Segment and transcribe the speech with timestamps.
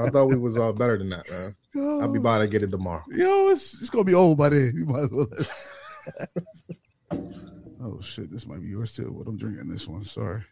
[0.00, 1.56] I thought we was all better than that, man.
[1.74, 3.02] I'll be by to get it tomorrow.
[3.10, 4.72] Yo, it's, it's gonna be old by then.
[4.76, 5.26] You might as well.
[7.82, 9.10] oh shit, this might be yours too.
[9.10, 10.04] What I'm drinking this one.
[10.04, 10.44] Sorry.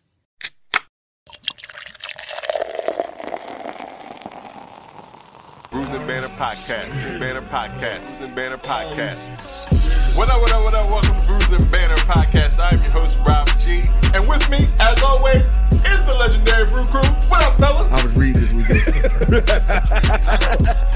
[5.71, 7.21] Brews and Banter Podcast.
[7.21, 8.05] Banter Podcast.
[8.09, 10.17] Brews and Banter Podcast.
[10.17, 10.91] What up, what up, what up?
[10.91, 12.59] Welcome to Brews and Banter Podcast.
[12.59, 13.85] I'm your host, Rob G.
[14.13, 15.45] And with me, as always,
[15.91, 17.03] is the legendary Brew Crew.
[17.29, 17.91] What up, fellas?
[17.93, 18.87] I was reading this weekend.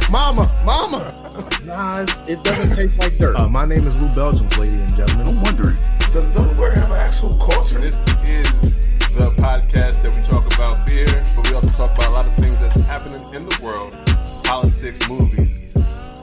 [0.10, 1.14] Mama, mama.
[1.64, 3.36] Nah, it doesn't taste like dirt.
[3.36, 5.28] Uh, my name is Lou Belgium, ladies and gentlemen.
[5.28, 5.76] I'm wondering.
[6.12, 7.78] Does Delaware have an actual culture?
[7.78, 8.50] This is
[9.14, 12.34] the podcast that we talk about beer, but we also talk about a lot of
[12.34, 13.94] things that's happening in the world
[14.50, 15.72] politics, movies,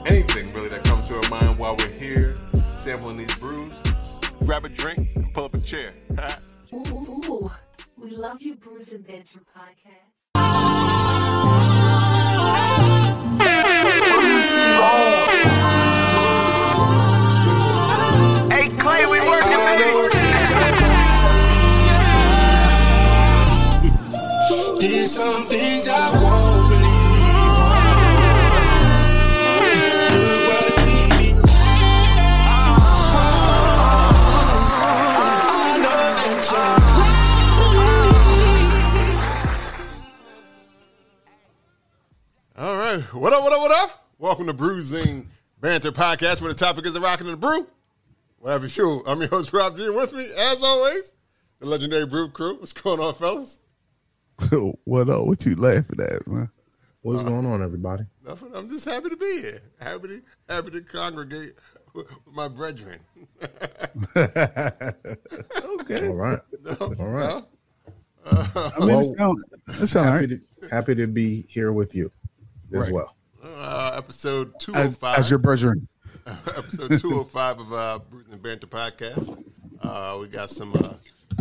[0.04, 2.36] anything really that comes to our mind while we're here
[2.76, 3.72] sampling these brews.
[4.44, 5.94] Grab a drink and pull up a chair.
[6.74, 7.50] Ooh, ooh,
[8.00, 10.12] we love you, Brews and Banter podcast.
[18.50, 19.58] hey, Clay, we working,
[24.80, 26.57] There's some things I won't
[43.12, 44.06] What up, what up, what up?
[44.18, 45.28] Welcome to Brews and
[45.60, 47.66] Banter Podcast, where the topic is the rockin' and the brew.
[48.38, 49.02] Whatever you.
[49.06, 49.88] I'm your host, Rob G.
[49.88, 51.12] With me, as always,
[51.60, 52.58] the legendary Brew Crew.
[52.58, 53.60] What's going on, fellas?
[54.84, 55.26] what up?
[55.26, 56.50] What you laughing at, man?
[57.02, 58.04] What's going on, everybody?
[58.26, 58.50] Nothing.
[58.54, 59.62] I'm just happy to be here.
[59.80, 61.54] Happy to, happy to congregate
[61.94, 63.00] with with my brethren.
[65.80, 66.08] Okay.
[66.08, 66.38] All right.
[66.64, 67.42] No, All right.
[67.42, 67.46] no?
[68.30, 70.40] I mean, Well, it sound, it sound all Happy right.
[70.62, 72.10] to, happy to be here with you
[72.72, 72.92] as Right.
[72.92, 73.16] well.
[73.42, 75.18] Uh, episode 205.
[75.18, 75.88] as your brethren.
[76.26, 79.42] episode 205 of uh, Brews and Banter podcast.
[79.80, 80.94] Uh, we got some uh,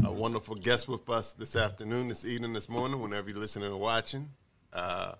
[0.08, 3.80] a wonderful guests with us this afternoon, this evening, this morning, whenever you're listening or
[3.80, 4.30] watching.
[4.72, 5.14] Uh,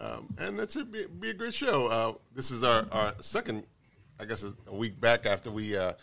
[0.00, 1.86] um, and it's a be, be a good show.
[1.88, 3.64] Uh, this is our, our second,
[4.20, 5.94] I guess, a week back after we uh,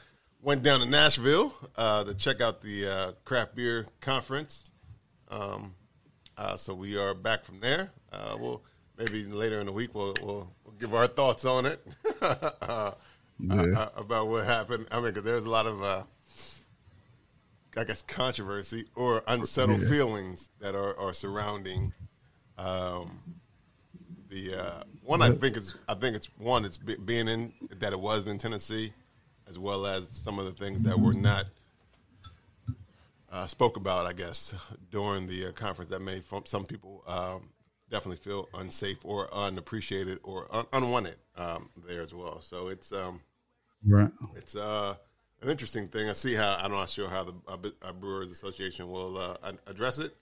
[0.41, 4.63] went down to Nashville uh, to check out the uh, craft beer conference.
[5.29, 5.75] Um,
[6.37, 7.91] uh, so we are back from there.
[8.11, 8.63] Uh, we'll
[8.99, 11.81] maybe later in the week we'll, we'll, we'll give our thoughts on it
[12.21, 12.91] uh,
[13.39, 13.61] Yeah.
[13.63, 14.85] uh, about what happened.
[14.91, 16.03] I mean, because there's a lot of, uh,
[17.77, 19.89] I guess, controversy or unsettled Yeah.
[19.89, 21.93] feelings that are, are surrounding
[22.57, 23.21] um,
[24.29, 25.21] the uh, one.
[25.21, 26.65] I think is I think it's one.
[26.65, 28.91] It's be, being in that it was in Tennessee,
[29.47, 31.49] as well as some of the things that were not
[33.31, 34.53] uh, spoke about, I guess,
[34.91, 37.49] during the uh, conference that made some people um,
[37.89, 42.41] definitely feel unsafe or unappreciated or un- unwanted um, there as well.
[42.41, 43.21] So it's um,
[43.85, 44.11] Right.
[44.35, 44.95] it's uh,
[45.41, 46.09] an interesting thing.
[46.09, 49.99] I see how I'm not sure how the uh, uh, Brewers Association will uh, address
[49.99, 50.15] it,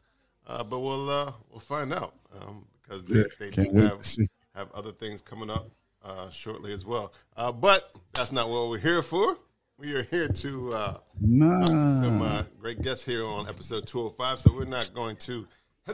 [0.45, 4.05] uh, but we'll uh, we'll find out um, because they, Yeah, they do have
[4.53, 5.69] have other things coming up
[6.05, 7.13] uh, shortly as well.
[7.35, 9.37] Uh, but that's not what we're here for.
[9.79, 11.65] We are here to uh, Nah.
[11.65, 14.39] some uh, great guests here on episode 205.
[14.39, 15.47] So we're not going to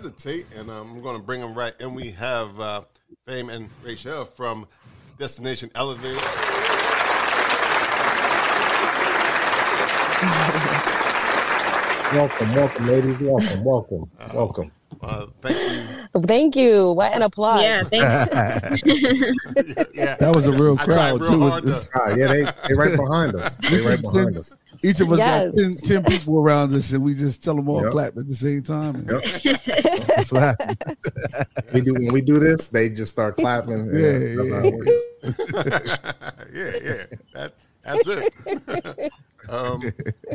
[0.03, 1.73] hesitate, and um, I'm going to bring them right.
[1.79, 2.81] And we have uh,
[3.25, 4.67] Fame and Rachel from
[5.17, 6.21] Destination Elevated.
[12.13, 13.21] Welcome, welcome, ladies.
[13.21, 14.03] Welcome, welcome,
[14.35, 14.71] welcome.
[15.01, 16.21] Uh, thank you.
[16.27, 16.91] Thank you.
[16.91, 17.63] What an applause.
[17.63, 18.03] Yeah, thank
[19.95, 21.41] yeah, That was a real I crowd real too.
[21.49, 23.55] hard It's- to- Ah, yeah, they they right behind us.
[23.57, 24.55] They right behind us.
[24.83, 25.51] Each of us Yes.
[25.51, 27.91] got 10, 10 people around us, and we just tell them all Yep.
[27.91, 29.05] clap at the same time.
[29.09, 29.23] Yep.
[30.07, 30.83] That's what happened.
[31.73, 33.87] We do when we do this, they just start clapping.
[33.93, 34.61] Yeah, Yeah, that's yeah.
[34.63, 35.53] it works.
[36.53, 37.05] yeah, yeah.
[37.33, 39.11] That, that's it.
[39.49, 39.81] um,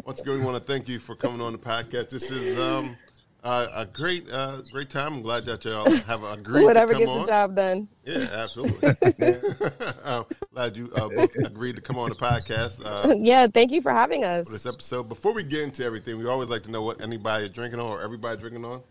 [0.05, 2.11] once again, we want to thank you for coming on the podcast.
[2.11, 2.97] This is um,
[3.45, 5.15] uh, a great, uh, great time.
[5.15, 7.89] I'm glad that y'all have agreed Whatever to gets come the job done.
[8.05, 8.89] Yeah, absolutely.
[10.05, 13.81] um, glad you uh, both agreed to come on the podcast uh, Yeah, thank you
[13.81, 14.45] for having us.
[14.47, 15.09] for this episode.
[15.09, 17.87] Before we get into everything, we always like to know what anybody is drinking on
[17.87, 18.83] or everybody drinking on.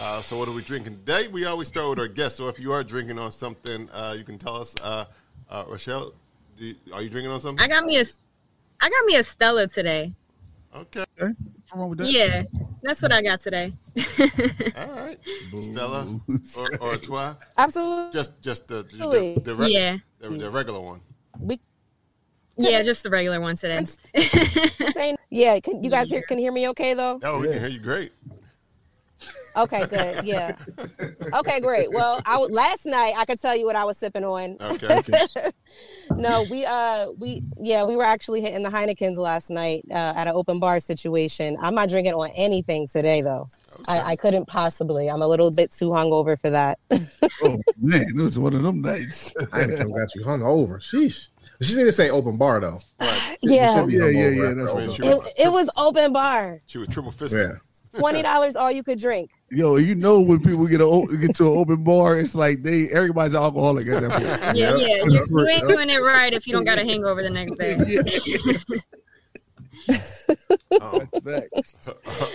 [0.00, 1.28] Uh, so, what are we drinking today?
[1.28, 2.36] We always start with our guests.
[2.36, 4.74] So, if you are drinking on something, uh, you can tell us.
[4.82, 5.06] Uh,
[5.48, 6.12] uh, Rachele,
[6.58, 7.62] do you, are you drinking on something?
[7.62, 8.04] I got me a,
[8.80, 10.12] I got me a Stella today.
[10.74, 11.32] Okay, Okay.
[11.44, 12.10] What's wrong with that?
[12.10, 12.42] Yeah,
[12.82, 13.72] that's what I got today.
[14.76, 15.18] all right.
[15.62, 16.20] Stella
[16.58, 17.34] or, or Twi?
[17.56, 18.12] Absolutely.
[18.12, 19.34] Just, just the, just Really?
[19.34, 19.98] the, the, re- Yeah.
[20.18, 21.00] the, the regular one.
[21.38, 21.60] We
[22.56, 23.86] Yeah, just the regular one today.
[25.30, 27.20] yeah, can you guys hear can hear me okay though?
[27.22, 28.12] Oh, we can hear you great.
[29.56, 30.26] Okay, good.
[30.26, 30.56] Yeah.
[31.32, 31.90] Okay, great.
[31.92, 34.56] Well, I w- last night I could tell you what I was sipping on.
[34.60, 35.00] Okay.
[36.16, 40.26] no, we uh we yeah we were actually hitting the Heinekens last night uh, at
[40.26, 41.56] an open bar situation.
[41.60, 43.48] I'm not drinking on anything today though.
[43.88, 45.08] I, I couldn't possibly.
[45.10, 46.78] I'm a little bit too hungover for that.
[47.42, 49.34] Oh man, it was one of them nights.
[49.52, 50.78] I ain't got you hung over.
[50.78, 51.28] Sheesh.
[51.60, 52.78] She didn't say open bar though.
[53.42, 55.12] yeah, should be Yeah, yeah, yeah, that's open what she bar.
[55.12, 56.60] it, it was open bar.
[56.66, 57.58] She was triple fisted.
[57.94, 58.00] Yeah.
[58.00, 59.30] Twenty dollars all you could drink.
[59.50, 62.62] Yo, you know when people get a o- get to an open bar, it's like
[62.62, 64.56] they everybody's alcoholic at that point.
[64.58, 64.86] Yeah, Yeah.
[64.86, 65.04] yeah.
[65.04, 67.76] You, you ain't doing it right if you don't got a hangover the next day.
[67.78, 68.80] Um,
[71.24, 71.78] Facts.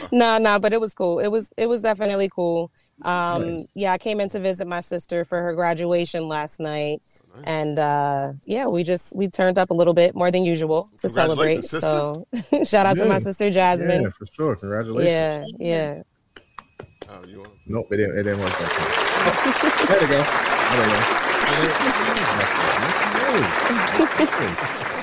[0.11, 1.19] No, no, but it was cool.
[1.19, 2.71] It was it was definitely cool.
[3.03, 7.01] Um, yeah, I came in to visit my sister for her graduation last night,
[7.43, 11.09] and uh, yeah, we just we turned up a little bit more than usual to
[11.09, 11.61] celebrate.
[11.69, 12.27] Congratulations, So
[12.65, 14.03] shout out to my sister Jasmine.
[14.03, 14.55] Yeah, for sure.
[14.55, 15.09] Congratulations.
[15.09, 16.01] Yeah, yeah.
[17.09, 17.51] oh, you want?
[17.67, 18.17] Nope, it didn't.
[18.17, 18.51] It didn't work.
[18.51, 18.87] That time.
[19.21, 20.23] Oh, there we go.
[20.69, 20.87] There
[24.57, 24.98] we go.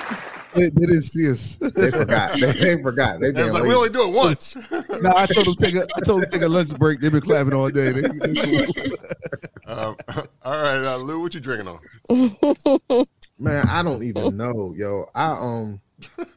[0.56, 1.56] They, they didn't see us.
[1.56, 2.41] They forgot.
[2.41, 3.20] They, they forgot.
[3.20, 4.56] They They been was like, we only do it once.
[4.70, 7.00] no, I told them take a I told them take a lunch break.
[7.00, 7.93] They've been clapping all day.
[7.93, 8.67] They, they
[9.67, 9.97] um,
[10.43, 13.06] all right, uh, Lou, what you drinking on?
[13.38, 15.06] Man, I don't even know, yo.
[15.14, 15.81] I um,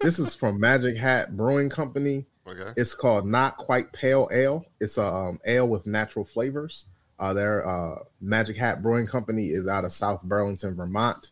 [0.02, 2.26] this is from Magic Hat Brewing Company.
[2.48, 2.74] Okay.
[2.78, 4.66] It's called Not Quite Pale Ale.
[4.80, 6.86] It's a um, ale with natural flavors.
[7.20, 11.32] Uh, their uh, Magic Hat Brewing Company is out of South Burlington, Vermont,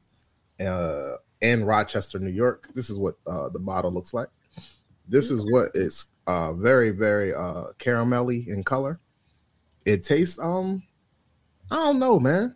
[0.60, 2.70] uh, and Rochester, New York.
[2.74, 4.30] This is what uh, the bottle looks like.
[5.08, 9.00] This is what it's uh, very, very uh, caramelly in color.
[9.86, 10.84] It tastes um,
[11.72, 12.56] I don't know, man.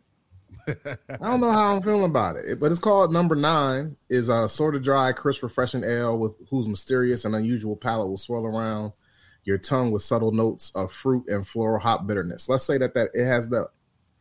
[0.67, 3.97] I don't know how I'm feeling about it, but it's called Number Nine.
[4.09, 8.17] is a sort of dry, crisp, refreshing ale with whose mysterious and unusual palate will
[8.17, 8.93] swirl around
[9.43, 12.47] your tongue with subtle notes of fruit and floral hop bitterness.
[12.47, 13.67] Let's say that that it has the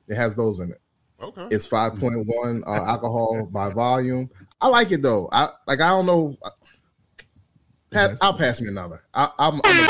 [0.09, 0.81] it has those in it.
[1.23, 1.49] Okay.
[1.51, 4.31] It's 5.1 uh, alcohol by volume.
[4.61, 5.29] I like it though.
[5.33, 5.81] I like.
[5.81, 6.37] I don't know.
[7.91, 9.03] Pat, I'll pass me another.
[9.13, 9.83] I, I'm, I'm a,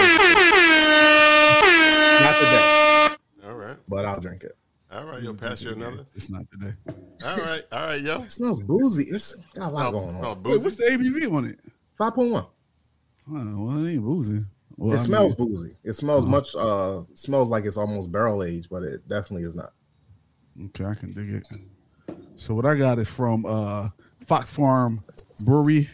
[2.23, 3.77] not today, all right.
[3.89, 4.57] but I'll drink it.
[4.91, 5.23] All right.
[5.23, 6.07] You'll pass you another.
[6.15, 6.73] It's not today.
[7.25, 7.63] All right.
[7.71, 8.23] All right, yo.
[8.23, 9.05] It smells boozy.
[9.05, 10.43] It's got a lot Smell, going on.
[10.45, 11.59] Wait, what's the ABV on it?
[11.99, 12.33] 5.1.
[12.39, 12.47] Oh,
[13.29, 14.45] well, it ain't boozy.
[14.77, 15.77] Well, it I smells mean, boozy.
[15.85, 16.31] It smells Uh-huh.
[16.37, 16.55] much.
[16.57, 19.73] uh Smells like it's almost barrel aged, but it definitely is not.
[20.67, 21.47] Okay, I can dig it.
[22.37, 23.91] So what I got is from uh
[24.31, 25.03] Fox Farm
[25.44, 25.91] Brewery.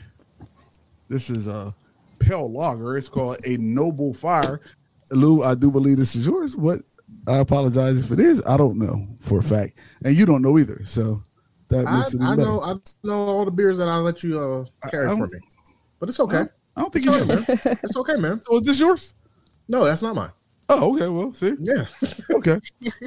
[1.09, 1.75] This is a
[2.19, 2.99] pale lager.
[2.99, 4.61] It's called a Noble Fire.
[5.11, 6.55] Lou, I do believe this is yours.
[6.55, 6.81] What?
[7.27, 8.43] I apologize if it is.
[8.47, 10.85] I don't know for a fact, and you don't know either.
[10.85, 11.23] So
[11.71, 12.43] that I, makes it I better.
[12.43, 12.61] know.
[12.63, 12.75] I
[13.05, 15.39] know all the beers that I let you uh carry I- for I'm- me,
[15.99, 16.45] but it's okay.
[16.77, 17.41] I don't think It's you okay, know.
[17.41, 17.79] man.
[17.85, 18.43] It's okay, man.
[18.45, 19.15] So is this yours?
[19.67, 20.33] No, that's not mine.
[20.69, 21.09] Oh, okay.
[21.09, 21.87] Well, see, Yeah,
[22.33, 22.61] okay.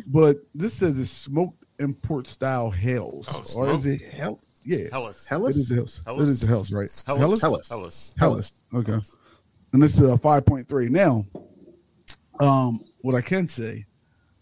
[0.08, 4.40] but this says it's smoked import style hells, Oh, or is it hell?
[4.66, 5.24] Yeah, Hellas.
[5.26, 5.56] it Hellas.
[5.56, 6.02] is the hells.
[6.06, 6.24] Hellas?
[6.24, 6.90] It is the hells, right?
[7.08, 7.42] Hellas.
[7.42, 7.68] Hellas.
[7.70, 8.16] Hellas.
[8.20, 8.54] Hellas.
[8.74, 9.00] Okay.
[9.74, 10.90] And this is a 5.3.
[10.90, 11.26] Now,
[12.40, 13.86] um, what I can say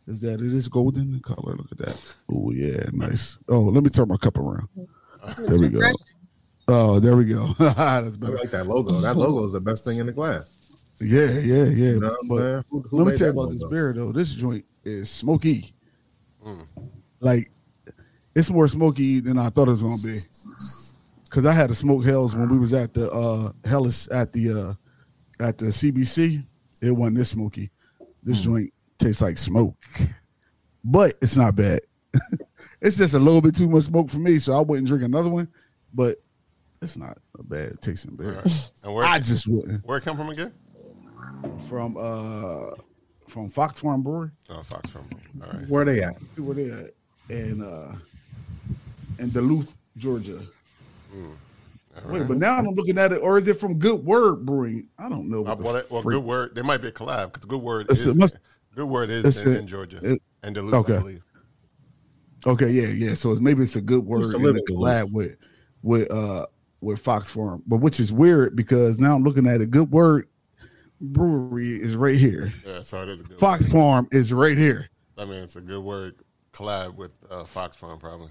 [0.07, 1.55] is that it is golden in color.
[1.55, 2.01] Look at that.
[2.31, 3.37] Oh, yeah, nice.
[3.49, 4.67] Oh, let me turn my cup around.
[5.37, 5.81] There we go.
[6.69, 7.47] Oh, there we go.
[7.59, 8.93] That's I like that logo.
[9.01, 10.79] That logo is the best thing in the glass.
[11.01, 11.65] Yeah, yeah, yeah.
[11.65, 12.63] You know what I'm But saying?
[12.69, 13.71] Who- who let me tell you that about this logo?
[13.75, 14.11] beer though.
[14.13, 15.73] This joint is smoky.
[16.45, 16.65] Mm.
[17.19, 17.51] Like
[18.37, 20.19] it's more smoky than I thought it was gonna be.
[21.31, 24.77] Cause I had to smoke hells when we was at the uh Hellas at the
[25.39, 26.45] uh at the CBC.
[26.81, 27.71] It wasn't this smoky.
[28.21, 29.75] This joint tastes like smoke.
[30.83, 31.79] But it's not bad.
[32.81, 35.29] it's just a little bit too much smoke for me, so I wouldn't drink another
[35.29, 35.47] one.
[35.93, 36.17] But
[36.81, 38.33] it's not a bad tasting beer.
[38.33, 38.71] right.
[38.83, 39.83] And where, I just wouldn't.
[39.83, 40.53] where it come from again?
[41.67, 42.75] From uh
[43.27, 44.29] from Fox Farm Brewery.
[44.49, 45.09] Oh, Fox from.
[45.41, 45.67] All right.
[45.67, 46.15] Where they at?
[46.37, 46.91] Where they at
[47.29, 47.93] And uh
[49.19, 50.41] in Duluth, Georgia.
[51.13, 52.27] All Wait, right.
[52.27, 54.87] but now I'm looking at it, or is it from Good Word Brewing?
[54.99, 55.45] I don't know.
[55.45, 56.53] Uh, what the well, well, good word.
[56.53, 58.37] There might be a collab because good word It's- is must-
[58.75, 60.95] good word is it's in, a- in Georgia it- and Duluth, okay.
[60.97, 61.23] I believe.
[62.45, 63.13] Okay, yeah, yeah.
[63.15, 65.37] So it's maybe it's a Good Word Used to in live the in collab with
[65.81, 66.45] with uh
[66.81, 70.27] with Fox Farm, but which is weird because now I'm looking at a Good Word
[71.01, 72.53] Brewery is right here.
[72.65, 73.39] Yeah, so it is a good.
[73.39, 73.71] Fox Word.
[73.73, 74.87] Farm is right here.
[75.17, 76.15] I mean, it's a good word
[76.53, 78.29] collab with uh, Fox Farm probably.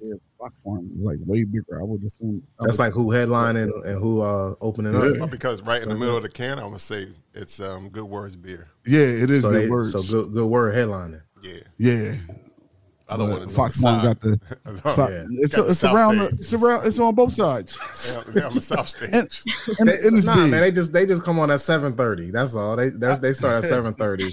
[0.00, 1.80] Yeah, Fox Farm is like way bigger.
[1.80, 2.42] I would assume.
[2.60, 5.12] I That's would- like who headlining and who uh opening Yeah.
[5.18, 8.04] But because right in the middle of the can, I'm gonna say it's um, Good
[8.04, 8.68] Words beer.
[8.86, 9.92] yeah, it is So Good they Words.
[9.92, 11.22] so good good word headlining.
[11.42, 11.60] Yeah.
[11.78, 12.16] Yeah.
[13.10, 14.76] Other But one is Fox on One the got the.
[14.76, 14.94] side.
[14.94, 15.24] Fo- yeah.
[15.30, 16.18] It's Got the it's south around.
[16.18, 16.86] The, it's around.
[16.86, 17.78] It's on both sides.
[18.14, 19.08] Yeah, they're on the south stage.
[19.12, 19.28] And,
[19.78, 20.50] and, and nah, big.
[20.50, 22.30] man, they just they just come on at seven thirty.
[22.30, 22.76] That's all.
[22.76, 24.28] They that's, they start at seven thirty.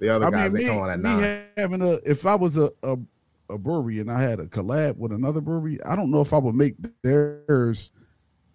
[0.00, 1.42] The other I guys mean, they me, come on at nine.
[1.58, 2.96] having a if I was a, a
[3.48, 6.38] a brewery and I had a collab with another brewery, I don't know if I
[6.38, 7.90] would make theirs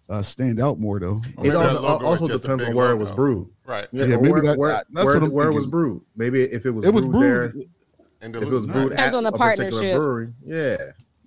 [0.08, 1.20] uh, stand out more though.
[1.36, 3.48] Or It also, also is just a depends on where it was brewed.
[3.64, 3.86] Right.
[3.92, 6.02] Yeah, Yeah, maybe where, that- where, that's where, what where it was brewed.
[6.16, 7.64] Maybe if it was It was brewed there, brewed.
[8.20, 8.92] And if it was Duluth, brewed nice.
[8.92, 9.94] at Depends on the a partnership.
[9.96, 10.76] brewery, yeah.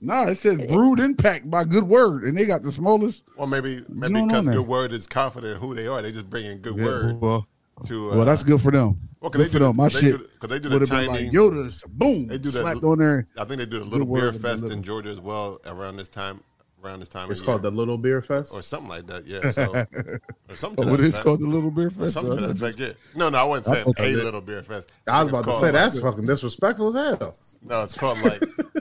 [0.02, 3.24] Nah, it says brewed impact by Good Word, and they got the smallest.
[3.38, 4.46] Or maybe maybe because?
[4.46, 7.22] Good Word is confident in who they are, they just bring in Good Yeah, Word
[7.22, 7.48] well,
[7.88, 8.12] to.
[8.12, 9.00] Uh, well, that's good for them.
[9.20, 9.72] well, good they for do them.
[9.78, 11.84] the- My shit 'cause they do the tiny- like Yoda's.
[11.90, 13.28] Boom, They do that slapped on there.
[13.38, 16.42] I think they do a Little Beer Fest in Georgia as well around this time.
[16.86, 17.72] Around this time, It's of called year.
[17.72, 18.54] the Little Beer Fest.
[18.54, 19.26] or something like that.
[19.26, 19.74] Yeah, so
[20.50, 20.86] or something.
[20.86, 21.24] To what that is effect.
[21.26, 22.14] called the Little Beer Or Fest?
[22.14, 22.80] something to Uh, that effect.
[22.80, 22.92] Yeah.
[23.16, 24.90] No, no, I wasn't saying thought a little beer fest.
[25.08, 27.36] I was about to say called, that's fucking disrespectful as hell.
[27.64, 28.40] No, it's called like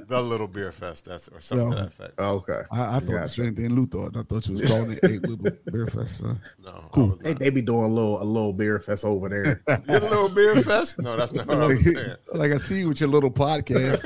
[0.09, 1.07] the Little Beer Fest.
[1.07, 2.15] That's or something to that effect.
[2.19, 2.61] Oh, okay.
[2.71, 3.29] I, I thought the Gotcha.
[3.29, 4.17] same thing Lou thought.
[4.17, 6.23] I thought you was calling it a Little Beer Fest.
[6.25, 6.35] Uh,
[6.65, 7.05] No, Cool.
[7.05, 7.39] I was They, not.
[7.41, 9.63] they be doing a little a little beer fest over there.
[9.89, 10.99] Your little beer fest?
[10.99, 12.17] No, that's not what I was saying.
[12.33, 14.03] like I see you with your little podcast.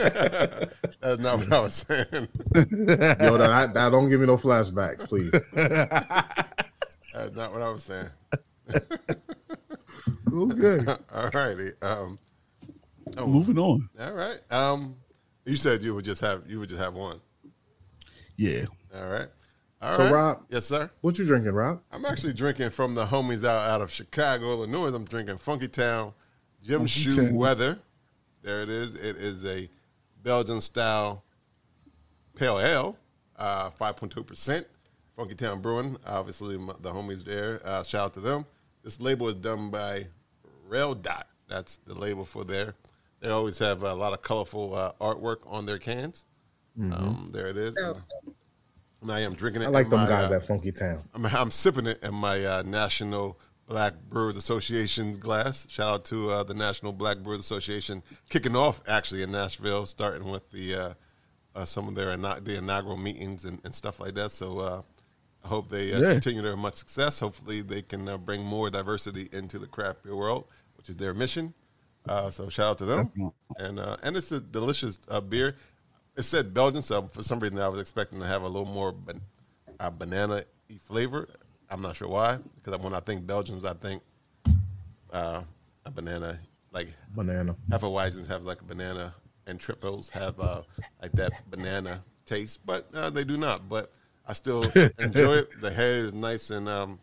[1.01, 2.29] That's not what I was saying.
[2.55, 5.31] Yo, that, that, don't give me no flashbacks, please.
[7.15, 8.09] That's not what I was saying.
[10.33, 11.71] okay, All righty.
[11.83, 12.19] Um,
[13.17, 13.89] oh, moving on.
[14.01, 14.39] all right.
[14.51, 14.97] Um,
[15.45, 17.21] you said you would just have you would just have one.
[18.37, 19.29] Yeah, All right.
[19.83, 20.13] All So, right.
[20.13, 20.91] Rob- Yes, sir.
[21.01, 21.81] What you drinking, Rob?
[21.91, 24.95] I'm actually drinking from the homies out, out of Chicago, Illinois.
[24.95, 26.13] I'm drinking Funky Town
[26.65, 27.35] Jim Funky Shoe Town.
[27.35, 27.79] Weather.
[28.43, 28.95] There it is.
[28.95, 29.69] It is a
[30.23, 31.25] Belgian style
[32.37, 32.97] pale ale,
[33.39, 34.65] 5.2%.
[35.17, 37.61] Funky Town Brewing, obviously the homies there.
[37.65, 38.47] Uh, shout out to them.
[38.85, 40.07] This label is done by
[40.69, 41.27] Rail Dot.
[41.49, 42.75] That's the label for there.
[43.21, 46.25] They always have a lot of colorful uh, artwork on their cans.
[46.81, 47.77] Um, there it is.
[47.83, 47.97] Oh.
[49.03, 49.67] And I am drinking it.
[49.67, 51.03] I like them my, guys uh, at Funky Town.
[51.15, 55.67] I'm, I'm sipping it in my uh, National Black Brewers Association glass.
[55.69, 60.31] Shout out to uh, the National Black Brewers Association kicking off actually in Nashville, starting
[60.31, 60.95] with the uh,
[61.59, 64.31] uh, some of their ina- the inaugural meetings and, and stuff like that.
[64.31, 64.83] So uh,
[65.45, 66.13] I hope they uh, Yeah.
[66.13, 67.19] continue their much success.
[67.21, 70.45] Hopefully they can uh, bring more diversity into the craft beer world,
[70.77, 71.53] which is their mission.
[72.09, 73.33] Uh, so shout out to them, Definitely.
[73.59, 75.57] and uh, and it's a delicious uh, beer.
[76.17, 78.93] It said Belgian, so for some reason I was expecting to have a little more
[78.93, 79.21] ban-
[79.99, 80.43] banana
[80.87, 81.29] flavor.
[81.71, 84.03] I'm not sure why, because when I think Belgians, I think
[85.13, 85.43] uh,
[85.85, 86.39] a banana.
[86.73, 87.57] Like Banana.
[87.71, 89.15] Hefeweizens have like a banana,
[89.49, 90.63] and tripels have uh,
[91.03, 93.69] like that banana taste, but uh, they do not.
[93.69, 93.93] But
[94.27, 94.63] I still
[94.99, 95.61] enjoy it.
[95.61, 97.01] The head is nice and um,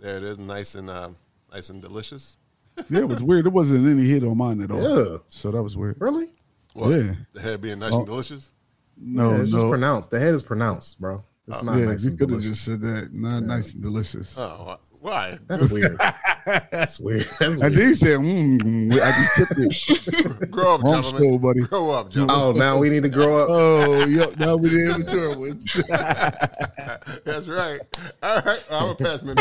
[0.00, 1.16] there it is, nice and um,
[1.52, 2.36] nice and delicious.
[2.90, 3.46] yeah, it was weird.
[3.46, 4.80] It wasn't any hit on mine at all.
[5.12, 5.18] Yeah.
[5.28, 5.96] So that was weird.
[6.00, 6.30] Really?
[6.74, 7.12] Well, Yeah.
[7.32, 7.98] the head being nice Oh.
[7.98, 8.50] and delicious.
[8.98, 9.68] No, yeah, it's just no.
[9.70, 10.10] pronounced.
[10.10, 11.22] The head is pronounced, bro.
[11.48, 13.10] It's not yeah, nice you could have just said that.
[13.12, 14.36] Not nice and delicious.
[14.36, 15.38] Oh, why?
[15.46, 15.96] That's weird.
[16.46, 17.28] That's weird.
[17.40, 17.74] That's I weird.
[17.74, 20.50] did say, mm, I just tipped it.
[20.50, 21.22] Grow up, Wrong gentlemen.
[21.22, 21.60] school, buddy.
[21.62, 22.36] Grow up, gentlemen.
[22.36, 23.48] Oh, now we need to grow up.
[23.50, 24.38] Oh, yep.
[24.38, 25.64] Now we did mature ones.
[27.24, 27.80] That's right.
[28.22, 29.34] All right, I'm gonna pass me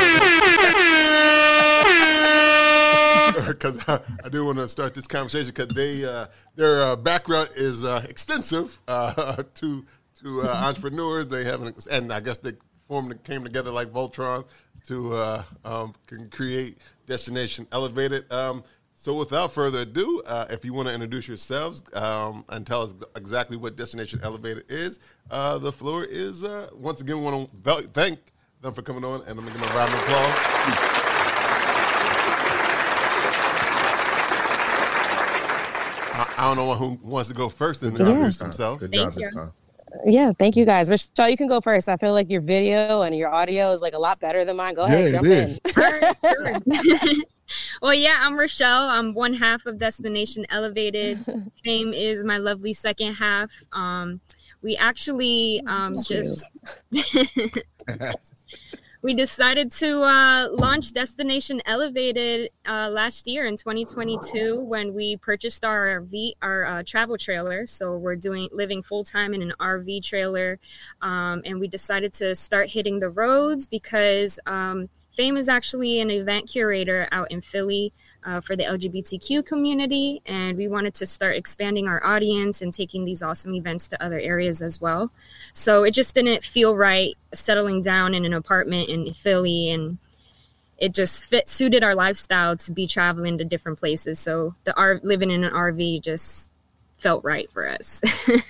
[3.48, 7.50] because I, I do want to start this conversation because they uh, their uh, background
[7.56, 9.86] is uh, extensive uh, to
[10.24, 11.28] to uh, entrepreneurs.
[11.28, 12.54] They have an, and I guess they
[12.88, 14.46] formed came together like Voltron
[14.88, 18.32] to uh, um, can create Destination Elevated.
[18.32, 18.64] Um,
[18.96, 22.94] so without further ado, uh, if you want to introduce yourselves um, and tell us
[23.16, 27.22] exactly what Destination Elevated is, uh, the floor is uh, once again.
[27.22, 28.20] Want to thank
[28.62, 30.36] them for coming on, and I'm going to give them a round of applause.
[36.18, 38.80] I, I don't know who wants to go first and introduce themselves.
[38.80, 39.52] Good Thank job this time.
[40.06, 40.90] Yeah, thank you guys.
[40.90, 41.88] Rachele, you can go first.
[41.88, 44.74] I feel like your video and your audio is like a lot better than mine.
[44.76, 45.84] Go ahead, Yeah, it jump in.
[45.84, 45.92] All
[46.44, 47.24] right, sure.
[47.82, 48.90] well, yeah, I'm Rachele.
[48.90, 51.20] I'm one half of Destination Elevated.
[51.64, 53.52] Fame is my lovely second half.
[53.74, 54.20] Um,
[54.62, 56.46] we actually um, just
[59.06, 65.64] we decided to uh, launch Destination Elevated uh, last year in 2022 when we purchased
[65.64, 67.68] our RV, our uh, travel trailer.
[67.68, 70.58] So we're doing living full time in an RV trailer,
[71.04, 76.12] um, and we decided to start hitting the roads because um, Fame is actually an
[76.12, 77.94] event curator out in Philly
[78.26, 83.06] uh, for the LGBTQ community, and we wanted to start expanding our audience and taking
[83.06, 85.12] these awesome events to other areas as well.
[85.54, 89.98] So it just didn't feel right settling down in an apartment in Philly, and
[90.78, 94.20] it just fit suited our lifestyle to be traveling to different places.
[94.20, 96.52] So the R living in an RV just
[96.98, 98.02] felt right for us.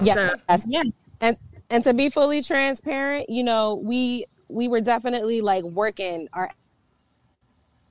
[0.00, 0.14] Yeah,
[0.48, 0.82] So, yeah.
[1.20, 1.36] and
[1.70, 6.50] and to be fully transparent, you know, we we were definitely like working our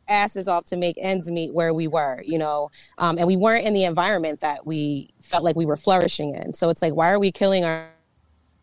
[0.08, 3.65] asses off to make ends meet where we were, you know, um, and we weren't
[3.65, 6.53] in the environment that we felt like we were flourishing in.
[6.53, 7.89] So it's like, why are we killing our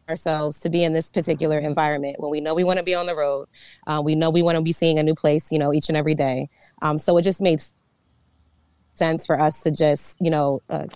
[0.08, 3.04] ourselves to be in this particular environment when we know we want to be on
[3.04, 3.46] the road
[3.86, 5.98] uh, we know we want to be seeing a new place you know each and
[5.98, 6.48] every day?
[6.80, 7.62] Um, so it just made
[8.94, 10.86] sense for us to just you know uh,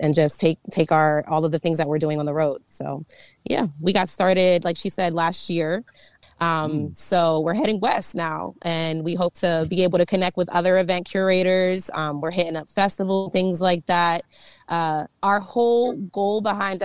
[0.00, 2.62] and just take take our all of the things that we're doing on the road.
[2.66, 3.04] So
[3.44, 5.84] yeah we got started like she said last year
[6.42, 10.48] um, so we're heading west now and we hope to be able to connect with
[10.48, 11.88] other event curators.
[11.94, 14.24] Um, we're hitting up festival things like that.
[14.68, 16.82] Uh, our whole goal behind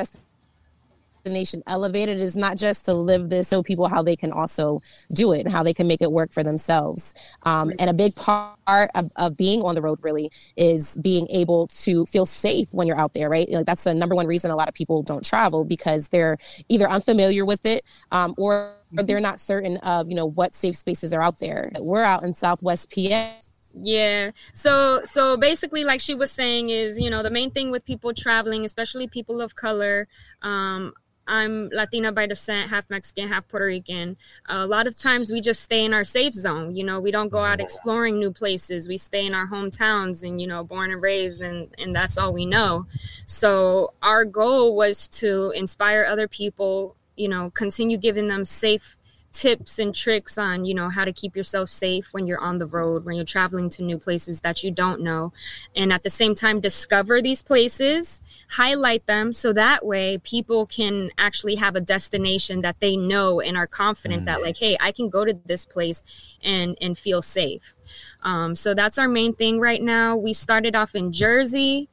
[1.27, 4.81] destination elevated is not just to live this show people how they can also
[5.13, 7.13] do it and how they can make it work for themselves.
[7.43, 11.67] Um, and a big part of, of being on the road really is being able
[11.67, 13.49] to feel safe when you're out there right?
[13.49, 16.37] Like that's the number one reason a lot of people don't travel because they're
[16.69, 21.11] either unfamiliar with it um, or they're not certain of you know what safe spaces
[21.11, 21.71] are out there.
[21.79, 23.33] We're out in southwest pa
[23.75, 24.31] Yeah.
[24.53, 28.13] So so basically like she was saying is, you know, the main thing with people
[28.13, 30.07] traveling, especially people of color,
[30.41, 30.93] um
[31.27, 34.15] I'm Latina by descent, half Mexican, half Puerto Rican.
[34.47, 36.75] a lot of times we just stay in our safe zone.
[36.75, 38.87] You know, we don't go out exploring new places.
[38.87, 42.31] We stay in our hometowns and, you know, born and raised, and, and that's all
[42.31, 42.85] we know.
[43.25, 48.97] So our goal was to inspire other people, you know, continue giving them safe
[49.33, 52.65] tips and tricks on you know how to keep yourself safe when you're on the
[52.65, 55.31] road when you're traveling to new places that you don't know.
[55.75, 61.11] And at the same time discover these places highlight them so that way people can
[61.17, 65.09] actually have a destination that they know and are confident that like hey i can
[65.09, 66.03] go to this place
[66.43, 67.75] and and feel safe.
[68.23, 70.15] Um, so that's our main thing right now.
[70.15, 71.89] We started off in jersey.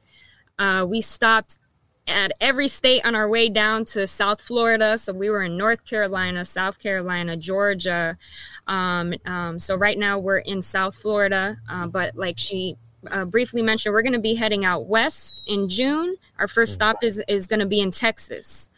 [0.57, 1.59] Uh, we stopped
[2.07, 4.97] at every state on our way down to South Florida.
[4.97, 8.17] So we were in North Carolina, South Carolina, Georgia.
[8.67, 12.75] Um, um, so right now we're in South Florida, uh, but like she
[13.11, 16.15] uh, briefly mentioned, we're going to be heading out west in June.
[16.39, 18.69] Our first stop is is going to be in Texas.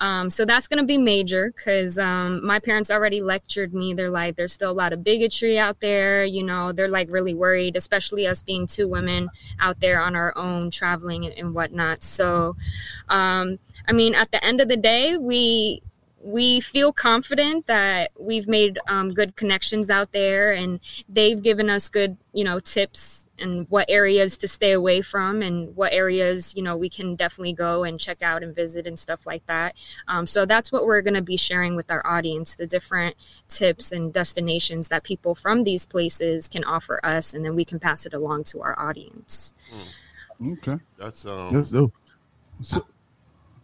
[0.00, 3.92] Um, so that's going to be major because um, my parents already lectured me.
[3.92, 6.24] They're like, there's still a lot of bigotry out there.
[6.24, 10.32] You know, they're like really worried, especially us being two women out there on our
[10.36, 12.02] own traveling and, and whatnot.
[12.02, 12.56] So,
[13.10, 15.82] um, I mean, at the end of the day, we
[16.22, 21.88] we feel confident that we've made um, good connections out there and they've given us
[21.88, 26.62] good you know tips and what areas to stay away from and what areas you
[26.62, 29.74] know we can definitely go and check out and visit and stuff like that
[30.08, 33.16] um, so that's what we're going to be sharing with our audience the different
[33.48, 37.78] tips and destinations that people from these places can offer us and then we can
[37.78, 39.52] pass it along to our audience
[40.52, 41.52] Okay, That's um.
[41.54, 41.92] that's dope.
[42.62, 42.84] So,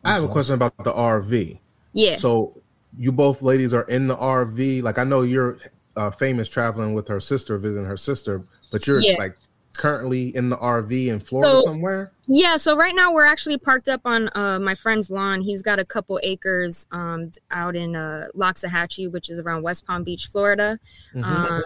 [0.05, 1.59] I have a question about the RV.
[1.93, 2.63] yeah So
[2.99, 4.83] you both ladies are in the RV.
[4.83, 5.59] Like I know you're
[5.97, 9.15] uh, Fame is traveling with her sister, visiting her sister, but you're Yeah.
[9.19, 9.37] like
[9.77, 12.13] currently in the RV in Florida So- somewhere.
[12.29, 15.41] Yeah, so right now we're actually parked up on uh, my friend's lawn.
[15.43, 20.03] He's got a couple acres um, out in uh, Loxahatchee, which is around West Palm
[20.03, 20.81] Beach, Florida.
[21.15, 21.23] Mhm.
[21.25, 21.63] Um,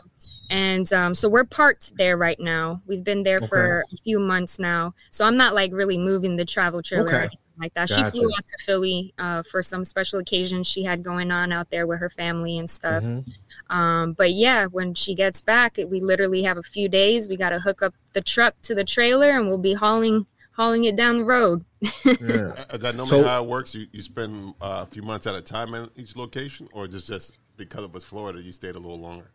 [0.51, 2.83] and um, so we're parked there right now.
[2.87, 4.95] We've been there for a few months now.
[5.11, 7.29] So I'm not like really moving the travel trailer Okay.
[7.61, 7.89] Or anything like that.
[7.89, 11.71] She flew out to Philly uh, for some special occasion she had going on out
[11.71, 13.03] there with her family and stuff.
[13.03, 13.25] Mhm.
[13.69, 17.29] Um, but yeah, when she gets back, we literally have a few days.
[17.29, 20.85] We got to hook up the truck to the trailer, and we'll be hauling hauling
[20.85, 21.65] it down the road.
[22.05, 22.53] Yeah.
[22.53, 23.75] Uh, Is that normally So- how it works?
[23.75, 27.07] You you spend uh, a few months at a time in each location, or just
[27.09, 29.31] just because it was Florida, you stayed a little longer?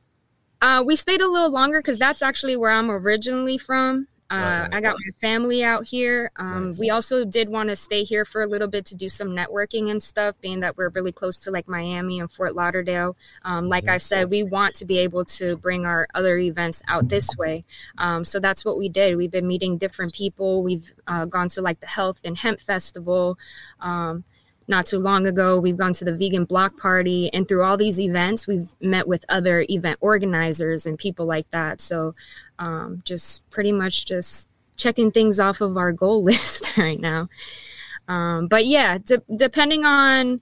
[0.62, 4.08] Uh, we stayed a little longer because that's actually where I'm originally from.
[4.30, 6.32] Uh, I got my family out here.
[6.38, 6.80] Um, Nice.
[6.80, 9.92] We also did want to stay here for a little bit to do some networking
[9.92, 13.16] and stuff, being that we're really close to like Miami and Fort Lauderdale.
[13.44, 17.08] Um, like I said, we want to be able to bring our other events out
[17.08, 17.66] this way.
[18.00, 19.16] Um, so that's what we did.
[19.16, 20.64] We've been meeting different people.
[20.64, 23.38] We've uh, gone to like the Health and Hemp Festival.
[23.80, 24.24] Um,
[24.68, 28.00] not too long ago we've gone to the vegan block party and through all these
[28.00, 32.14] events we've met with other event organizers and people like that so
[32.60, 37.30] um, just pretty much just checking things off of our goal list right now
[38.08, 40.42] um, but yeah de- depending on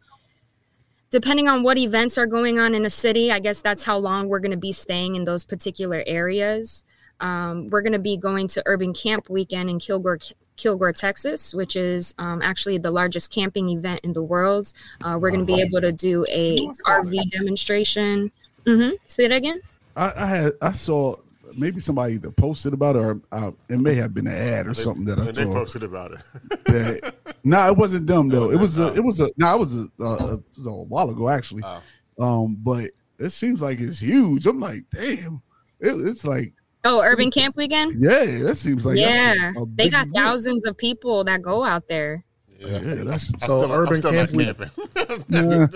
[1.12, 4.28] depending on what events are going on in a city i guess that's how long
[4.28, 6.84] we're going to be staying in those particular areas
[7.20, 10.18] um, we're going to be going to urban camp weekend in kilgore
[10.56, 14.72] Kilgore, Texas, which is um, actually the largest camping event in the world.
[15.04, 18.32] Uh, we're going to be able to do a RV demonstration.
[18.66, 19.62] hmm Say it again.
[19.96, 21.16] I, I had I saw
[21.58, 24.74] maybe somebody either posted about it or uh, it may have been an ad or
[24.74, 25.54] something that I And they saw.
[25.54, 26.20] posted about it.
[26.66, 27.14] that
[27.44, 28.52] no, it wasn't them though.
[28.52, 28.96] It was a, Oh.
[28.96, 31.64] it was a no, it was a, a, it was a while ago actually.
[31.66, 31.82] Oh.
[32.20, 34.46] Um, but it seems like it's huge.
[34.46, 35.42] I'm like, damn,
[35.80, 36.54] it, it's like,
[36.86, 37.94] Oh, Urban Camp Weekend.
[37.98, 40.16] yeah, that seems like yeah, a- a they got event.
[40.18, 42.24] thousands of people that go out there.
[42.60, 42.80] Yeah.
[42.82, 45.68] Yeah, that's I So still, urban still camp not week- yeah.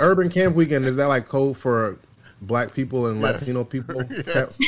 [0.00, 1.98] Urban Camp Weekend is that like code for
[2.46, 3.40] black people and Yes.
[3.40, 4.02] Latino people?
[4.26, 4.58] Yes.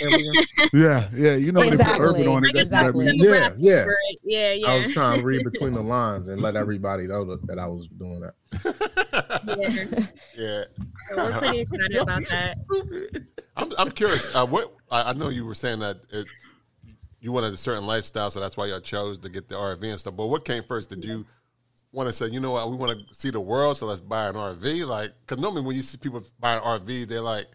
[0.73, 1.37] Yeah, yeah.
[1.37, 2.55] You know, when they put urban on I it.
[2.55, 3.71] guess That's that's what the that means.
[3.71, 3.87] Yeah, yeah.
[4.25, 4.67] Yeah, yeah.
[4.69, 7.67] I was trying to read between the lines and let everybody know that, that I
[7.67, 8.35] was doing that.
[10.37, 10.37] yeah.
[10.37, 10.65] yeah.
[11.11, 13.25] So we're pretty excited about that.
[13.57, 14.35] I'm, I'm curious.
[14.35, 16.27] Uh, what I, I know you were saying that it,
[17.21, 19.99] you wanted a certain lifestyle, so that's why y'all chose to get the RV and
[19.99, 20.17] stuff.
[20.17, 20.91] But what came first?
[20.91, 21.27] Did you
[21.93, 24.29] want to say, you know what, we want to see the world, so let's buy
[24.29, 24.87] an RV?
[24.87, 27.47] Like, because normally when you see people buy an RV, they're like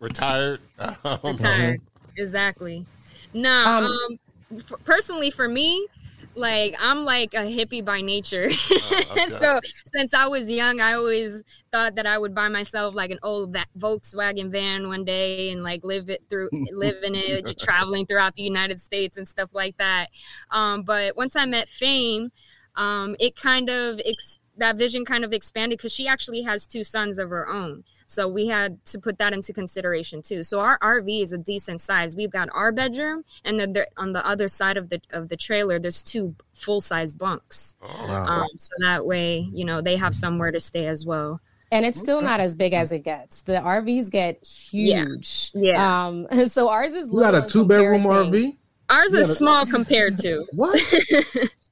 [0.00, 0.60] retired.
[0.78, 1.18] I.
[1.22, 1.80] Retired.
[2.16, 2.86] Exactly.
[3.32, 4.18] No, Um, um,
[4.58, 5.86] f- personally for me,
[6.36, 8.44] like I'm like a hippie by nature.
[8.72, 9.26] okay.
[9.28, 9.60] so
[9.94, 13.52] since I was young, I always thought that I would buy myself like an old
[13.52, 18.34] Va- Volkswagen van one day and like live it through, live in it, traveling throughout
[18.34, 20.08] the United States and stuff like that.
[20.50, 22.30] Um, but once I met Fame,
[22.76, 26.84] um, it kind of ex- that vision kind of expanded because she actually has two
[26.84, 27.82] sons of her own.
[28.06, 30.44] So we had to put that into consideration too.
[30.44, 32.14] So our RV is a decent size.
[32.14, 35.36] We've got our bedroom, and then there, on the other side of the of the
[35.36, 37.74] trailer, there's two full size bunks.
[37.82, 38.26] Oh, Wow.
[38.26, 41.40] Um, so that way, you know, they have somewhere to stay as well.
[41.72, 43.40] and it's still not as big as it gets.
[43.40, 45.50] The RVs get huge.
[45.54, 46.06] Yeah.
[46.06, 46.26] Um.
[46.48, 47.08] So ours is.
[47.08, 48.02] You got a two bedroom.
[48.02, 48.56] RV?
[48.90, 50.44] Ours Yeah, is small compared to.
[50.52, 50.80] What?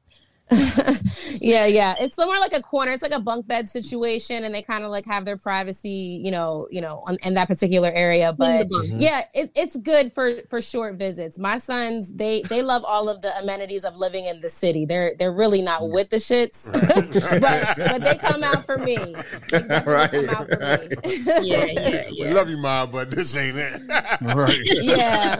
[1.40, 1.94] yeah, yeah.
[2.00, 2.92] It's somewhere like a corner.
[2.92, 6.30] It's like a bunk bed situation, and they kind of like have their privacy, you
[6.30, 8.32] know, you know, on, in that particular area.
[8.32, 8.84] But bunk.
[8.84, 9.00] Mm-hmm.
[9.00, 11.38] yeah, it, it's good for for short visits.
[11.38, 14.84] My sons, they they love all of the amenities of living in the city.
[14.84, 15.92] They're they're really not mm.
[15.92, 16.72] with the shits,
[17.40, 18.96] but but they come out for me.
[19.86, 20.96] Right, come out for me.
[21.42, 23.82] Yeah, yeah, We love you, mom, but this ain't it.
[24.22, 24.56] Right.
[24.64, 25.38] yeah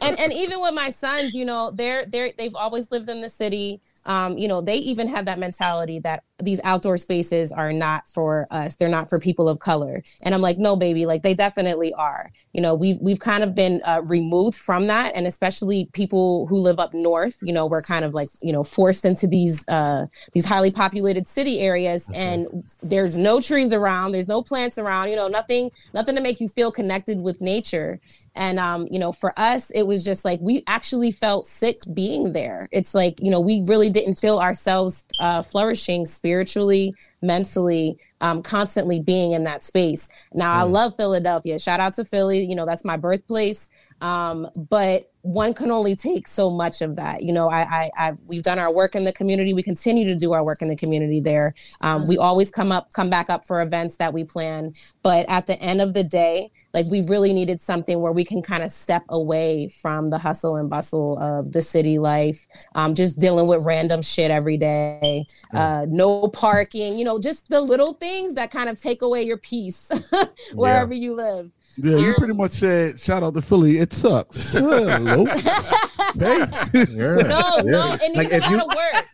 [0.00, 3.28] and and even with my sons you know they're they're they've always lived in the
[3.28, 8.08] city um you know they even have that mentality that these outdoor spaces are not
[8.08, 8.74] for us.
[8.74, 10.02] They're not for people of color.
[10.24, 12.32] And i'm like no baby like they definitely are.
[12.52, 16.58] You know we've we've kind of been uh, removed from that and especially people who
[16.58, 20.06] live up north you know we're kind of like you know forced into these uh
[20.32, 25.16] these highly populated city areas and there's no trees around there's no plants around you
[25.16, 28.00] know nothing nothing to make you feel connected with nature.
[28.34, 32.32] And um you know for us it was just like we actually felt sick being
[32.32, 32.68] there.
[32.72, 38.98] It's like you know we really didn't feel ourselves uh flourishing spiritually mentally um constantly
[38.98, 40.08] being in that space.
[40.32, 41.58] Now i love philadelphia.
[41.58, 42.46] Shout out to philly.
[42.46, 43.68] You know that's my birthplace.
[44.00, 47.22] Um but one can only take so much of that.
[47.22, 49.54] You know i i I've, we've done our work in the community.
[49.54, 51.54] We continue to do our work in the community there.
[51.80, 54.74] Um, we always come up come back up for events that we plan.
[55.02, 58.42] But at the end of the day like we really needed something where we can
[58.42, 63.18] kind of step away from the hustle and bustle of the city life um, just
[63.18, 68.34] dealing with random shit every day uh, no parking you know just the little things
[68.34, 69.90] that kind of take away your peace
[70.54, 71.50] wherever you live
[71.82, 73.78] Yeah, you pretty much said, shout out to Philly.
[73.78, 74.52] It sucks.
[74.52, 75.24] Hello.
[75.26, 76.46] hey.
[76.90, 77.14] Yeah.
[77.16, 79.04] no no it needs Like a lot you of work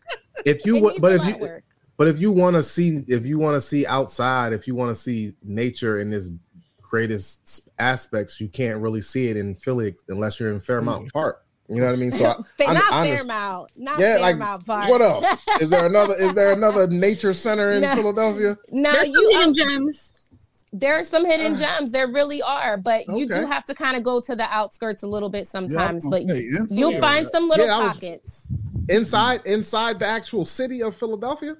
[0.44, 1.64] if you it but if you work
[1.96, 4.88] But if you want to see, if you want to see outside, if you want
[4.90, 6.30] to see nature in its
[6.80, 11.44] greatest aspects, you can't really see it in Philly unless you're in Fairmount Park.
[11.68, 12.10] You know what I mean?
[12.10, 12.24] So,
[12.60, 13.16] I, I- not I.
[13.16, 15.46] Fairmount not yeah, like Park what else?
[15.60, 16.14] Is there another?
[16.14, 17.94] Is there another nature center in No.
[17.96, 18.56] Philadelphia?
[18.72, 20.19] now There's you hidden um, gems.
[20.72, 24.04] There are some hidden gems there really are but you do have to kind of
[24.04, 26.60] go to the outskirts a little bit sometimes but okay, yeah.
[26.70, 28.46] you'll find some little Yeah, I was- pockets
[28.88, 31.56] Inside, inside the actual city of Philadelphia.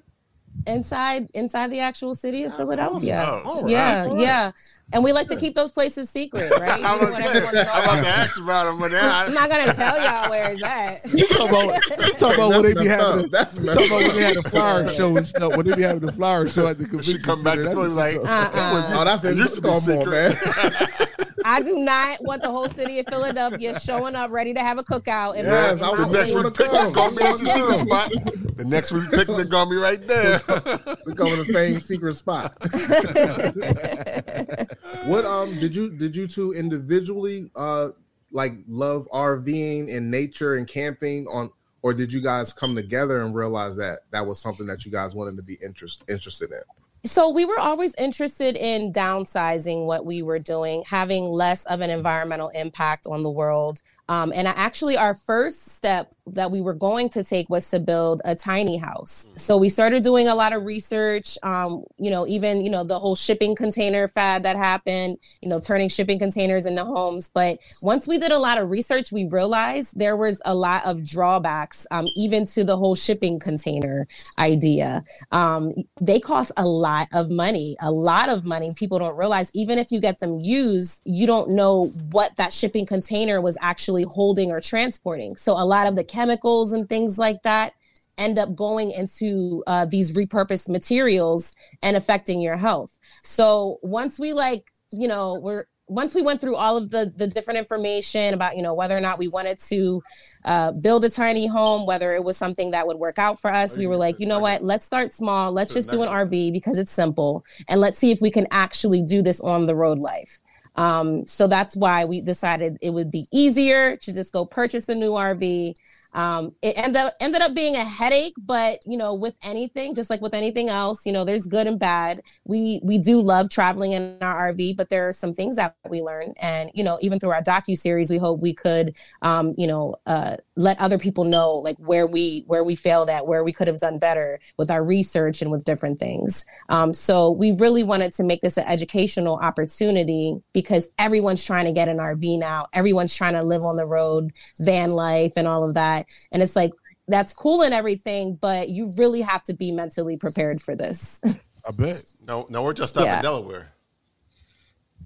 [0.67, 3.25] Inside inside the actual city of oh, Philadelphia.
[3.27, 4.21] Oh, all right, yeah, all right.
[4.21, 4.51] yeah.
[4.93, 6.83] And we like to keep those places secret, right?
[6.83, 8.91] I We was don't want saying, everyone to I'm about to ask about him, but
[8.91, 11.13] now I'm not gonna tell y'all where it's at.
[11.13, 11.81] You talk about,
[12.17, 13.21] talk about when they be having up.
[13.21, 15.55] the, That's you talk about when they had the flower show and stuff.
[15.55, 17.69] When they be having the flower show at the she convention come back center, to
[17.69, 18.23] that's Philly what's like, up.
[18.25, 18.51] Uh-uh.
[18.51, 20.09] that was, Oh, that's it used to be Come on, secret.
[20.09, 21.07] man.
[21.51, 24.83] I do not want the whole city of Philadelphia showing up ready to have a
[24.83, 25.35] cookout.
[25.35, 27.77] In Yes, my, I in The would next week picnic gonna be at your secret
[27.77, 28.09] spot.
[28.55, 30.41] The next week picnic gonna be right there.
[31.05, 32.55] We go to the famed secret spot.
[35.07, 37.89] what um did you did you two individually uh
[38.31, 43.35] like love RVing and nature and camping on or did you guys come together and
[43.35, 46.61] realize that that was something that you guys wanted to be interest, interested in?
[47.03, 51.89] So we were always interested in downsizing what we were doing, having less of an
[51.89, 53.81] environmental impact on the world.
[54.07, 57.79] Um, and I, actually, our first step that we were going to take was to
[57.79, 59.27] build a tiny house.
[59.37, 61.37] So we started doing a lot of research.
[61.43, 65.17] Um, you know, even you know the whole shipping container fad that happened.
[65.41, 67.29] You know, turning shipping containers into homes.
[67.33, 71.05] But once we did a lot of research, we realized there was a lot of
[71.05, 75.03] drawbacks, um, even to the whole shipping container idea.
[75.31, 78.73] Um, they cost a lot of money, a lot of money.
[78.75, 82.85] People don't realize even if you get them used, you don't know what that shipping
[82.85, 85.35] container was actually holding or transporting.
[85.35, 87.73] So a lot of the chemicals and things like that
[88.17, 92.97] end up going into uh, these repurposed materials and affecting your health.
[93.23, 97.27] So once we like, you know, we're once we went through all of the the
[97.27, 100.01] different information about you know whether or not we wanted to
[100.45, 103.75] uh, build a tiny home whether it was something that would work out for us
[103.75, 106.77] we were like you know what let's start small let's just do an rv because
[106.77, 110.39] it's simple and let's see if we can actually do this on the road life
[110.75, 114.95] um, so that's why we decided it would be easier to just go purchase a
[114.95, 115.73] new RV.
[116.13, 120.09] Um, it ended up, ended up being a headache, but you know, with anything, just
[120.09, 122.21] like with anything else, you know, there's good and bad.
[122.45, 126.01] We we do love traveling in our RV, but there are some things that we
[126.01, 129.67] learn, and you know, even through our docu series, we hope we could, um, you
[129.67, 133.51] know, uh, let other people know like where we where we failed at, where we
[133.51, 136.45] could have done better with our research and with different things.
[136.69, 141.71] Um, so we really wanted to make this an educational opportunity because everyone's trying to
[141.71, 142.67] get an RV now.
[142.73, 146.05] Everyone's trying to live on the road, van life, and all of that.
[146.31, 146.71] And it's like
[147.07, 151.19] that's cool and everything, but you really have to be mentally prepared for this.
[151.25, 152.03] I bet.
[152.25, 153.17] No, no, we're just up Yeah.
[153.17, 153.73] in Delaware.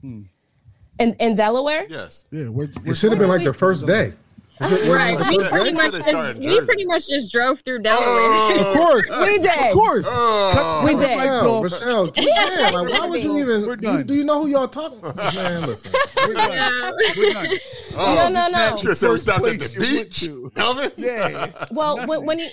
[0.01, 0.21] hmm.
[0.99, 2.25] in in Delaware, Yes.
[2.31, 4.13] Yeah, where, It should have been like the first day.
[4.59, 5.17] Was it- Right.
[5.29, 5.89] We pretty, day?
[5.89, 8.59] They said much just, we pretty much just drove through Delaware.
[8.59, 9.49] Of course, we did.
[9.67, 10.05] of course.
[10.07, 11.17] Oh, We did.
[11.17, 11.63] Michelle, off.
[11.63, 13.67] Michelle, yeah, like, why would you even?
[13.67, 14.07] We're Do you, done.
[14.07, 15.01] do you know who y'all talking?
[15.35, 15.91] Man, listen.
[16.37, 16.91] Yeah.
[17.17, 17.47] We're done.
[17.95, 18.77] No, no, no.
[18.81, 20.19] Chris said we First stopped at the beach.
[20.21, 20.51] to.
[20.97, 21.67] Yeah.
[21.71, 22.49] well when, when you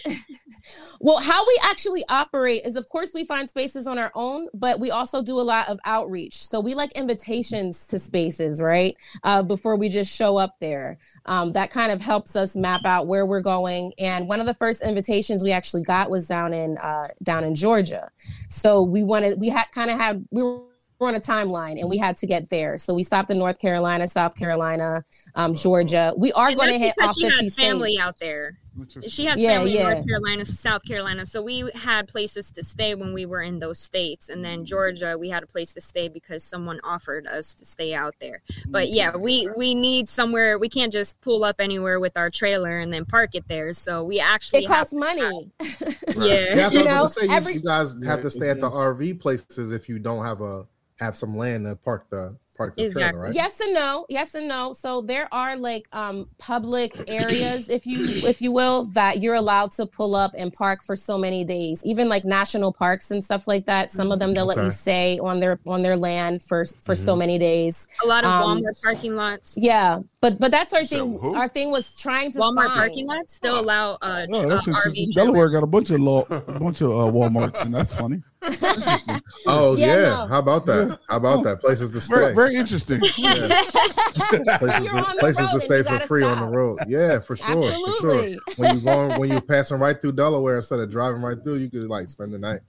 [1.00, 4.78] well how we actually operate is of course we find spaces on our own but
[4.78, 9.42] we also do a lot of outreach so we like invitations to spaces right uh,
[9.42, 13.26] before we just show up there um, that kind of helps us map out where
[13.26, 13.92] we're going.
[13.98, 17.54] And one of the first invitations we actually got was down in uh, down in
[17.54, 18.10] georgia.
[18.48, 20.60] So we wanted we had kind of had we were
[21.00, 22.78] on a timeline and we had to get there.
[22.78, 26.12] So we stopped in north carolina south carolina um, georgia.
[26.16, 28.02] We are going to hit all she 50 had family states.
[28.02, 28.58] out there.
[29.08, 29.90] She has Yeah, family in.
[29.90, 31.26] North Carolina, South Carolina.
[31.26, 34.28] So we had places to stay when we were in those states.
[34.28, 37.94] And then Georgia, we had a place to stay because someone offered us to stay
[37.94, 38.42] out there.
[38.68, 38.94] But mm-hmm.
[38.94, 40.58] yeah, we we need somewhere.
[40.58, 43.72] We can't just pull up anywhere with our trailer and then park it there.
[43.72, 45.50] So we actually it have costs money
[46.16, 46.54] yeah.
[46.54, 48.50] Yeah, so You I know, was gonna say you, every- you guys have to stay
[48.50, 48.72] at the.
[48.72, 50.66] RV places if you don't have a
[50.98, 53.10] have some land to park the park the Exactly.
[53.18, 53.34] trailer, right?
[53.34, 58.26] yes and no yes and no so there are like um public areas if you
[58.26, 61.82] if you will that you're allowed to pull up and park for so many days
[61.84, 65.18] even like national parks and stuff like that some of them they'll let you stay
[65.20, 68.82] on their on their land for for so many days A lot of Um, Walmart
[68.82, 69.56] parking lots.
[69.56, 71.34] yeah but but that's our So thing who?
[71.34, 74.72] our thing was trying to Walmart find parking lots still allow uh, Oh, that's uh.
[74.72, 78.22] RV Delaware got a bunch of law, a bunch of uh, WalMarts, and that's funny.
[79.46, 80.26] Oh Yeah, yeah, no.
[80.28, 80.98] how about that?
[81.08, 81.60] How about that?
[81.60, 82.14] Places to stay.
[82.16, 83.00] Very, very interesting.
[83.00, 86.78] places to, places to stay for gotta free on the road.
[86.86, 87.46] Yeah, for sure.
[87.46, 88.32] For Absolutely.
[88.34, 88.40] sure.
[88.56, 91.70] When you going when you're passing right through Delaware instead of driving right through, you
[91.70, 92.60] could like spend the night.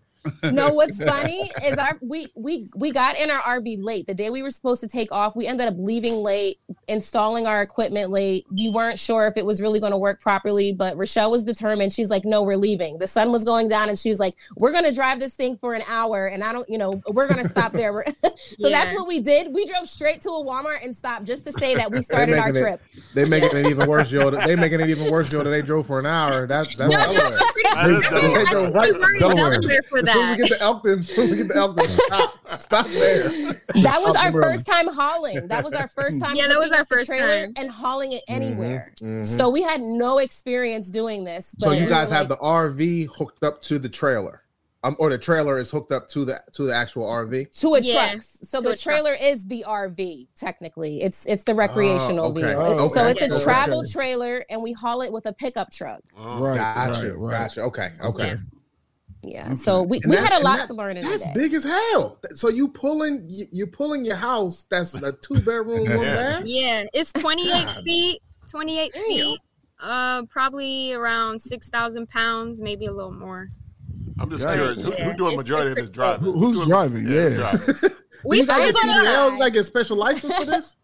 [0.44, 4.30] No what's funny is our we we we got in our rv late the day
[4.30, 8.46] we were supposed to take off we ended up leaving late installing our equipment late
[8.52, 11.92] we weren't sure if it was really going to work properly but Rachele was determined
[11.94, 14.72] she's like no we're leaving the sun was going down and she was like we're
[14.72, 17.42] going to drive this thing for an hour and i don't you know we're going
[17.42, 18.12] to stop there We're-
[18.60, 21.54] so that's what we did we drove straight to a walmart and stopped just to
[21.54, 22.82] say that we started our it- trip
[23.14, 24.30] They making it even worse, yo.
[24.32, 25.44] They making it even worse, yo.
[25.44, 26.48] That they drove for an hour.
[26.48, 27.40] That's that's No, Delaware.
[27.74, 28.44] That is Delaware.
[28.46, 29.60] They drove right We were in Delaware.
[29.62, 31.56] Delaware for As soon as we get to Elkton, as soon as we get to
[31.56, 33.30] Elkton, stop, stop there.
[33.84, 34.43] that was our road.
[34.43, 37.54] first time hauling that was our first time Yeah, that was our first trailer time.
[37.58, 39.26] and hauling it anywhere mhm.
[39.26, 42.45] so we had no experience doing this So but you guys were have like- the
[42.45, 44.41] RV hooked up to the trailer,
[44.84, 47.52] um, or the trailer is hooked up to the to the actual RV.
[47.62, 48.21] to a Yeah, truck.
[48.23, 48.95] So to the a truck.
[48.95, 51.02] trailer is the RV technically.
[51.02, 52.41] It's it's the recreational okay.
[52.41, 52.62] vehicle.
[52.82, 53.26] Oh, So okay.
[53.26, 56.02] it's a travel trailer and we haul it with a pickup truck.
[56.17, 57.32] Oh, Right, Gotcha, right, right.
[57.47, 57.62] gotcha.
[57.62, 58.28] Okay, okay.
[58.28, 58.36] Yeah.
[59.24, 59.54] Yeah.
[59.54, 61.42] So we, And we that- had a lot that- to learn in That's that day.
[61.42, 62.20] big as hell.
[62.36, 64.64] So you pulling you, you pulling your house.
[64.70, 65.98] That's a two bedroom one Yeah.
[66.40, 66.46] bath.
[66.46, 68.22] Yeah, it's 28 feet.
[68.52, 69.40] 28 feet.
[69.82, 73.50] Uh, probably around 6,000 pounds, maybe a little more.
[74.20, 74.56] I'm just Yeah.
[74.56, 74.82] curious.
[74.82, 75.14] Who, who Yeah.
[75.14, 76.24] doing majority of this driving?
[76.24, 77.08] Who- who's doing- driving?
[77.08, 77.30] Yeah.
[77.30, 77.76] driving.
[78.26, 80.78] We you gotta still get gonna CDL, you a special license for this.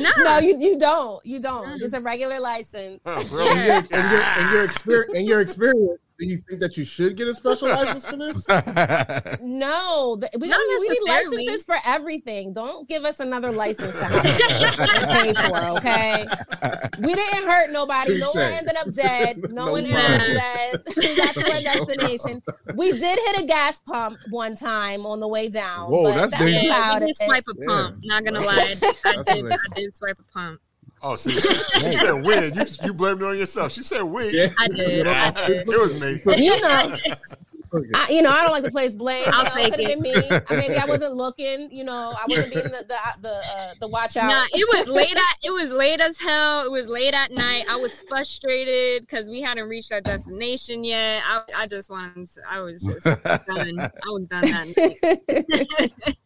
[0.00, 1.24] No, No, you you don't.
[1.24, 1.78] You don't.
[1.78, 2.98] Just a regular license.
[3.06, 6.76] Oh, And your, and your, and your experience, and your experience, do you think that
[6.76, 8.46] you should get a special license for this?
[9.42, 12.52] No, th- we, Not don't, we need licenses for everything.
[12.52, 15.64] Don't give us another license to to pay for.
[15.78, 16.26] Okay,
[17.00, 18.18] we didn't hurt nobody.
[18.18, 19.36] No one ended up dead.
[19.56, 20.12] No, No one problem.
[20.12, 20.94] ended up dead.
[20.96, 22.42] We got to our destination.
[22.74, 25.90] We did hit a gas pump one time on the way down.
[25.90, 26.64] Whoa, but that's that's dangerous.
[26.64, 27.16] Yeah, about we it.
[27.16, 27.66] swipe a Yeah.
[27.66, 27.96] pump.
[28.04, 28.74] Not gonna lie,
[29.04, 29.26] I did.
[29.28, 29.58] I nice.
[29.76, 30.60] did swipe a pump.
[31.02, 32.34] Oh, see, she said we.
[32.34, 32.52] You,
[32.84, 33.70] you blamed it on yourself.
[33.72, 34.30] She said we.
[34.30, 34.48] Yeah.
[34.58, 35.06] I did.
[35.06, 35.68] I did.
[35.68, 36.20] It was me.
[36.42, 36.96] You know,
[37.94, 39.24] I, you know, I don't like to place blame.
[39.26, 40.02] You I'll know, take it could have it.
[40.02, 40.44] been me.
[40.48, 41.68] I- Maybe I wasn't looking.
[41.70, 44.28] You know, I wasn't being the the the, uh, the watch out.
[44.28, 46.64] Nah, it was late at it was late as hell.
[46.64, 47.64] It was late at night.
[47.68, 51.22] I was frustrated because we hadn't reached our destination yet.
[51.26, 53.78] I, I just wanted to, I was just done.
[53.80, 56.16] I was done that night.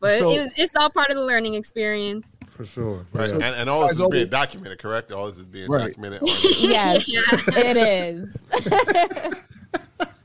[0.00, 2.36] but So- it was, it's all part of the learning experience.
[2.54, 3.04] For sure.
[3.12, 3.28] Right.
[3.28, 3.34] Yeah.
[3.34, 5.10] And, and all this is being documented, correct?
[5.10, 5.88] All this is being Right.
[5.88, 6.20] documented.
[6.58, 8.36] Yes, it is.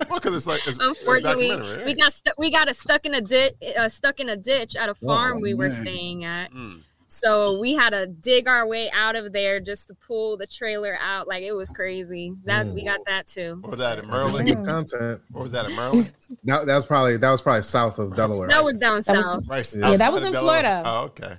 [0.09, 1.49] well, because it's like it's, it's Unfortunately,
[1.85, 4.75] we got stu- we got a stuck in a ditch, uh, stuck in a ditch
[4.75, 6.51] at a farm Oh, we were staying at.
[6.51, 6.81] Mm.
[7.11, 10.95] So we had to dig our way out of there just to pull the trailer
[11.01, 11.27] out.
[11.27, 12.33] Like it was crazy.
[12.45, 13.57] That we got that too.
[13.61, 14.65] What was that in Maryland?
[14.67, 15.21] Content.
[15.31, 16.13] What was that in Maryland?
[16.43, 18.47] That, that was probably that was probably south of Delaware.
[18.49, 19.47] That was down That was- south.
[19.47, 19.73] Right.
[19.75, 20.61] Yeah, that was in Delaware?
[20.61, 20.83] Florida.
[20.85, 21.37] Oh, okay.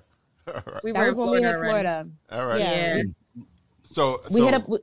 [0.54, 0.84] All right.
[0.84, 1.68] We That were was when we hit already.
[1.68, 2.08] Florida.
[2.32, 2.60] All right.
[2.60, 2.96] Yeah.
[2.96, 3.02] Yeah.
[3.84, 4.68] So, We so hit up.
[4.68, 4.78] we-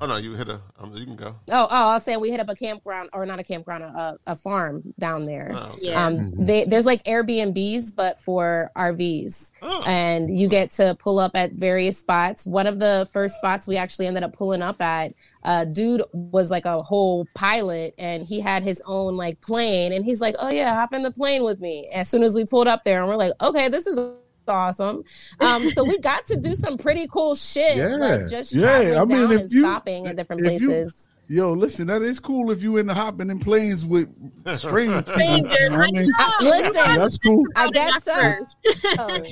[0.00, 0.60] Oh no, you hit a.
[0.78, 1.34] Um, you can go.
[1.50, 4.16] Oh, oh, I was saying we hit up a campground or not a campground, a,
[4.28, 5.50] a farm down there.
[5.52, 5.76] Oh, okay.
[5.82, 6.06] Yeah.
[6.06, 9.82] Um, they, there's like Airbnbs, but for RVs, Oh.
[9.86, 12.46] and you get to pull up at various spots.
[12.46, 16.50] One of the first spots we actually ended up pulling up at, uh, dude was
[16.52, 20.50] like a whole pilot, and he had his own like plane, and he's like, "Oh
[20.50, 23.08] yeah, hop in the plane with me." As soon as we pulled up there, and
[23.08, 23.98] we're like, "Okay, this is."
[24.48, 25.04] Awesome.
[25.38, 27.96] Um, so we got to do some pretty cool shit, Yeah.
[27.96, 30.94] like just Yeah, traveling I mean, down and you- stopping at different if you- places.
[31.32, 34.08] Yo, listen, that is cool if you in the hopping in planes with
[34.56, 35.12] strange people.
[35.14, 36.06] Strangers, you know I I mean?
[36.08, 36.12] know.
[36.18, 37.44] Uh, listen, That's cool.
[37.54, 38.14] I guess so.
[38.14, 38.56] first.
[38.98, 39.22] Oh.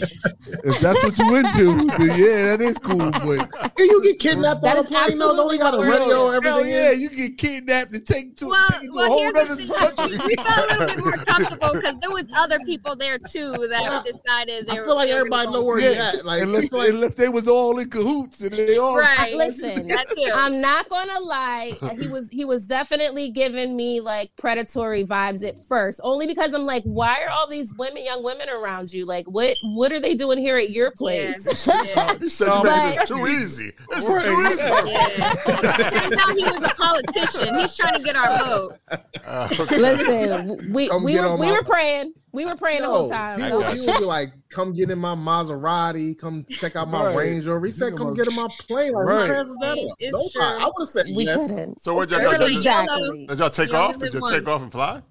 [0.64, 3.10] If that's what you into, then yeah, that is cool.
[3.10, 5.18] But Can you get kidnapped That on a is plane?
[5.18, 5.36] though?
[5.36, 6.08] Don't we got a what we're radio?
[6.08, 6.34] doing.
[6.36, 6.52] Everything.
[6.52, 9.18] hell yeah, you get kidnapped and take to, Well, take it to a well, whole
[9.20, 9.68] here's the other thing.
[9.68, 10.18] country.
[10.26, 14.04] we felt a little bit more comfortable because there was other people there too that
[14.06, 14.86] decided they I were.
[14.86, 15.66] feel like everybody gonna know go.
[15.66, 16.24] where Yeah, you're at.
[16.24, 19.34] Like, unless, like unless they was all in cahoots and they all Right.
[19.34, 20.30] Listen, That too.
[20.34, 21.72] I'm not gonna lie.
[21.96, 26.66] He was he was definitely giving me like predatory vibes at first, only because I'm
[26.66, 29.04] like, why are all these women, young women around you?
[29.04, 31.66] Like, what what are they doing here at your place?
[31.66, 32.16] Yeah.
[32.18, 33.72] He said you But- made this too easy.
[33.90, 34.24] This is Right.
[34.24, 34.90] too easy.
[34.92, 35.90] Yeah.
[35.90, 37.54] Turns out he was a politician.
[37.58, 38.78] He's trying to get our vote.
[39.24, 39.78] Uh, okay.
[39.78, 42.12] Listen, we Come we were we my- were praying.
[42.38, 43.40] We were praying the whole time.
[43.40, 46.16] he, So- would, he would be like, "Come get in my Maserati.
[46.16, 47.16] Come check out my Right.
[47.16, 49.26] Range Rover." He said, "Come get in my plane." Like, Right.
[49.44, 49.78] who that up?
[49.98, 50.30] It's Nobody.
[50.32, 50.42] true.
[50.42, 51.48] I would have said we yes.
[51.50, 51.80] couldn't.
[51.82, 52.30] So what y'all, Okay.
[52.30, 53.26] y'all, did, Exactly.
[53.26, 53.98] did y'all take You off?
[53.98, 54.48] Did you live take once.
[54.56, 55.02] off and fly?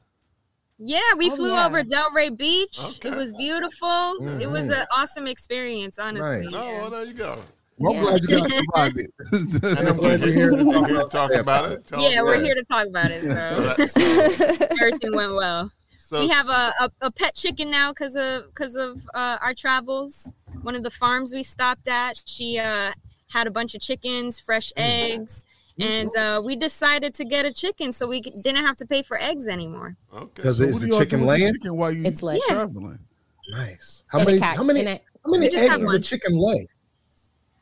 [0.80, 1.66] Yeah, we Oh, flew yeah.
[1.66, 2.80] over Delray Beach.
[2.80, 3.10] Okay.
[3.10, 3.14] Mm-hmm.
[3.14, 4.14] It was beautiful.
[4.40, 6.44] It was an awesome experience, honestly.
[6.46, 6.54] Nice.
[6.54, 7.36] Oh, well, there you go.
[7.80, 8.10] Well, I'm Yeah.
[8.10, 9.12] glad you guys survived it.
[9.78, 11.40] And I'm glad you're here to talk here to about talk it.
[11.40, 11.88] about it.
[11.88, 13.22] Tell Yeah, we're about here to talk about it.
[13.24, 15.72] So So that- so- everything went well.
[16.08, 19.54] So- we have a, a, a pet chicken now because of because of uh, our
[19.54, 20.32] travels.
[20.62, 22.92] One of the farms we stopped at, she uh,
[23.30, 25.46] had a bunch of chickens, fresh eggs,
[25.80, 29.18] and uh, we decided to get a chicken so we didn't have to pay for
[29.22, 29.96] eggs anymore.
[30.14, 30.30] Okay.
[30.36, 31.54] Because So it's what do the y'all chicken do with the laying.
[31.54, 32.56] Chicken while you It's like- Yeah.
[32.56, 33.00] traveling.
[33.50, 34.04] Nice.
[34.08, 34.40] How And a many?
[34.40, 34.80] cat- How many?
[34.82, 36.02] and a- How many We just eggs have does a one.
[36.02, 36.68] chicken lay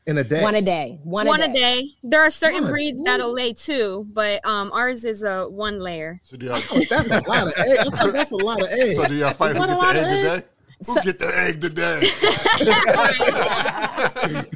[0.07, 0.41] in a day?
[0.41, 0.99] one a day.
[1.03, 1.53] One, One a a day.
[1.81, 1.87] day.
[2.03, 3.05] There are certain One breeds day?
[3.05, 6.21] that'll lay two, but um, ours is a one layer.
[6.23, 8.11] So do y'all, Oh, that's a lot of eggs.
[8.13, 8.95] That's a lot of eggs.
[8.95, 10.41] so do y'all fight Is who that a get the of egg eggs?
[10.41, 10.47] today?
[10.85, 12.01] Who So- get the egg today?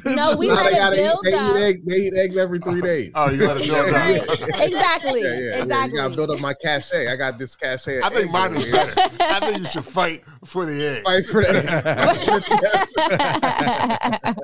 [0.04, 1.56] No, we Now let they it gotta eat, build they, eat up.
[1.56, 3.12] egg, they eat eggs every three days.
[3.14, 4.20] Oh, you let it build Right.
[4.28, 4.38] up.
[4.60, 5.22] Exactly.
[5.22, 5.56] yeah, yeah, yeah.
[5.56, 5.96] You exactly.
[5.98, 7.08] gotta build up my cachet.
[7.08, 8.02] I got this cachet.
[8.02, 8.92] I think mine is better.
[9.20, 11.04] I think you should fight for the egg.
[11.04, 12.90] Fight for that.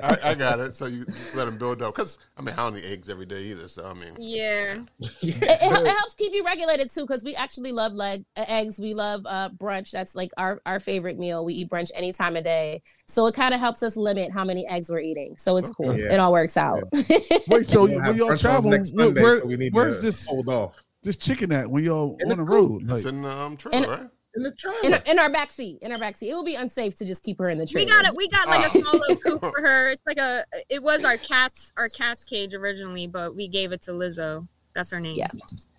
[0.03, 0.73] I, I got it.
[0.73, 1.95] So you let them build up.
[1.95, 3.67] Because, I mean, I don't eat eggs every day either.
[3.67, 4.81] So, I mean, Yeah.
[4.99, 8.79] it, it, it helps keep you regulated too because we actually love leg uh, eggs
[8.79, 12.35] we love uh brunch that's like our our favorite meal we eat brunch any time
[12.35, 15.57] of day so it kind of helps us limit how many eggs we're eating so
[15.57, 16.13] it's cool Yeah.
[16.13, 17.05] it all works out Wait,
[17.67, 20.25] so We'll when y'all travel, next where, Sunday, where- so we need where's to this
[20.27, 22.83] hold off this chicken at when y'all In on the the road?
[22.83, 24.09] Like, it's in the um, trailer, And- right?
[24.35, 24.77] in the trailer.
[24.83, 27.05] in, our- in our back seat in our back seat it would be unsafe to
[27.05, 27.85] just keep her in the tree.
[27.85, 28.13] We got it.
[28.15, 28.81] We got like a Oh.
[28.81, 29.89] small little coop for her.
[29.89, 30.43] It's like a.
[30.69, 34.47] It was our cat's our cat's cage originally, but we gave it to Lizzo.
[34.75, 35.15] That's her name.
[35.15, 35.27] Yeah.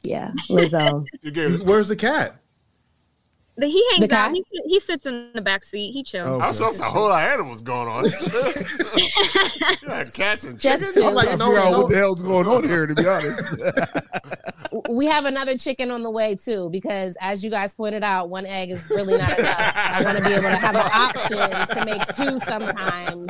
[0.02, 1.04] Yeah, Lizzo.
[1.22, 1.62] You gave.
[1.62, 2.36] Where's the cat?
[3.58, 4.32] The, he hangs The out.
[4.32, 5.90] He, he sits in the back seat.
[5.90, 6.28] He chills.
[6.28, 6.38] Oh.
[6.38, 8.04] I was also a whole lot of animals going on.
[8.96, 10.94] you had cats and Just chickens.
[10.94, 11.02] two.
[11.08, 11.78] I'm like, I no, forgot no.
[11.80, 13.56] what the hell's going on here, to be honest.
[14.90, 18.46] we have another chicken on the way too, because as you guys pointed out, one
[18.46, 19.56] egg is really not enough.
[19.58, 23.28] I want to be able to have an option to make two sometimes.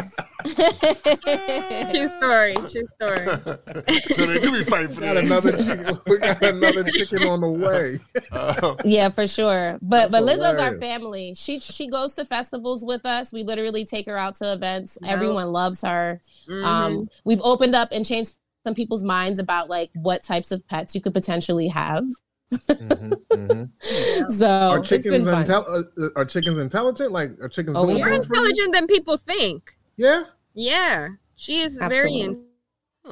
[1.91, 2.55] True story.
[2.55, 3.27] True story.
[4.07, 5.25] so they do be fighting for got that.
[5.25, 5.99] another chicken.
[6.07, 7.99] We got another chicken on the way.
[8.33, 9.79] Uh, yeah, for sure.
[9.83, 11.35] But That's but Lizzo's our family.
[11.35, 13.33] She she goes to festivals with us.
[13.33, 14.99] We literally take her out to events.
[15.03, 15.11] Yep.
[15.11, 16.21] Everyone loves her.
[16.49, 16.65] Mhm.
[16.65, 18.35] Um, we've opened up and changed
[18.65, 22.05] some people's minds about like what types of pets you could potentially have.
[22.53, 23.71] Mhm, mhm.
[24.39, 27.13] So Are chickens intel- uh, are chickens intelligent?
[27.13, 27.85] Like are chickens Oh.
[27.87, 28.41] More things for you?
[28.41, 29.75] intelligent than people think.
[29.97, 30.25] Yeah.
[30.55, 32.21] Yeah, she is Absolutely.
[32.25, 32.37] very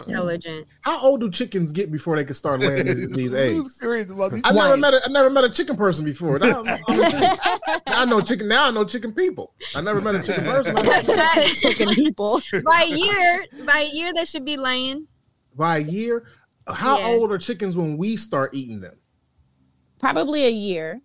[0.06, 0.66] intelligent.
[0.82, 3.78] How old do chickens get before they can start laying these, these eggs?
[3.80, 6.38] crazy about these I never met a I never met a chicken person before.
[6.38, 7.22] Now, I'm- I'm intrigued.
[7.88, 8.48] Now I know chicken.
[8.48, 9.54] Now I know chicken people.
[9.74, 10.74] I never met a chicken person.
[10.78, 12.42] I chicken people.
[12.64, 15.06] by year, by year, they should be laying.
[15.54, 16.24] By a year,
[16.68, 17.06] how Yeah.
[17.08, 18.98] old are chickens when we start eating them?
[20.00, 21.00] Probably a year.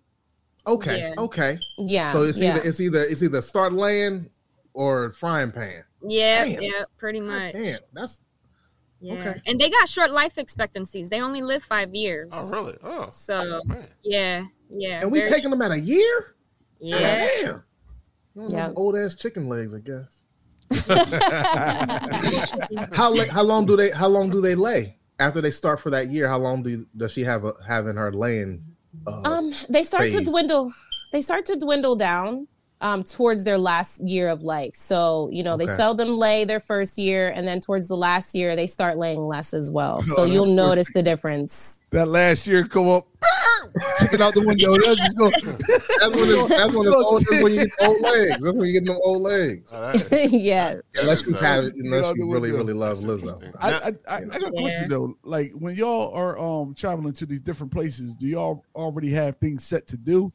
[0.66, 1.14] Okay, Yeah.
[1.18, 1.58] okay.
[1.78, 2.12] Yeah.
[2.12, 2.50] So it's yeah.
[2.56, 4.28] either it's either it's either start laying
[4.74, 5.84] or frying pan.
[6.06, 6.62] Yeah, Damn.
[6.62, 7.52] yeah, pretty God much.
[7.52, 8.22] damn, that's
[9.00, 9.40] Yeah, Okay.
[9.46, 11.08] and they got short life expectancies.
[11.08, 12.30] They only live five years.
[12.32, 12.76] oh, really?
[12.82, 13.88] Oh, So man.
[14.02, 15.00] yeah, yeah.
[15.02, 16.34] and we very- taking them at a year.
[16.80, 17.26] yeah.
[17.40, 17.62] Damn.
[18.34, 18.72] Yeah.
[18.74, 20.22] Old ass chicken legs, I guess.
[22.92, 26.10] how how long do they how long do they lay after they start for that
[26.10, 26.28] year?
[26.28, 28.64] How long do does she have a, having her laying?
[29.06, 30.72] Uh, Um, they start to dwindle.
[31.12, 32.48] They start to dwindle down
[32.82, 34.74] um, towards their last year of life.
[34.74, 35.74] So you know they Okay.
[35.76, 39.54] seldom lay their first year, and then towards the last year they start laying less
[39.54, 40.02] as well.
[40.02, 41.78] So Oh, you'll that's- notice the difference.
[41.92, 43.06] that last year come up,
[44.00, 44.76] chicken out the window.
[44.78, 45.30] That's just go.
[45.30, 47.22] that's when it's that's when it's old.
[47.28, 48.38] That's when you get old legs.
[48.40, 49.72] That's when you get them old legs.
[49.72, 50.12] All right.
[50.32, 50.74] yeah.
[50.96, 53.52] Unless you have, unless you really really love That's Lizzo.
[53.60, 55.14] I, I, I, I got a question though.
[55.22, 59.64] Like when y'all are um traveling to these different places, do y'all already have things
[59.64, 60.32] set to do?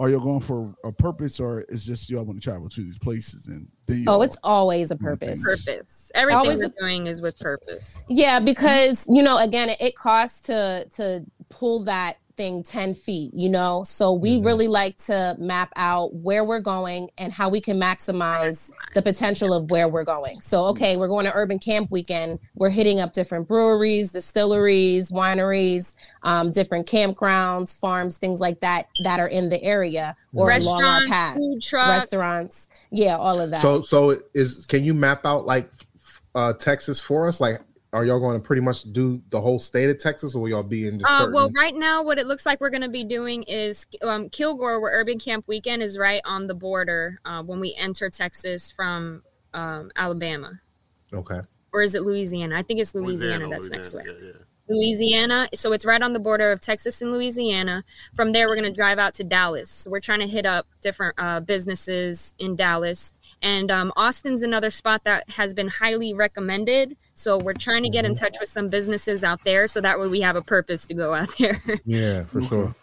[0.00, 2.98] Are y'all going for a purpose, or is just y'all want to travel to these
[2.98, 4.04] places and then?
[4.06, 5.42] Oh, it's always a purpose.
[5.42, 6.12] Purpose.
[6.14, 8.00] Everything Always we're a- doing is with purpose.
[8.08, 13.32] Yeah, because you know, again, it, it costs to to pull that thing 10 feet,
[13.34, 13.82] you know?
[13.84, 14.46] So we mm-hmm.
[14.46, 19.52] really like to map out where we're going and how we can maximize the potential
[19.52, 20.40] of where we're going.
[20.40, 22.38] So, okay, we're going to urban camp weekend.
[22.54, 29.20] We're hitting up different breweries, distilleries, wineries, um, different campgrounds, farms, things like that that
[29.20, 31.36] are in the area or along our path.
[31.36, 32.12] food trucks.
[32.12, 32.68] Restaurants.
[32.90, 33.60] Yeah, all of that.
[33.60, 35.70] So so is can you map out like
[36.34, 37.40] uh Texas for us?
[37.40, 37.60] Like,
[37.92, 40.62] are y'all going to pretty much do the whole state of Texas, or will y'all
[40.62, 41.34] be in just Uh, certain?
[41.34, 44.80] well, right now, what it looks like we're going to be doing is um, Kilgore,
[44.80, 49.22] where Urban Camp Weekend is right on the border uh, when we enter Texas from
[49.54, 50.60] um, Alabama.
[51.12, 51.40] okay.
[51.72, 52.56] Or is it Louisiana?
[52.58, 54.06] I think it's Louisiana, that's next to it.
[54.06, 54.32] Yeah, yeah.
[54.68, 55.48] Louisiana.
[55.54, 57.84] So it's right on the border of Texas and Louisiana.
[58.14, 59.70] From there, we're going to drive out to Dallas.
[59.70, 63.12] So we're trying to hit up different uh, businesses in Dallas.
[63.42, 66.96] And um, Austin's another spot that has been highly recommended.
[67.14, 70.08] So we're trying to get in touch with some businesses out there so that way
[70.08, 71.62] we have a purpose to go out there.
[71.84, 72.74] Yeah, for sure.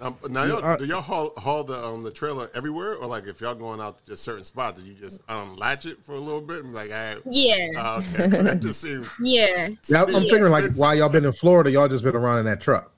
[0.00, 3.26] Um, now, y'all, I- do y'all haul, haul the um, the trailer everywhere, or like
[3.26, 6.12] if y'all going out to just certain spots, do you just um, latch it for
[6.12, 7.68] a little bit and be like, all right, yeah.
[7.76, 9.68] uh, okay, that just seems Yeah.
[9.88, 10.20] Yeah, I'm Yeah.
[10.20, 12.92] figuring like while y'all been in Florida, y'all just been around in that truck.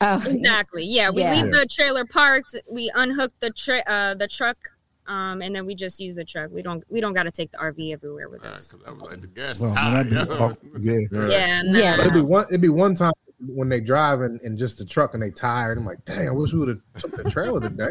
[0.00, 0.84] Oh, Exactly.
[0.84, 1.08] Yeah.
[1.10, 1.34] We Yeah.
[1.42, 2.54] leave the trailer parked.
[2.70, 4.58] We unhook the tra- uh, the truck.
[5.06, 6.50] Um, and then we just use the truck.
[6.50, 8.68] We don't we don't got to take the RV everywhere with us.
[8.72, 10.02] because I was like the gas Well, is man, high.
[10.02, 10.98] be- yeah.
[11.28, 11.28] Yeah.
[11.28, 11.62] Yeah.
[11.96, 12.44] no, It'd be one.
[12.50, 13.12] It'd be one time
[13.46, 15.78] when they drive in, in just the truck and they tired.
[15.78, 17.90] I'm like, dang, I wish we would have took the trailer today.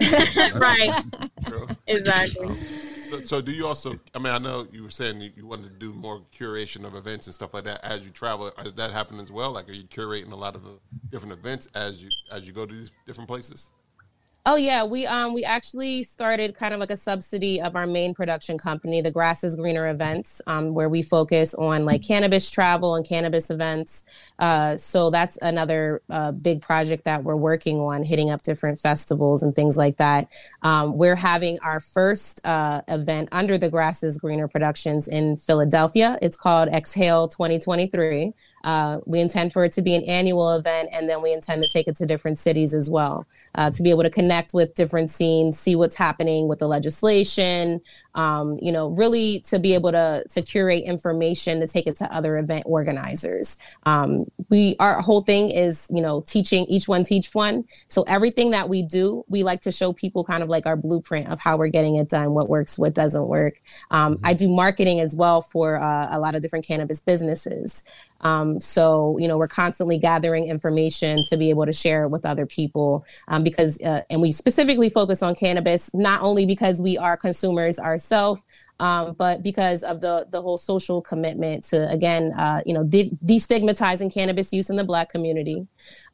[0.58, 0.92] right.
[1.46, 1.66] True.
[1.86, 2.54] Exactly.
[3.10, 3.98] So, so do you also?
[4.14, 6.94] I mean, I know you were saying you, you wanted to do more curation of
[6.94, 8.50] events and stuff like that as you travel.
[8.64, 9.52] Is that happening as well?
[9.52, 10.70] Like, are you curating a lot of uh,
[11.10, 13.70] different events as you as you go to these different places?
[14.46, 18.12] Oh yeah, we um we actually started kind of like a subsidy of our main
[18.12, 22.94] production company, the Grass is Greener Events, um, where we focus on like cannabis travel
[22.94, 24.04] and cannabis events.
[24.38, 29.42] Uh, so that's another uh, big project that we're working on, hitting up different festivals
[29.42, 30.28] and things like that.
[30.60, 36.18] Um, we're having our first uh, event under the Grass is Greener Productions in Philadelphia.
[36.20, 38.34] It's called Exhale 2023.
[38.64, 41.68] Uh, we intend for it to be an annual event, and then we intend to
[41.68, 45.10] take it to different cities as well uh, to be able to connect with different
[45.10, 47.80] scenes, see what's happening with the legislation.
[48.14, 52.14] Um, you know, really to be able to to curate information to take it to
[52.14, 53.58] other event organizers.
[53.84, 57.64] Um, we our whole thing is you know teaching each one teach one.
[57.88, 61.28] So everything that we do, we like to show people kind of like our blueprint
[61.28, 63.60] of how we're getting it done, what works, what doesn't work.
[63.90, 67.84] Um, I do marketing as well for uh, a lot of different cannabis businesses.
[68.20, 72.24] Um, so, you know, we're constantly gathering information to be able to share it with
[72.24, 76.96] other people um, because, uh, and we specifically focus on cannabis, not only because we
[76.96, 78.03] are consumers ourselves,
[78.80, 83.16] um, but because of the the whole social commitment to again, uh, you know, de-
[83.24, 85.66] destigmatizing cannabis use in the Black community,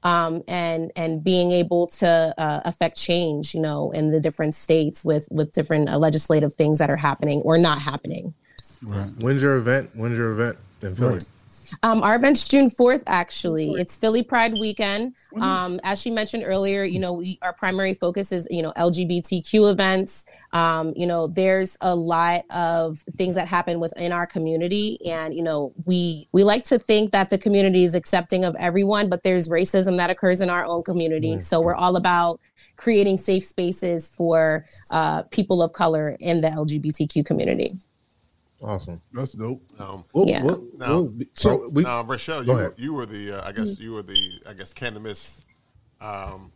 [0.03, 5.05] um, and and being able to uh, affect change, you know, in the different states
[5.05, 8.35] with with different uh, legislative things that are happening or not happening.
[9.21, 9.91] When's your event?
[9.95, 11.15] When's your event in Philly?
[11.15, 11.29] Right.
[11.83, 13.73] Um, our event's June 4th, actually.
[13.73, 15.15] It's Philly Pride weekend.
[15.41, 19.71] Um, as she mentioned earlier, you know, we, our primary focus is, you know, LGBTQ
[19.71, 20.27] events.
[20.53, 24.99] Um, you know, there's a lot of things that happen within our community.
[25.07, 29.09] And, you know, we we like to think that the community is accepting of everyone,
[29.09, 31.39] but there's racism that occurs in our own community.
[31.39, 32.41] So we're all about
[32.77, 37.77] creating safe spaces for uh, people of color in the LGBTQ community.
[38.63, 38.97] Awesome.
[39.13, 39.63] That's dope.
[39.81, 40.43] Um, We'll, Yeah.
[40.45, 42.75] we'll, Now- we'll so we, now, Rachele, you, ahead.
[42.77, 45.45] you were the, uh, I guess you were the, I guess, cannabis,
[46.01, 46.53] um,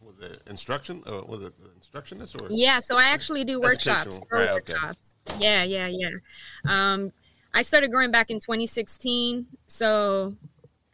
[0.00, 1.02] was it instruction?
[1.06, 2.48] Uh, was it instructionist or?
[2.50, 4.72] Yeah, so I actually do workshops, Educational, grow right, okay.
[4.72, 5.16] workshops.
[5.38, 6.08] Yeah, yeah, yeah.
[6.66, 7.12] Um,
[7.54, 9.46] I started growing back in 2016.
[9.68, 10.34] So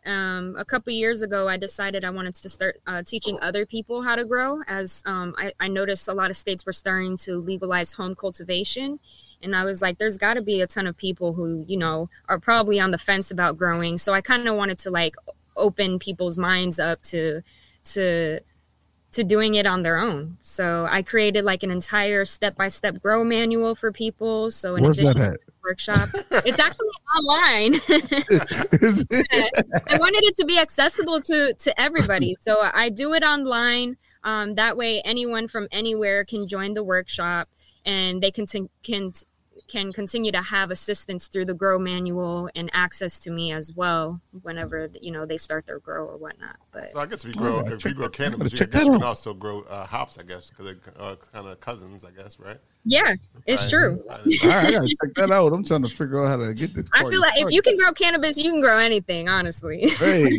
[0.05, 4.03] um, a couple years ago, I decided I wanted to start uh, teaching other people
[4.03, 7.39] how to grow, as um, I, I noticed a lot of states were starting to
[7.41, 8.99] legalize home cultivation.
[9.43, 12.11] And I was like, there's got to be a ton of people who, you know,
[12.29, 13.99] are probably on the fence about growing.
[13.99, 15.15] So I kind of wanted to like
[15.57, 17.43] open people's minds up to,
[17.85, 18.41] to,
[19.13, 20.37] to doing it on their own.
[20.43, 24.51] So I created like an entire step-by-step grow manual for people.
[24.51, 26.09] So in Where's addition to the workshop,
[26.45, 27.75] it's actually online.
[29.89, 32.37] I wanted it to be accessible to to everybody.
[32.41, 33.97] So I do it online.
[34.25, 37.49] Um, that way, anyone from anywhere can join the workshop,
[37.87, 39.13] and they can t- can
[39.69, 44.21] can continue to have assistance through the grow manual and access to me as well
[44.43, 46.57] whenever you know they start their grow or whatnot.
[46.73, 48.93] But So I guess if you grow, yeah, if you grow cannabis, you, guess you
[48.93, 52.41] can also grow uh, hops, I guess, because they're uh, kind of cousins, I guess,
[52.41, 52.57] right?
[52.85, 53.15] yeah,
[53.47, 53.71] it's Right.
[53.71, 54.03] true.
[54.09, 54.21] Right.
[54.43, 55.53] All right, I gotta check that out.
[55.53, 56.89] I'm trying to figure out how to get this.
[56.95, 59.29] I feel like if you can grow cannabis, you can grow anything.
[59.29, 59.89] Honestly.
[59.99, 60.31] Hey,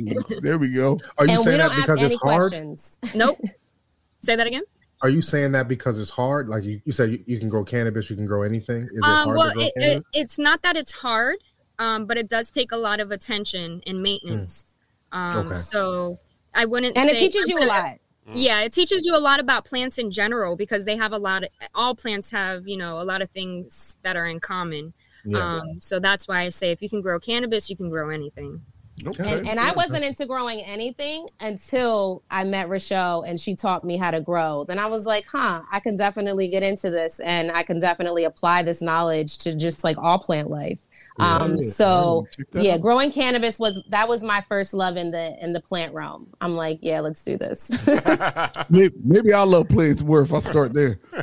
[0.41, 0.99] there we go.
[1.19, 2.39] are you and we saying don't that ask because any it's hard?
[2.51, 2.89] questions.
[3.15, 3.37] nope.
[4.21, 4.63] Say that again.
[5.01, 6.49] Are you saying that because it's hard?
[6.49, 8.83] Like you, you said, you, you can grow cannabis, you can grow anything.
[8.91, 10.05] Is it um, hard well, to grow it, cannabis?
[10.13, 11.37] it, it's not that it's hard,
[11.79, 14.75] um, but it does take a lot of attention and maintenance.
[15.11, 15.55] Um, Okay.
[15.55, 16.19] So
[16.53, 16.97] I wouldn't.
[16.97, 17.89] And it teaches you a lot.
[18.31, 21.43] Yeah, it teaches you a lot about plants in general because they have a lot
[21.43, 24.93] of all plants have you know a lot of things that are in common.
[25.25, 25.39] yeah.
[25.39, 28.61] Um, so that's why I say if you can grow cannabis, you can grow anything.
[29.07, 29.37] Okay.
[29.37, 33.97] And, and I wasn't into growing anything until I met Rachele and she taught me
[33.97, 34.65] how to grow.
[34.65, 38.25] Then I was like, huh, I can definitely get into this and I can definitely
[38.25, 40.79] apply this knowledge to just like all plant life.
[41.19, 42.81] Um, Yeah, so check yeah, out.
[42.81, 46.27] growing cannabis was that was my first love in the in the plant realm.
[46.41, 47.69] I'm like, yeah, let's do this.
[48.69, 50.99] Maybe, maybe I'll love plants more if I start there.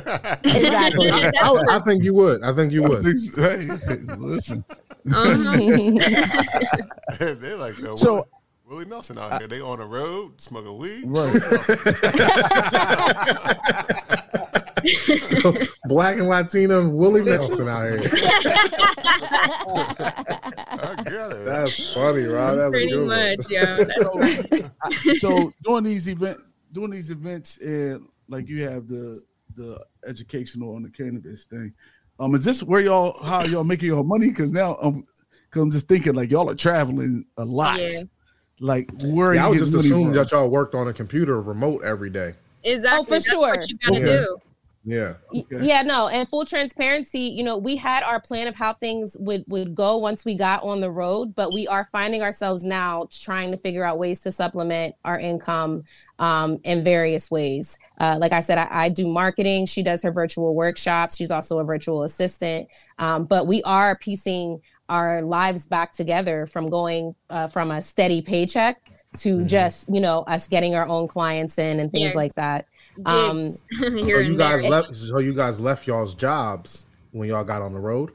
[0.43, 1.09] exactly.
[1.11, 2.43] I, I think you would.
[2.43, 3.05] I think you would.
[3.05, 3.67] Hey,
[4.17, 4.63] listen.
[5.11, 5.57] Uh-huh.
[7.19, 8.23] they're like uh, So- Willie,
[8.67, 9.47] Willie Nelson out here.
[9.47, 11.05] They on the road smoking weed.
[11.07, 11.41] Right.
[15.85, 17.99] Black and Latino Willie Nelson out here.
[19.27, 21.45] I get it.
[21.45, 22.57] That's funny, Rob.
[22.57, 23.07] That's a Pretty good one.
[23.07, 23.77] much, yeah.
[23.77, 29.19] That's- so doing these events, doing these events, and like you have the
[29.55, 31.73] the educational on the cannabis thing.
[32.19, 34.29] Um, is this where y'all how y'all making your money?
[34.29, 35.05] Because now, um,
[35.49, 37.79] because I'm just thinking like y'all are traveling a lot.
[37.81, 37.89] Yeah.
[38.59, 39.35] Like where?
[39.35, 40.23] Yeah, I are was you just getting money assuming from?
[40.23, 42.33] that y'all worked on a computer remote every day.
[42.63, 42.99] exactly.
[42.99, 43.57] Oh, for That's sure.
[43.57, 44.05] What you gotta Okay.
[44.23, 44.37] do.
[44.89, 45.15] Yeah.
[45.35, 45.65] Okay.
[45.67, 49.43] Yeah, no, and full transparency, you know, we had our plan of how things would
[49.49, 53.51] would go once we got on the road, but we are finding ourselves now trying
[53.51, 55.83] to figure out ways to supplement our income
[56.19, 57.77] um, in various ways.
[57.99, 59.65] Uh, like I said, I, I do marketing.
[59.65, 61.17] She does her virtual workshops.
[61.17, 62.69] She's also a virtual assistant.
[62.97, 68.21] Um, but we are piecing our lives back together from going uh, from a steady
[68.21, 72.17] paycheck to just you know us getting our own clients in and things Yeah.
[72.17, 72.67] like that.
[73.05, 73.45] Um,
[73.79, 74.71] So you guys there.
[74.71, 74.95] left.
[74.95, 78.11] So you guys left y'all's jobs when y'all got on the road.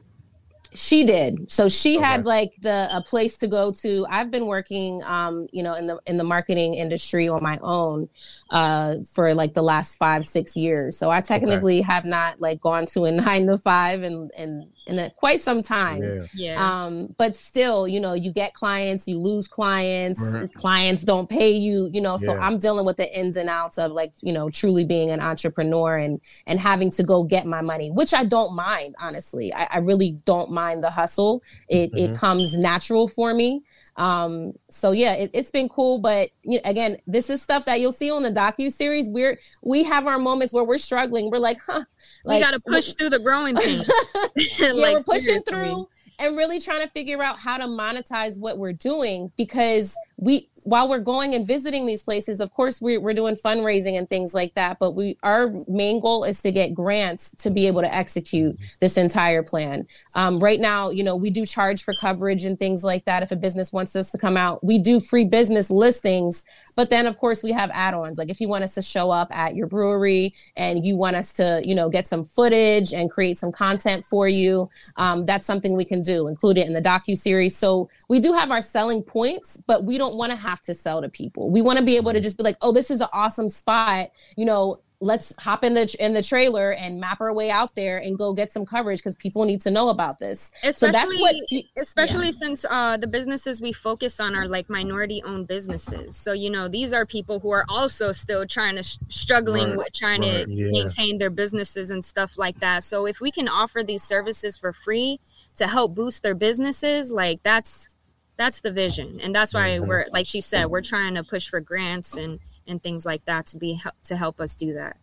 [0.75, 1.51] She did.
[1.51, 2.03] So she Okay.
[2.05, 4.07] had like the a place to go to.
[4.09, 8.09] I've been working um, you know, in the in the marketing industry on my own
[8.49, 10.97] uh for like the last 5 6 years.
[10.97, 14.99] So I technically have not like gone to a 9 to 5 and and in
[14.99, 16.01] a, quite some time.
[16.01, 16.25] Yeah.
[16.33, 16.85] Yeah.
[16.85, 20.53] Um but still, you know, you get clients, you lose clients, Right.
[20.53, 22.17] clients don't pay you, you know.
[22.17, 25.21] So I'm dealing with the ins and outs of like, you know, truly being an
[25.21, 29.53] entrepreneur and and having to go get my money, which I don't mind, honestly.
[29.53, 31.41] I, I really don't mind the hustle.
[31.69, 32.15] It it Mhm.
[32.15, 33.63] comes natural for me.
[33.95, 35.99] Um, so yeah, it, it's been cool.
[35.99, 39.09] But you know, again, this is stuff that you'll see on the docu series.
[39.09, 41.29] We're we have our moments where we're struggling.
[41.29, 41.83] We're like, huh,
[42.25, 43.89] we got to push through the growing pains.
[44.35, 45.43] yeah, Like, we're pushing seriously.
[45.47, 45.87] through
[46.19, 50.87] and really trying to figure out how to monetize what we're doing because we while
[50.87, 54.53] we're going and visiting these places of course we're, we're doing fundraising and things like
[54.53, 58.55] that but we our main goal is to get grants to be able to execute
[58.79, 59.85] this entire plan.
[60.15, 63.31] Um, right now you know we do charge for coverage and things like that if
[63.31, 64.63] a business wants us to come out.
[64.63, 66.45] We do free business listings
[66.75, 68.17] but then of course we have add-ons.
[68.17, 71.33] Like if you want us to show up at your brewery and you want us
[71.33, 75.75] to you know get some footage and create some content for you um, that's something
[75.75, 79.01] we can do include it in the docu series so we do have our selling
[79.01, 81.49] points but we don't want to have to sell to people.
[81.49, 84.09] We want to be able to just be like oh this is an awesome spot.
[84.35, 87.97] You know let's hop in the in the trailer and map our way out there
[87.97, 90.51] and go get some coverage because people need to know about this.
[90.73, 91.35] So that's what
[91.77, 96.15] especially since uh, the businesses we focus on are like minority owned businesses.
[96.15, 99.77] So you know these are people who are also still trying to sh- struggling Right,
[99.77, 100.71] with trying right, to yeah.
[100.71, 102.83] maintain their businesses and stuff like that.
[102.83, 105.19] So if we can offer these services for free
[105.57, 107.89] to help boost their businesses, like that's
[108.37, 109.87] that's the vision, and that's why Mhm.
[109.87, 113.45] we're like she said, we're trying to push for grants and and things like that
[113.47, 114.97] to be hel- to help us do that.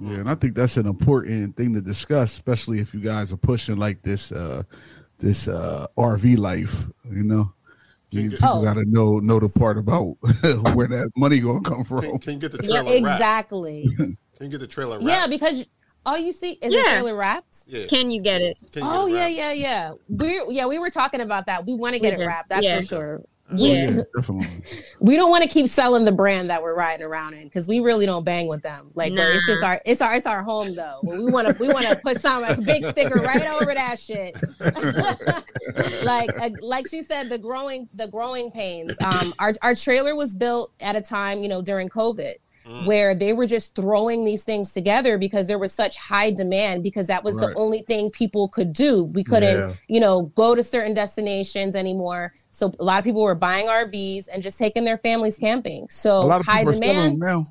[0.00, 3.36] Yeah, and I think that's an important thing to discuss, especially if you guys are
[3.36, 4.62] pushing like this uh
[5.18, 7.52] this uh RV life, you know.
[8.10, 8.62] You You get- people Oh.
[8.62, 10.16] gotta know know the part about
[10.74, 12.18] where that money gonna come from.
[12.20, 12.90] can you get the trailer wrapped?
[12.96, 15.08] exactly Can you get the trailer wrapped?
[15.08, 15.66] yeah because
[16.06, 16.80] all you see is Yeah.
[16.82, 17.86] the trailer wrapped Yeah.
[17.86, 18.56] Can you get it?
[18.72, 19.92] Can you get Oh it yeah, yeah, yeah.
[20.08, 21.66] We yeah, we were talking about that.
[21.66, 22.48] We want to get We it wrapped.
[22.48, 22.80] That's Yeah.
[22.80, 23.22] for sure.
[23.50, 23.86] Oh, We, Yeah.
[24.16, 24.46] definitely.
[25.00, 27.80] we don't want to keep selling the brand that we're riding around in because we
[27.80, 28.90] really don't bang with them.
[28.94, 31.00] Like but it's just our it's our it's our home though.
[31.02, 33.98] But we want to we want to put some a big sticker right over that
[33.98, 34.34] shit.
[36.04, 38.96] like uh, like she said, the growing the growing pains.
[39.02, 42.34] Um, our our trailer was built at a time you know during COVID.
[42.68, 42.84] Mm.
[42.86, 47.06] Where they were just throwing these things together because there was such high demand because
[47.06, 47.48] that was Right.
[47.48, 49.04] the only thing people could do.
[49.04, 49.72] We couldn't Yeah.
[49.88, 52.34] you know, go to certain destinations anymore.
[52.50, 55.86] So a lot of people were buying RVs and just taking their families camping.
[55.88, 57.18] So high demand.
[57.18, 57.46] now.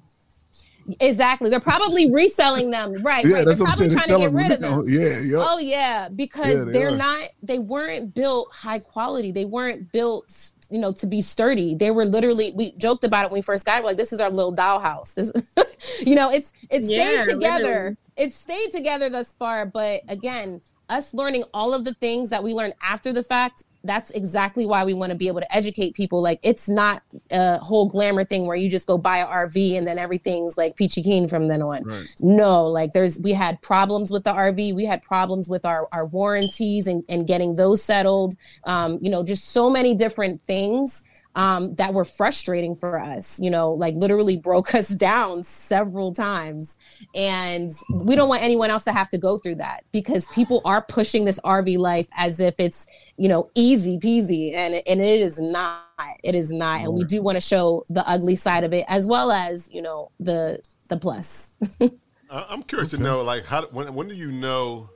[1.02, 1.50] Exactly.
[1.50, 2.94] They're probably reselling them.
[3.04, 3.26] Right.
[3.26, 3.46] Yeah, right.
[3.46, 4.84] that's They're what I'm probably trying to get rid of them.
[4.88, 5.46] Yeah, yeah.
[5.50, 6.96] Oh yeah, because Yeah, they are.
[6.96, 9.32] not they weren't built high quality.
[9.32, 11.76] They weren't built, you know, to be sturdy.
[11.76, 13.86] They were literally we joked about it when we first got it.
[13.86, 15.14] Like this is our little dollhouse.
[15.14, 15.32] This
[16.06, 17.68] you know, it's it Yeah, stayed together.
[17.70, 17.98] literally.
[18.18, 22.54] It stayed together thus far, but again, us learning all of the things that we
[22.54, 26.22] learned after the fact, that's exactly why we want to be able to educate people.
[26.22, 29.88] Like it's not a whole glamour thing where you just go buy an RV and
[29.88, 32.06] then everything's like peachy keen from then on Right.
[32.20, 36.06] no like there's we had problems with the rv we had problems with our our
[36.06, 38.36] warranties and, and getting those settled
[38.66, 41.04] um you know just so many different things
[41.38, 46.78] um that were frustrating for us you know like literally broke us down several times.
[47.16, 50.82] And we don't want anyone else to have to go through that because people are
[50.82, 54.54] pushing this rv life as if it's you know easy peasy.
[54.54, 55.84] And and it is not
[56.24, 56.82] it is not.
[56.82, 59.82] And we do want to show the ugly side of it as well as you
[59.82, 60.60] know the
[60.90, 61.52] the plus.
[61.82, 64.90] I- I'm curious to know, like, how when when do you know,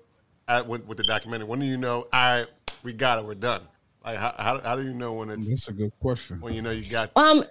[0.47, 2.45] at, when, with the documentary, when do you know, I
[2.83, 3.61] we got it, we're done?
[4.03, 6.41] Like, how, how, how do you know when it's That's a good question.
[6.41, 7.11] when you know you got?
[7.15, 7.43] Um,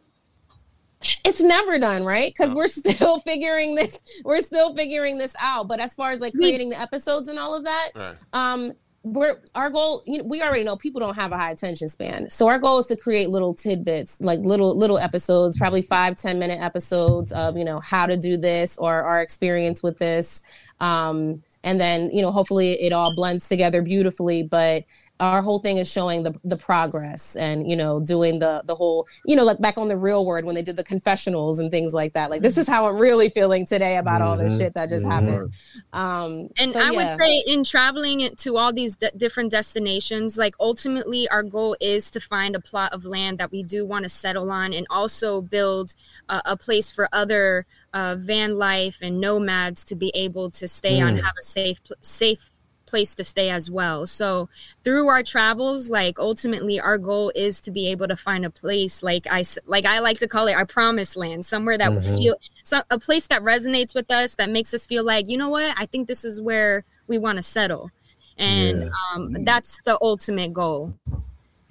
[1.25, 2.33] it's never done, right?
[2.37, 4.01] Because we're still figuring this.
[4.25, 5.69] We're still figuring this out.
[5.69, 8.15] But as far as like creating the episodes and all of that, Right.
[8.33, 8.73] um,
[9.03, 10.03] we're our goal.
[10.07, 12.79] You know, we already know people don't have a high attention span, so our goal
[12.81, 17.57] is to create little tidbits, like little little episodes, probably five ten minute episodes of
[17.57, 20.43] you know how to do this or our experience with this.
[20.81, 24.83] Um, and then you know hopefully it all blends together beautifully but
[25.21, 29.07] our whole thing is showing the the progress and you know doing the the whole
[29.27, 31.93] you know like back on the Real World when they did the confessionals and things
[31.93, 34.59] like that like this is how i'm really feeling today about all this Mhm.
[34.59, 35.11] shit that just Mhm.
[35.11, 35.53] happened
[35.93, 36.97] um And so, I yeah.
[37.17, 41.77] would say, in traveling it to all these d- different destinations, like ultimately, our goal
[41.81, 44.87] is to find a plot of land that we do want to settle on, and
[44.91, 45.95] also build
[46.29, 51.01] uh, a place for other uh, van life and nomads to be able to stay
[51.01, 51.23] on, Mm.
[51.25, 52.50] have a safe, pl- safe
[52.91, 54.07] place to stay as well.
[54.07, 54.49] So
[54.85, 59.03] through our travels, like ultimately our goal is to be able to find a place
[59.03, 62.19] like I like I like to call it our promised land, somewhere that will Mhm.
[62.19, 62.35] feel
[62.65, 65.75] so, a place that resonates with us, that makes us feel like, you know what,
[65.83, 67.91] I think this is where we want to settle.
[68.37, 68.89] And Yeah.
[69.15, 70.95] um, that's the ultimate goal.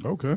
[0.06, 0.36] Okay.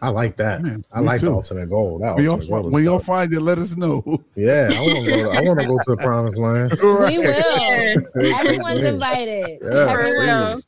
[0.00, 0.62] I like that.
[0.62, 1.98] Man, I me like the ultimate goal.
[1.98, 4.02] That When y'all, goal when y'all find it, let us know.
[4.36, 5.22] yeah, I want to go.
[5.24, 6.72] To, I want to go to the promised land.
[6.82, 7.96] We Yeah.
[8.14, 8.34] will.
[8.38, 9.60] Everyone's invited.
[9.62, 10.62] Yeah, Everyone.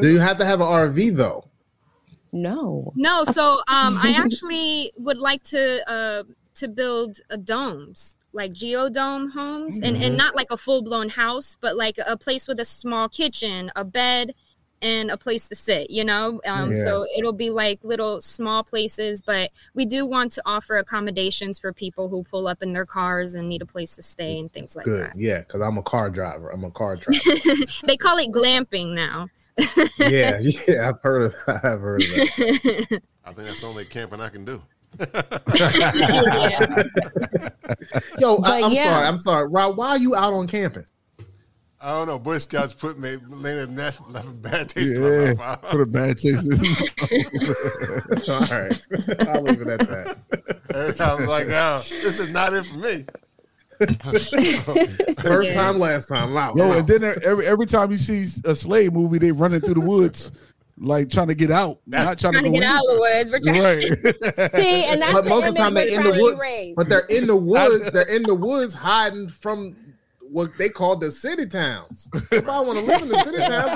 [0.00, 1.44] Do you have to have an RV though?
[2.32, 2.92] No.
[2.96, 6.22] No, so um, I actually would like to uh,
[6.54, 11.56] to build a domes, like geodome homes, and, and not like a full blown house,
[11.60, 14.34] but like a place with a small kitchen, a bed,
[14.82, 15.90] and a place to sit.
[15.90, 16.84] You know, um, Yeah.
[16.84, 21.72] so it'll be like little small places, but we do want to offer accommodations for
[21.72, 24.76] people who pull up in their cars and need a place to stay and things
[24.76, 25.06] like Good.
[25.06, 25.12] that.
[25.18, 26.50] Yeah, because I'm a car driver.
[26.50, 27.20] I'm a car driver.
[27.86, 29.28] They call it glamping now.
[29.98, 30.88] yeah, yeah.
[30.88, 31.34] I've heard of.
[31.46, 31.60] that.
[31.64, 33.02] I've heard of that.
[33.24, 34.60] I think that's the only camping I can do.
[38.18, 38.84] Yo, I, But I'm yeah.
[38.84, 39.06] sorry.
[39.06, 39.48] I'm sorry.
[39.48, 40.84] Rob, why are you out on camping?
[41.82, 42.18] I don't know.
[42.18, 45.34] Boy Scouts put me later than that left a bad taste in yeah.
[45.34, 45.62] my mouth.
[45.70, 46.60] Put a bad taste in
[48.30, 48.80] All right,
[49.28, 50.16] I'll leave it at that.
[51.00, 53.04] I was like, oh, this is not it for me.
[55.22, 56.34] First time, last time.
[56.34, 56.54] Wow.
[56.56, 56.78] Yo, wow.
[56.78, 60.30] and then every every time you see a slave movie, they running through the woods,
[60.78, 62.70] like trying to get out, not trying, Trying to go get in.
[62.70, 63.30] out of the woods.
[63.32, 64.52] We're trying Right.
[64.54, 66.22] See, and that's But the most of the time they we're in the trying to
[66.22, 66.74] wood, erase.
[66.76, 67.90] but they're in the woods.
[67.90, 69.74] They're in the woods hiding from
[70.32, 72.08] what they call the city towns.
[72.32, 73.70] If I want to live in the city towns,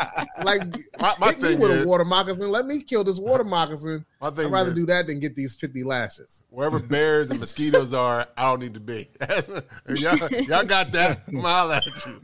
[0.45, 0.63] like
[1.01, 2.49] My- my hit me with is- a water moccasin.
[2.51, 4.05] Let me kill this water moccasin.
[4.21, 6.43] My thing I'd rather is- do that than get these fifty lashes.
[6.51, 9.09] Wherever bears and mosquitoes are, I don't need to be.
[9.89, 11.21] y'all, y'all got that?
[11.29, 12.21] I'm holler at you.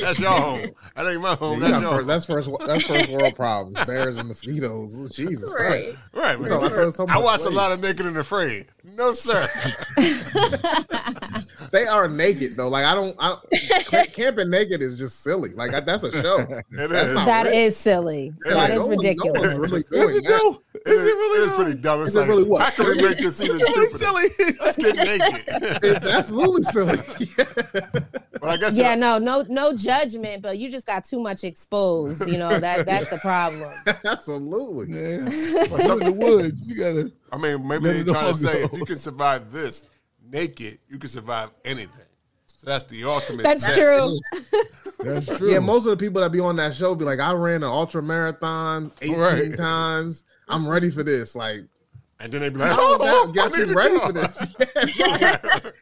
[0.00, 0.70] That's your home.
[0.94, 1.60] That ain't my home.
[1.60, 2.06] Yeah, you your first, home.
[2.06, 2.50] that's first.
[2.66, 3.84] That's first world problems.
[3.84, 5.14] Bears and mosquitoes.
[5.14, 5.84] Jesus Right.
[5.84, 5.96] Christ.
[6.14, 8.66] Right, No, I thought it I about watched a lot of Naked and Afraid.
[8.82, 9.48] No, sir.
[11.72, 12.68] They are naked though.
[12.68, 13.16] Like I don't.
[13.18, 13.65] I, ca-
[14.12, 15.50] camping naked is just silly.
[15.50, 16.38] Like I, that's a show.
[16.70, 17.14] It That's is.
[17.14, 17.54] not That real.
[17.54, 18.32] is silly.
[18.46, 19.40] Yeah, That like, is No one- no ridiculous.
[19.40, 20.28] one's really Is doing it that.
[20.28, 20.62] though?
[20.74, 22.00] It is, it is pretty dumb.
[22.02, 24.28] It's Is it really what, how can we make this even It's really stupider?
[24.36, 24.56] silly.
[24.60, 25.44] Let's get naked.
[25.82, 26.98] It's absolutely silly.
[28.40, 32.26] but I guess Yeah, no, no, no judgment, but you just got too much exposed.
[32.28, 33.72] You know that that's the problem.
[34.04, 34.94] absolutely.
[34.94, 35.18] Yeah.
[35.70, 37.12] But you in the woods, you gotta.
[37.32, 38.64] I mean, maybe they're trying to say go.
[38.66, 39.86] if you can survive this
[40.30, 42.05] naked, you can survive anything.
[42.66, 43.44] So that's the ultimate.
[43.44, 43.78] That's test.
[43.78, 44.18] true.
[44.98, 45.52] That's true.
[45.52, 47.68] Yeah, most of the people that be on that show be like, I ran an
[47.70, 49.56] ultra marathon 18 Right.
[49.56, 50.24] times.
[50.48, 51.36] I'm ready for this.
[51.36, 51.60] Like,
[52.18, 52.98] And then they be like, how oh,
[53.32, 54.42] does I get need you ready for this?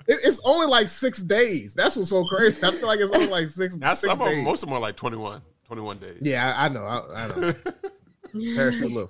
[0.07, 1.73] It- it's only like six days.
[1.73, 2.63] That's what's so crazy.
[2.63, 4.45] I feel like it's only like six, That's six some of days.
[4.45, 6.19] most of them are like 21, 21 days.
[6.21, 6.85] yeah, I, I know.
[6.85, 7.55] I, I know.
[8.57, 9.09] Parachute Lou.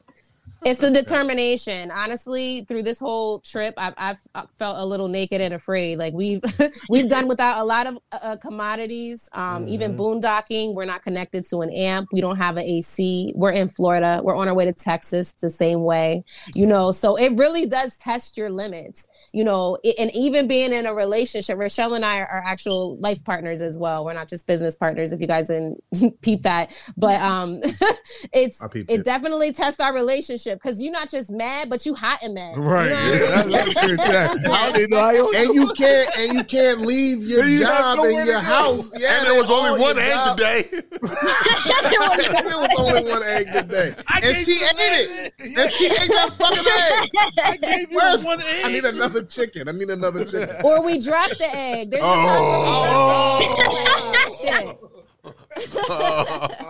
[0.64, 1.90] It's the determination.
[1.90, 3.94] Honestly, through this whole trip, I've,
[4.34, 5.98] I've felt a little naked and afraid.
[5.98, 6.42] Like we've
[6.88, 9.28] we've done without a lot of uh, commodities.
[9.32, 12.08] Um, Even boondocking, we're not connected to an amp.
[12.12, 13.32] We don't have an AC.
[13.34, 14.20] We're in Florida.
[14.22, 16.24] We're on our way to Texas the same way.
[16.54, 19.06] You know, so it really does test your limits.
[19.34, 22.96] You know, i- and even being in a relationship, Rachele and I are, are actual
[22.98, 24.04] life partners as well.
[24.04, 25.10] We're not just business partners.
[25.12, 25.82] If you guys didn't
[26.22, 27.60] peep that, but um,
[28.32, 29.04] it's I it it.
[29.04, 32.54] definitely tests our relationship because you're not just mad, but you hot and mad.
[32.56, 32.90] You Right.
[32.90, 33.50] know Yeah, I mean?
[33.50, 34.46] what I'm curious at.
[34.46, 37.96] How they know I own- And you can't and you can't leave your You job
[37.96, 38.92] nowhere and your house.
[38.98, 40.36] Yeah, and there was only one egg job.
[40.38, 40.68] today.
[40.70, 43.94] there was only one egg today.
[44.22, 45.32] And she ate it.
[45.40, 47.10] And she ate that fucking egg.
[47.44, 49.68] I gave you Where's- one I need another chicken.
[49.68, 50.56] I need another chicken.
[50.64, 51.90] Or we drop the egg.
[51.90, 52.10] There's Oh.
[52.10, 54.54] a time where we dropped the oh.
[54.54, 54.76] egg.
[54.76, 54.80] Oh, Shit.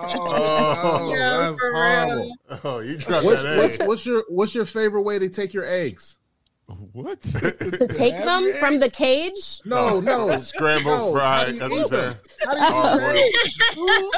[0.07, 1.83] Oh, Yeah, that's for real.
[1.83, 2.37] horrible.
[2.65, 3.89] oh, you dropped What's, that what's, egg.
[3.89, 6.19] what's your what's your favorite way to take your eggs?
[6.67, 7.21] What?
[7.75, 9.61] To take them from the cage.
[9.67, 10.29] No, no.
[10.37, 11.47] Scrambled, No, fried.
[11.47, 12.15] how do you That's eat what them?
[12.47, 14.15] How do you eat boiled.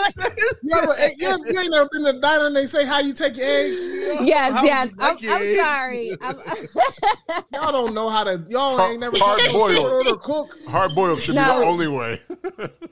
[0.63, 3.01] You, ever, eh, you, you ain't never been to the diner and they say how
[3.01, 3.81] you take your eggs?
[4.23, 4.89] Yes, How yes.
[4.99, 6.11] I'm, I'm sorry.
[6.21, 6.37] I'm,
[7.53, 8.45] Y'all don't know how to.
[8.49, 9.75] Y'all Hard- ain't never hard had no boiled.
[9.77, 10.57] short order cook.
[10.69, 12.19] Hard boiled should be the only way.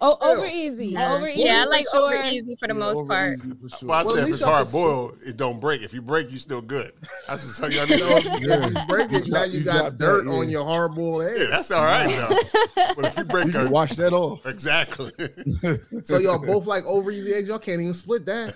[0.01, 0.97] oh, over easy.
[0.97, 1.43] Over easy.
[1.43, 2.15] yeah, I like sure.
[2.17, 3.39] over easy for the Yeah, most part.
[3.39, 3.89] for sure.
[3.89, 5.83] Well, I Well, say if it's hard can boiled, it don't break.
[5.83, 6.93] If you break, you still good.
[7.29, 8.17] That's just how y'all You know, know.
[8.19, 10.65] if you, if you break it, now you You got got dirt that, on your
[10.65, 11.51] hard boiled Yeah, egg.
[11.51, 12.37] that's all right though.
[12.97, 14.45] But if you break You can a, wash that off.
[14.47, 15.11] exactly.
[16.03, 17.49] So y'all both like over easy eggs.
[17.49, 18.55] Y'all can't even split that.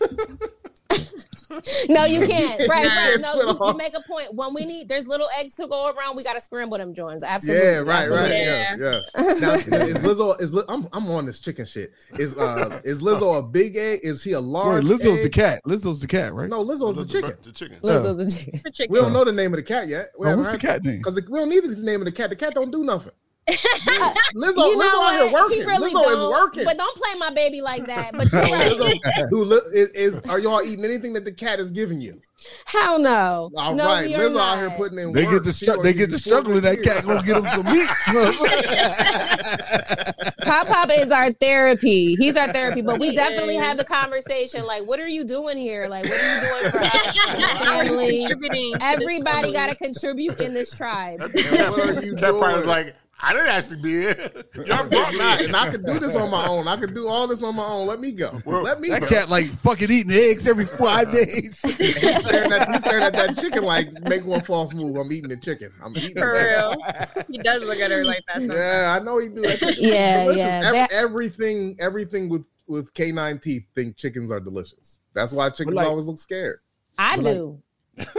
[1.88, 2.58] No, you can't.
[2.68, 3.16] Right, You right.
[3.20, 4.34] No, split you, you make a point.
[4.34, 6.16] When we need, there's little eggs to go around.
[6.16, 7.24] We got to scramble them joints.
[7.24, 7.64] Absolutely.
[7.66, 8.30] Yeah, right, Absolutely.
[8.30, 8.42] right.
[8.42, 8.76] Yeah.
[8.78, 9.40] Yes, yes.
[9.40, 10.40] Now, is Lizzo?
[10.40, 11.92] Is Li- I'm I'm on this chicken shit.
[12.18, 14.00] Is uh is Lizzo a big egg?
[14.02, 14.84] Is she a Wait, large?
[14.84, 15.32] Lizzo's the egg?
[15.32, 15.62] cat.
[15.66, 16.48] Lizzo's the cat, right?
[16.48, 17.34] No, Lizzo's the chicken.
[17.42, 17.78] The chicken.
[17.82, 18.60] Lizzo's the chicken.
[18.64, 18.92] The chicken.
[18.92, 20.10] We don't know the name of the cat yet.
[20.18, 20.98] Oh, what's the cat name?
[20.98, 22.30] Because we don't need the name of the cat.
[22.30, 23.12] The cat don't do nothing.
[23.48, 25.32] Lizzo, You Lizzo know out here what?
[25.32, 25.60] working.
[25.60, 26.12] He really Lizzo don't.
[26.12, 26.64] is working.
[26.64, 28.12] But don't play my baby like that.
[28.12, 28.72] But you're So right.
[28.72, 32.18] Lizzo, do, Li- is, is are y'all eating anything that the cat is giving you?
[32.66, 33.50] Hell no.
[33.56, 34.58] All no, right, we are Lizzo not.
[34.58, 35.32] out here putting in They work.
[35.34, 37.42] get the She str- gonna they get you the struggle, and that cat gonna get
[37.42, 37.88] them some meat.
[40.44, 42.14] Pop Pop is our therapy.
[42.16, 42.82] He's our therapy.
[42.82, 44.64] But we definitely have the conversation.
[44.66, 45.86] Like, what are you doing here?
[45.88, 48.20] Like, what are you doing for us, family?
[48.20, 51.20] Contributing to this Everybody got to contribute in this tribe.
[51.20, 52.68] And what are you Cat probably was doing?
[52.68, 54.30] like, I didn't actually be here.
[54.66, 56.68] Y'all brought me and I could do this on my own.
[56.68, 57.86] I could do all this on my own.
[57.88, 58.40] Let me go.
[58.44, 59.06] Well, Let me That go.
[59.08, 61.60] cat like fucking eating eggs every five days.
[61.78, 64.96] He's staring, at, he's staring at that chicken like, make one false move.
[64.96, 65.72] I'm eating the chicken.
[65.82, 67.10] I'm eating For that.
[67.16, 67.24] real.
[67.28, 68.36] He does look at her like that.
[68.36, 68.54] sometimes.
[68.58, 69.42] Yeah, I know he do.
[69.42, 70.38] That chicken is Yeah, delicious.
[70.42, 75.00] yeah, Every- that- everything, everything with with canine teeth think chickens are delicious.
[75.14, 76.58] That's why chickens like- always look scared.
[76.98, 77.62] I But like- do.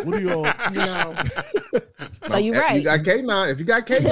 [0.03, 0.47] What do y'all?
[0.71, 1.15] You know.
[2.23, 2.75] So you're If right.
[2.77, 3.49] You got canine.
[3.49, 4.09] If you got canine,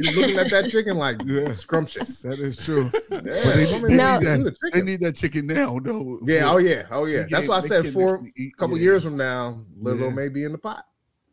[0.00, 1.52] you, are looking at that chicken like Yeah.
[1.52, 2.22] scrumptious.
[2.22, 2.90] That is true.
[3.10, 4.18] Yeah, they, they No.
[4.18, 4.86] need that, they chicken.
[4.86, 6.18] need that chicken now, though.
[6.24, 7.22] Yeah, oh yeah, oh yeah.
[7.22, 8.82] They That's can't- why I said can't for a couple yeah.
[8.84, 10.14] years from now, Lizzo Yeah.
[10.14, 10.84] may be in the pot.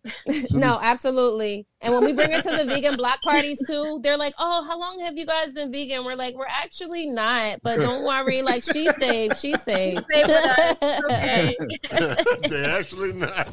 [0.28, 1.68] So no, this- absolutely.
[1.84, 4.80] And when we bring it to the vegan block parties too, they're like, "Oh, how
[4.80, 8.44] long have you guys been vegan?" We're like, "We're actually not, but don't worry.
[8.44, 9.36] Like she's safe.
[9.38, 10.78] She's safe." Stay with.
[11.12, 11.56] Okay.
[12.50, 13.50] they actually not.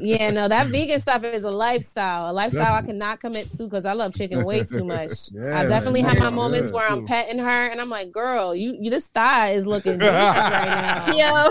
[0.00, 3.84] yeah, no, that vegan stuff is a lifestyle, a lifestyle I cannot commit to because
[3.84, 5.30] I love chicken way too much.
[5.32, 6.74] Yeah, I definitely have my yeah, moments yeah.
[6.74, 10.36] where I'm petting her and I'm like, "Girl, you, you this thigh is looking delicious
[10.36, 11.50] right now." Yo.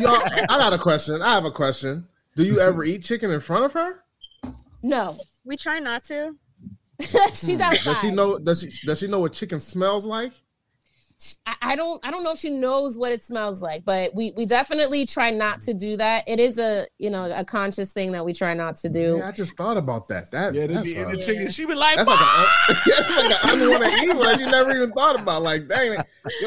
[0.00, 0.08] Do
[0.48, 1.22] I got a question.
[1.22, 2.06] I have a question.
[2.36, 4.04] Do you ever eat chicken in front of her?
[4.82, 6.36] No, we try not to.
[7.00, 7.84] she's outside.
[7.84, 8.38] Does she know?
[8.38, 8.86] Does she?
[8.86, 10.32] Does she know what chicken smells like?
[11.46, 14.32] I, I don't I don't know if she knows what it smells like, but we
[14.36, 16.24] we definitely try not to do that.
[16.28, 19.16] It is a you know a conscious thing that we try not to do.
[19.18, 20.30] Yeah, I just thought about that.
[20.32, 21.50] That yeah, they that's, be eating a, the chicken.
[21.50, 24.76] She be like, that's like a yeah, that's like an unwanted evil that you never
[24.76, 25.42] even thought about.
[25.42, 25.96] Like, dang,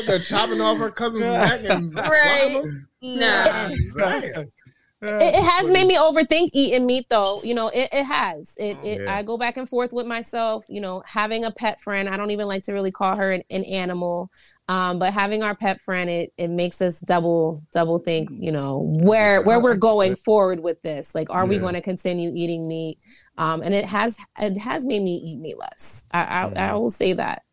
[0.05, 2.11] they're chopping off her cousin's neck and Right.
[2.11, 2.88] flying them?
[3.01, 3.71] No.
[3.97, 4.51] Damn.
[5.00, 7.39] It, it has made me overthink eating meat, though.
[7.43, 8.54] You know, it, it has.
[8.58, 9.16] It, it Yeah.
[9.16, 10.66] I go back and forth with myself.
[10.68, 12.10] You know, having a pet friend.
[12.10, 14.32] I don't even like to really call her an, an animal,
[14.68, 18.30] um, but having our pet friend, it it makes us double double think.
[18.32, 21.14] You know, where where we're going forward with this.
[21.14, 22.98] Like, are we going to continue eating meat?
[23.38, 26.06] Um, and it has it has made me eat meat less.
[26.10, 27.43] I I, I will say that.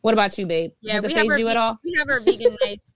[0.00, 0.70] What about you, babe?
[0.80, 1.78] Yeah, has it we have phased our you at all?
[1.84, 2.89] We have our vegan nights.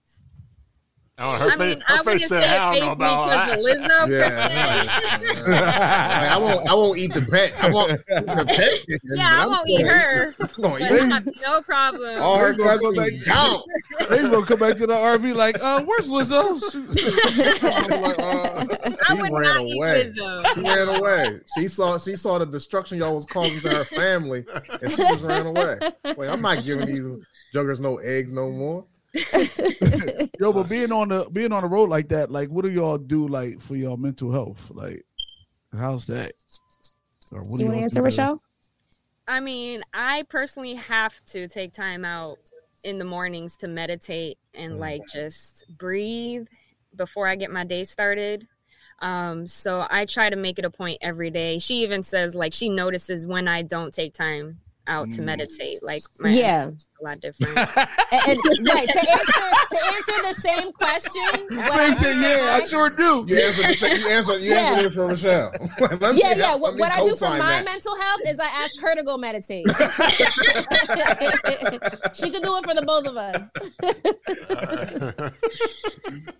[1.17, 3.13] Oh, her I mean, face, I her wouldn't face say said, I don't know about
[3.13, 3.51] all that.
[3.57, 4.05] of Lizzo.
[4.05, 5.45] per Yeah, se.
[5.45, 6.69] Like, I won't.
[6.69, 7.53] I won't eat the pet.
[7.63, 8.79] I won't the pet.
[8.79, 12.21] chicken, Yeah, but I I'm won't eat her, I'm eat I no problem.
[12.21, 13.17] all her They gonna go cousins.
[13.25, 13.61] back- Down.
[14.09, 16.59] they gonna come back to the RV like, uh, where's Lizzo?
[17.63, 18.65] I'm like, uh,
[19.07, 20.13] I she would ran not eat away.
[20.17, 20.53] Lizzo.
[20.53, 21.39] She ran away.
[21.57, 24.43] She saw she saw the destruction y'all was causing to her family,
[24.81, 25.79] and she just ran away.
[26.03, 27.05] Like I'm not giving these
[27.53, 28.83] juggers no eggs no more.
[30.39, 32.97] Yo, but being on the being on the road like that, like, what do y'all
[32.97, 34.71] do like for your mental health?
[34.73, 35.03] Like,
[35.71, 36.33] how's that?
[37.31, 38.39] Or what do You want to answer, do to- Rachele?
[39.27, 42.37] I mean, I personally have to take time out
[42.83, 46.45] in the mornings to meditate and like just breathe
[46.95, 48.47] before I get my day started.
[48.99, 51.57] Um, so I try to make it a point every day.
[51.59, 55.25] She even says like she notices when I don't take time out to Mm.
[55.25, 55.81] meditate.
[55.83, 56.69] Like my Yeah.
[56.69, 57.57] a lot different.
[57.57, 61.47] And, and- right to answer to answer the same question.
[61.57, 63.25] what I Ray said, yeah, I sure do.
[63.27, 63.65] You answered.
[63.69, 64.37] The, same- you answered.
[64.41, 64.57] You Yeah.
[64.59, 65.51] answered it for Michelle.
[65.79, 66.51] Let me- yeah, yeah.
[66.53, 67.65] let What, what I do for my that.
[67.65, 69.67] mental health is I ask her to go meditate.
[72.13, 73.41] she can do it for the both of us.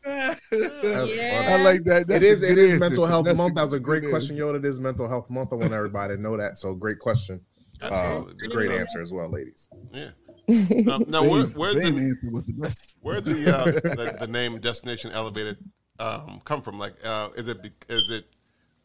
[0.05, 1.47] Yeah.
[1.49, 2.01] I like that.
[2.03, 2.43] It That's is.
[2.43, 2.85] a It good is answer.
[2.89, 3.55] mental health month.
[3.55, 4.45] That was a great question, answer.
[4.45, 4.55] yo.
[4.55, 5.51] It is mental health month.
[5.51, 6.57] I want everybody to know that.
[6.57, 7.41] So great question.
[7.81, 8.47] Uh, Absolutely.
[8.49, 9.69] great answer as well, ladies.
[9.93, 10.09] Yeah.
[10.91, 12.97] Um, now, where, Zane's- where's the answer was the best.
[13.01, 15.57] where the, uh, the the name Destination Elevated
[15.99, 16.77] um, come from?
[16.77, 18.25] Like, uh, is it be, is it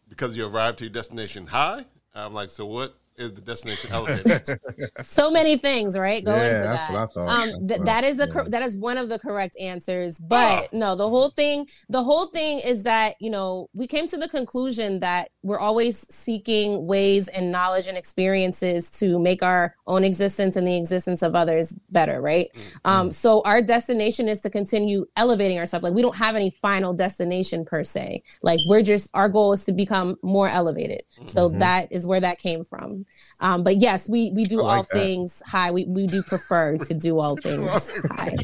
[0.08, 1.84] because you arrived to your destination high?
[2.14, 4.42] I'm like, so what is the destination elevated?
[5.02, 6.24] so many things, right?
[6.24, 6.92] Go Yeah, into that's that.
[6.92, 7.28] what I thought.
[7.28, 8.32] Um, That's th- what that I- is the yeah.
[8.32, 10.18] cor- that is one of the correct answers.
[10.18, 14.16] But no, the whole thing, the whole thing is that you know we came to
[14.16, 20.04] the conclusion that we're always seeking ways and knowledge and experiences to make our own
[20.04, 22.48] existence and the existence of others better, right?
[22.84, 25.84] Um, so our destination is to continue elevating ourselves.
[25.84, 28.22] Like we don't have any final destination per se.
[28.42, 31.02] Like we're just our goal is to become more elevated.
[31.26, 31.58] So Mhm.
[31.60, 33.06] that is where that came from.
[33.42, 34.92] Um, but yes, we we do like all that.
[34.92, 35.70] things high.
[35.70, 37.68] We we do prefer to do all things
[38.10, 38.36] high.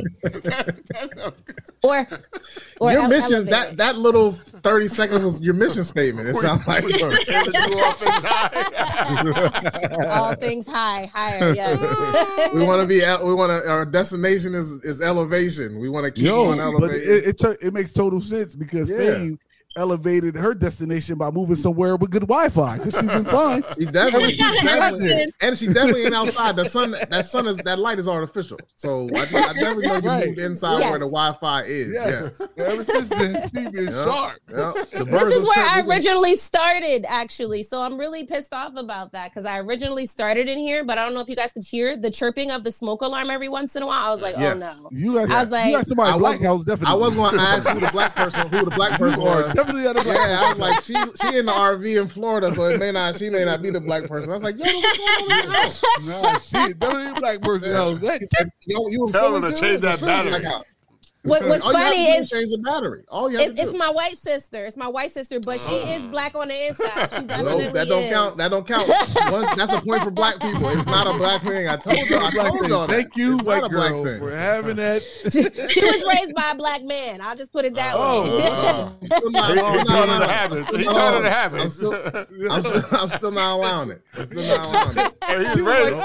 [1.82, 2.08] Or
[2.80, 3.52] or your ele- mission elevated.
[3.52, 6.28] that that little 30 seconds was your mission statement.
[6.28, 10.06] It sounds like Able to do all things high.
[10.08, 11.52] all things high, higher.
[11.52, 12.50] Yes.
[12.54, 15.78] we want to be out we want to our destination is is elevation.
[15.78, 18.88] We want to keep Yo, on but it, it, tur- it makes total sense because
[18.90, 18.98] Yeah.
[18.98, 19.38] Fame
[19.76, 23.62] elevated her destination by moving somewhere with good Wi-Fi because she's been fine.
[23.78, 26.56] She definitely, she definitely and she definitely ain't outside.
[26.56, 28.58] The sun, that sun is that light is artificial.
[28.74, 30.26] So I, I definitely know you Right.
[30.28, 30.90] moved inside Yes.
[30.90, 31.92] where the Wi-Fi is.
[31.92, 32.40] Yes.
[32.56, 34.04] Ever since then, she's been Yeah.
[34.04, 34.38] sharp.
[34.50, 34.72] Yeah.
[34.76, 35.04] yeah.
[35.04, 35.90] This is where I chirping.
[35.92, 37.62] originally started, actually.
[37.62, 41.04] So I'm really pissed off about that because I originally started in here, but I
[41.04, 43.76] don't know if you guys could hear the chirping of the smoke alarm every once
[43.76, 44.06] in a while.
[44.06, 44.78] I was like, oh, Yes.
[44.78, 44.88] oh no.
[44.90, 46.92] You got, I was like- you got somebody I black was- house definitely.
[46.92, 49.74] I was going to ask who the black person, who the black person You are
[49.74, 49.84] was.
[49.84, 50.16] definitely out of black.
[50.28, 50.94] Yeah, I was like, she
[51.30, 53.80] she in the RV in Florida, so it may not she may not be the
[53.80, 54.30] black person.
[54.30, 55.82] I was like, yo, what's going on in the house?
[56.52, 56.78] Nah, shit,
[57.20, 57.98] black person house.
[58.00, 58.20] That-
[58.66, 60.30] Yo, you in Tell Philly them to change that Philly battery.
[60.40, 60.64] black house.
[61.26, 63.04] What, what's All you have to funny is change the battery.
[63.08, 64.64] All you have it's, to it's my white sister.
[64.66, 67.10] It's my white sister, but she is black on the inside.
[67.12, 68.12] She No, that don't is.
[68.12, 68.36] count.
[68.36, 68.88] That don't count.
[69.32, 70.68] One, that's a point for black people.
[70.68, 71.68] It's not a black thing.
[71.68, 72.16] I told you.
[72.18, 72.70] I told thing.
[72.70, 72.86] y'all.
[72.86, 72.94] that.
[72.94, 74.20] Thank you, It's white a black girl, thing.
[74.20, 75.02] for having that.
[75.70, 77.20] she was raised by a black man.
[77.20, 78.38] I'll just put it that Oh, way.
[78.38, 78.92] wow.
[79.00, 80.30] I'm still not- He, I'm he not turned it allowing to it.
[80.30, 80.70] habits.
[80.76, 81.64] He I'm turned it to still- habits.
[81.64, 84.02] I'm still, I'm still, I'm still not allowing it.
[84.16, 85.12] I'm still not allowing it.
[85.24, 85.94] Hey, he's She was ready.
[85.96, 86.04] like,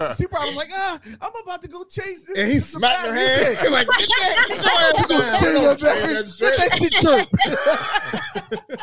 [0.00, 0.14] ah.
[0.18, 2.36] She probably was like, ah, I'm about to go chase this.
[2.38, 3.58] And he smacked her hand.
[3.58, 5.78] He's like, get that, get your ass Change your down.
[5.78, 6.14] battery.
[6.14, 6.56] That Let shit.
[6.58, 7.28] that shit chirp.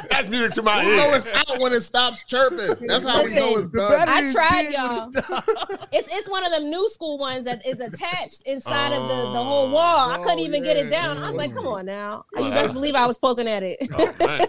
[0.10, 1.16] That's music to my You know ear.
[1.16, 2.88] it's out when it stops chirping.
[2.88, 4.10] That's how we know it's The done.
[4.10, 5.08] I tried, y'all.
[5.08, 5.88] when it stops.
[5.92, 9.44] It's it's one of them new school ones that is attached inside of the, the
[9.44, 10.10] whole oh, wall.
[10.12, 11.02] I oh, couldn't Oh, even get it yeah.
[11.02, 11.18] down.
[11.18, 11.76] I was like, come oh.
[11.78, 12.26] on now.
[12.36, 13.78] Oh, You that- best believe I was poking at it.
[13.94, 14.14] Oh.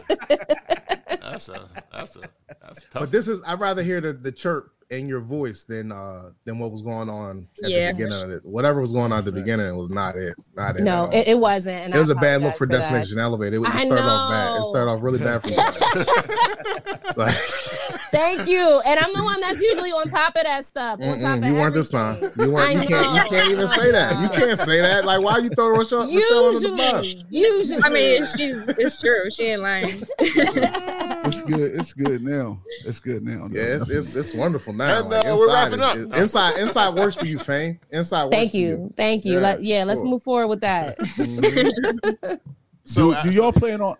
[1.08, 2.20] That's a that's a
[2.62, 2.92] that's tough.
[2.92, 6.58] But this is I'd rather hear the, the chirp in your voice than uh than
[6.58, 7.88] what was going on at Yeah.
[7.90, 8.44] the beginning of it.
[8.44, 10.34] Whatever was going on at the beginning was not it.
[10.54, 10.82] Not it.
[10.82, 11.84] no, it, it wasn't.
[11.84, 12.72] And it was a a bad look for that.
[12.78, 13.54] Destination Elevated.
[13.54, 14.56] It, was- it started off bad.
[14.58, 15.56] It started off really bad for you.
[17.16, 17.36] like,
[18.16, 18.82] Thank you.
[18.86, 21.00] And I'm the one that's usually on top of that stuff.
[21.00, 22.16] On top you weren't this time.
[22.38, 22.74] You weren't.
[22.82, 23.14] You can't.
[23.14, 24.20] You can't even say that.
[24.20, 25.04] You can't say that.
[25.04, 27.06] Like, why are you throw Rachele, Rachele under the bus?
[27.30, 27.82] Usually, usually.
[27.82, 29.30] I mean, she's it's true.
[29.30, 29.86] She ain't lying.
[31.26, 31.74] It's good.
[31.74, 32.60] It's good now.
[32.84, 33.48] It's good now.
[33.50, 35.00] Yeah, it's, it's it's wonderful now.
[35.00, 35.96] And, Like, uh, we're wrapping up.
[35.96, 37.80] is- inside inside works for you, Fame.
[37.90, 38.24] Inside.
[38.26, 38.94] Works Thank for you.
[38.96, 39.34] Thank you.
[39.34, 40.96] Yeah, Let, yeah, let's move forward with that.
[40.98, 42.40] Mhm.
[42.88, 43.96] So, do, do y'all plan on?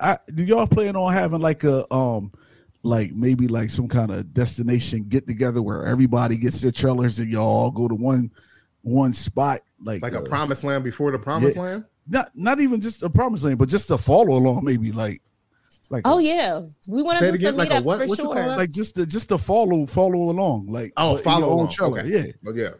[0.00, 2.32] I, do y'all plan on having like a um,
[2.82, 7.30] like maybe like some kind of destination get together where everybody gets their trailers and
[7.30, 8.30] y'all all go to one
[8.82, 11.62] one spot, like like a uh, promised land before the promised yeah.
[11.62, 11.84] land.
[12.08, 15.22] not not even just a promised land, but just to follow along, maybe like
[15.90, 17.98] like oh a- yeah, we want to it do some again, like a meetups what-
[17.98, 18.46] for what you sure.
[18.56, 21.68] like just to just to follow follow along, like Oh, follow your own along.
[21.70, 22.00] trailer.
[22.00, 22.08] Okay.
[22.08, 22.70] Yeah, But yeah,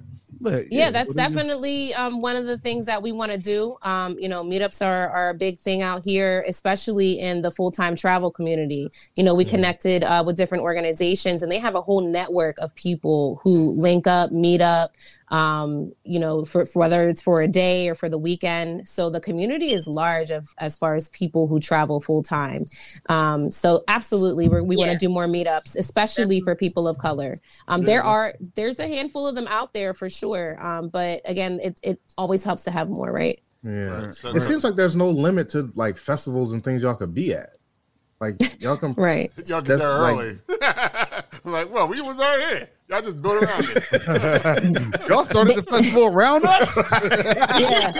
[0.42, 3.38] Like, yeah, that's what you- definitely um, one of the things that we want to
[3.38, 3.76] do.
[3.82, 7.70] Um, you know, meetups are, are a big thing out here, especially in the full
[7.70, 8.90] time travel community.
[9.16, 12.74] You know, we connected uh, with different organizations, and they have a whole network of
[12.74, 14.92] people who link up, meet up.
[15.32, 18.86] Um, you know, for, for whether it's for a day or for the weekend.
[18.86, 22.66] So the community is large of as far as people who travel full time.
[23.08, 27.38] Um, so absolutely, we're, we want to do more meetups, especially for people of color.
[27.66, 30.62] Um, there are there's a handful of them out there for sure.
[30.64, 33.40] Um, but again, it it always helps to have more, right?
[33.64, 33.70] yeah.
[34.06, 34.14] Right.
[34.14, 37.32] So- It seems like there's no limit to like festivals and things y'all could be
[37.32, 37.50] at.
[38.20, 38.92] Like y'all can.
[38.98, 39.32] Right.
[39.46, 40.38] Y'all get That's there like- early.
[41.44, 42.68] I'm like, well, we was already here.
[42.88, 45.08] Y'all just built around it.
[45.08, 46.76] y'all started the festival around us.
[47.58, 47.90] yeah.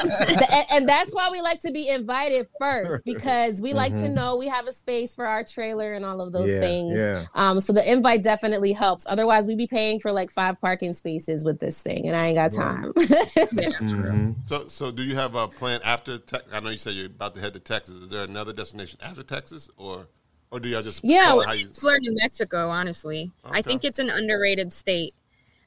[0.51, 4.13] And, and that's why we like to be invited first because we like to Mhm.
[4.15, 6.99] know we have a space for our trailer and all of those yeah, things.
[6.99, 7.25] Yeah.
[7.35, 9.07] Um, so the invite definitely helps.
[9.09, 12.37] Otherwise, we'd be paying for like five parking spaces with this thing, and I ain't
[12.37, 12.93] got time.
[12.93, 14.35] Mhm.
[14.45, 16.19] So, so do you have a plan after?
[16.19, 17.95] Te- I know you said you're about to head to Texas.
[17.95, 20.07] Is there another destination after Texas, or,
[20.53, 21.67] or do y'all just Yeah, call it how you?
[21.67, 23.33] Explore New Mexico, honestly.
[23.45, 25.15] I think it's an underrated state.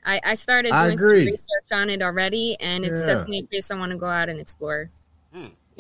[0.06, 3.08] I, I started I doing some research on it already, and it's Yeah.
[3.08, 4.90] definitely a place I want to go out and explore.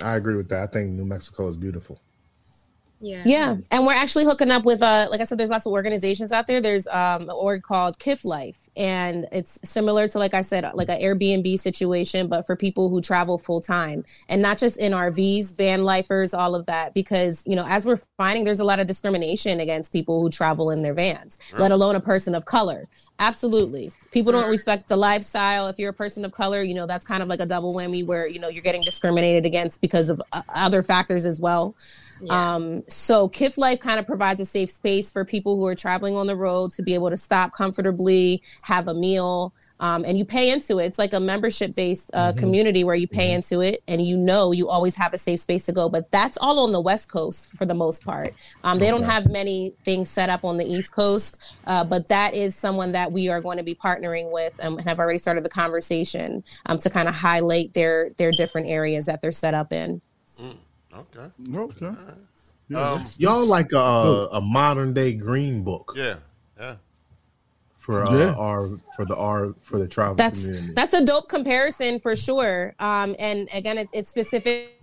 [0.01, 0.63] I agree with that.
[0.63, 1.99] I think New Mexico is beautiful.
[2.99, 3.23] Yeah.
[3.25, 6.31] Yeah, and we're actually hooking up with uh, like I said, there's lots of organizations
[6.31, 6.59] out there.
[6.59, 10.89] There's um, an org called KIF Life, and it's similar to like I said, like
[10.89, 15.55] an Airbnb situation, but for people who travel full time, and not just in RVs,
[15.55, 16.93] van lifers, all of that.
[16.93, 20.71] Because you know, as we're finding, there's a lot of discrimination against people who travel
[20.71, 22.87] in their vans, let alone a person of color.
[23.19, 25.67] Absolutely, people don't respect the lifestyle.
[25.67, 28.05] If you're a person of color, you know that's kind of like a double whammy
[28.05, 31.75] where you know you're getting discriminated against because of uh, other factors as well.
[32.29, 36.15] Um, so KIF Life kind of provides a safe space for people who are traveling
[36.15, 40.25] on the road to be able to stop comfortably, have a meal, um, and you
[40.25, 40.85] pay into it.
[40.85, 44.51] It's like a membership based uh, community where you pay into it, and you know
[44.51, 45.87] you always have a safe space to go.
[45.87, 48.33] But that's all on the West Coast for the most part.
[48.63, 52.33] Um, they don't have many things set up on the East Coast, uh, but that
[52.33, 55.49] is someone that we are going to be partnering with and have already started the
[55.49, 60.01] conversation um, to kind of highlight their their different areas that they're set up in.
[60.91, 61.29] Okay.
[61.55, 61.95] Okay.
[62.73, 66.15] Um, Y'all like a, a modern day green book yeah.
[67.87, 68.03] Yeah.
[68.05, 68.33] for uh, Yeah.
[68.35, 70.73] our for the our for the travel that's community.
[70.73, 74.79] that's a dope comparison for sure um and again it, it's specific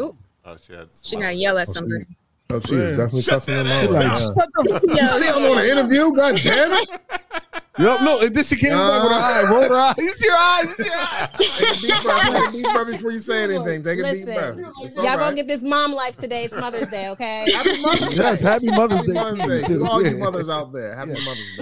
[0.00, 0.14] Oh,
[0.44, 0.88] oh she had.
[1.02, 2.04] She gonna yell at somebody.
[2.50, 3.90] Oh, she was definitely cussing him out.
[3.90, 4.18] Like, Yeah.
[4.18, 6.12] shut the You see, I'm on an interview.
[6.14, 6.88] God damn it!
[7.78, 9.94] Yo, look, and then she came back with her eye, rolled her eye.
[9.98, 11.28] It's your eyes, it's your eyes.
[11.38, 12.22] Take a deep breath.
[12.22, 13.82] Take a deep breath before you say anything.
[13.82, 14.56] Take a deep breath.
[14.56, 17.80] listen It's y'all all gonna get this mom life today it's mother's day okay Happy
[17.80, 18.16] Mother's Day.
[18.16, 19.14] Yes, happy Mother's Happy Day.
[19.14, 19.62] Mother's to Day.
[19.62, 19.78] too.
[19.78, 21.56] To all you mothers out there, happy Mother's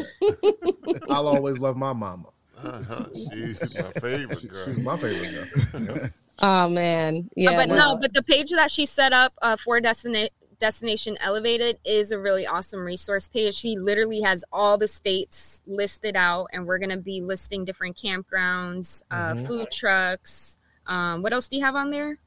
[0.92, 1.00] Day.
[1.10, 2.28] I'll always love my mama.
[2.62, 3.04] Uh-huh.
[3.14, 4.64] She's my favorite girl.
[4.66, 5.96] She's my favorite girl.
[5.96, 6.08] Yeah.
[6.40, 9.56] oh man yeah Uh, but well, no, but the page that she set up uh,
[9.56, 13.54] for Destina- Destination Elevated is a really awesome resource page.
[13.54, 19.02] She literally has all the states listed out, and we're gonna be listing different campgrounds,
[19.10, 19.46] uh, Mhm.
[19.46, 20.58] food trucks.
[20.86, 22.18] Um, what else do you have on there?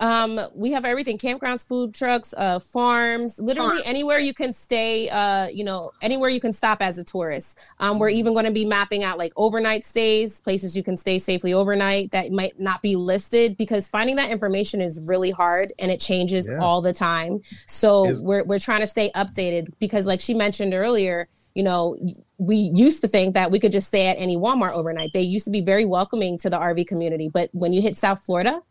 [0.00, 3.82] Um, we have everything: campgrounds, food trucks, uh, farms, literally Farm.
[3.84, 5.08] anywhere you can stay.
[5.10, 7.58] Uh, you know, anywhere you can stop as a tourist.
[7.78, 11.18] Um, we're even going to be mapping out like overnight stays, places you can stay
[11.18, 15.90] safely overnight that might not be listed because finding that information is really hard and
[15.90, 16.58] it changes Yeah.
[16.64, 17.42] all the time.
[17.66, 21.98] So Is- we're we're trying to stay updated because, like she mentioned earlier, you know,
[22.38, 25.12] we used to think that we could just stay at any Walmart overnight.
[25.12, 28.24] They used to be very welcoming to the RV community, but when you hit South
[28.24, 28.62] Florida,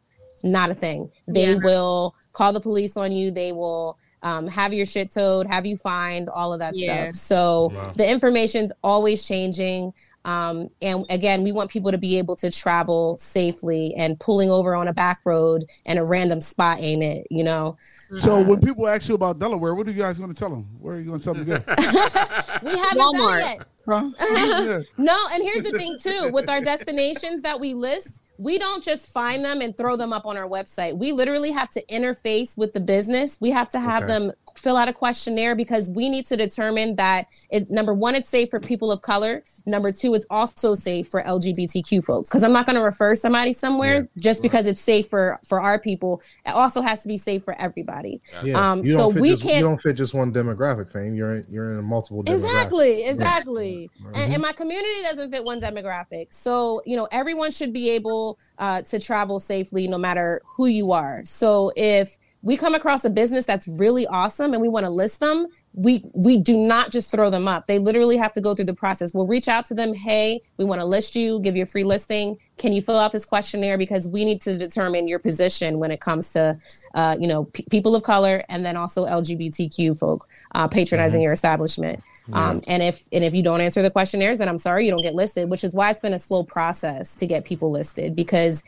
[0.44, 1.10] not a thing.
[1.28, 1.56] They Yeah.
[1.62, 3.32] will call the police on you.
[3.32, 7.06] They will um, have your shit towed, have you fined, all of that Yeah.
[7.12, 7.16] stuff.
[7.16, 7.94] So Wow.
[7.96, 9.94] the information's always changing.
[10.26, 14.76] Um, and again, we want people to be able to travel safely and pulling over
[14.76, 17.78] on a back road and a random spot ain't it, you know?
[18.12, 20.68] So when people ask you about Delaware, what are you guys going to tell them?
[20.82, 21.64] Where are you going to tell them to go?
[22.62, 23.14] We haven't Walmart.
[23.14, 23.68] done it yet.
[23.88, 24.84] Huh?
[24.98, 29.12] No, and here's the thing too, with our destinations that we list, we don't just
[29.12, 30.98] find them and throw them up on our website.
[30.98, 33.38] We literally have to interface with the business.
[33.42, 34.14] We have to have Okay.
[34.14, 38.30] them fill out a questionnaire because we need to determine that it, number one, it's
[38.30, 39.43] safe for people of color.
[39.66, 42.30] Number two, it's also safe for LGBTQ folks.
[42.30, 45.80] Because I'm not going to refer somebody somewhere just because it's safe for for our
[45.80, 46.22] people.
[46.45, 48.22] It also has to be safe for everybody.
[48.43, 48.72] Yeah.
[48.72, 51.16] Um, so we just, can't- You don't fit just one demographic thing.
[51.16, 52.34] You're in, you're in a multiple demographics.
[52.34, 53.89] Exactly, exactly.
[54.14, 56.28] And, and my community doesn't fit one demographic.
[56.34, 60.91] So, you know, everyone should be able uh, to travel safely no matter who you
[60.91, 61.22] are.
[61.26, 65.20] So if we come across a business that's really awesome and we want to list
[65.20, 67.68] them, we we do not just throw them up.
[67.68, 69.14] They literally have to go through the process.
[69.14, 71.84] We'll reach out to them, hey, we want to list you, give you a free
[71.84, 72.38] listing.
[72.58, 76.02] Can you fill out this questionnaire because we need to determine your position when it
[76.02, 76.60] comes to,
[76.94, 81.32] uh, you know, p- people of color and then also LGBTQ folk uh, patronizing your
[81.32, 82.04] establishment.
[82.34, 85.02] Um, and if and if you don't answer the questionnaires, then I'm sorry you don't
[85.02, 85.50] get listed.
[85.50, 88.64] Which is why it's been a slow process to get people listed because,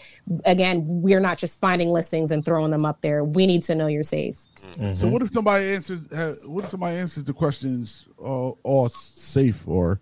[0.45, 3.23] again, we're not just finding listings and throwing them up there.
[3.23, 4.47] We need to know you're safe.
[4.95, 6.07] So what if somebody answers?
[6.45, 9.99] What if somebody answers the questions all, all safe, or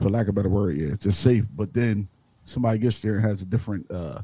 [0.00, 1.44] for lack of a better word, yeah, just safe.
[1.54, 2.08] But then
[2.44, 3.86] somebody gets there and has a different.
[3.90, 4.22] uh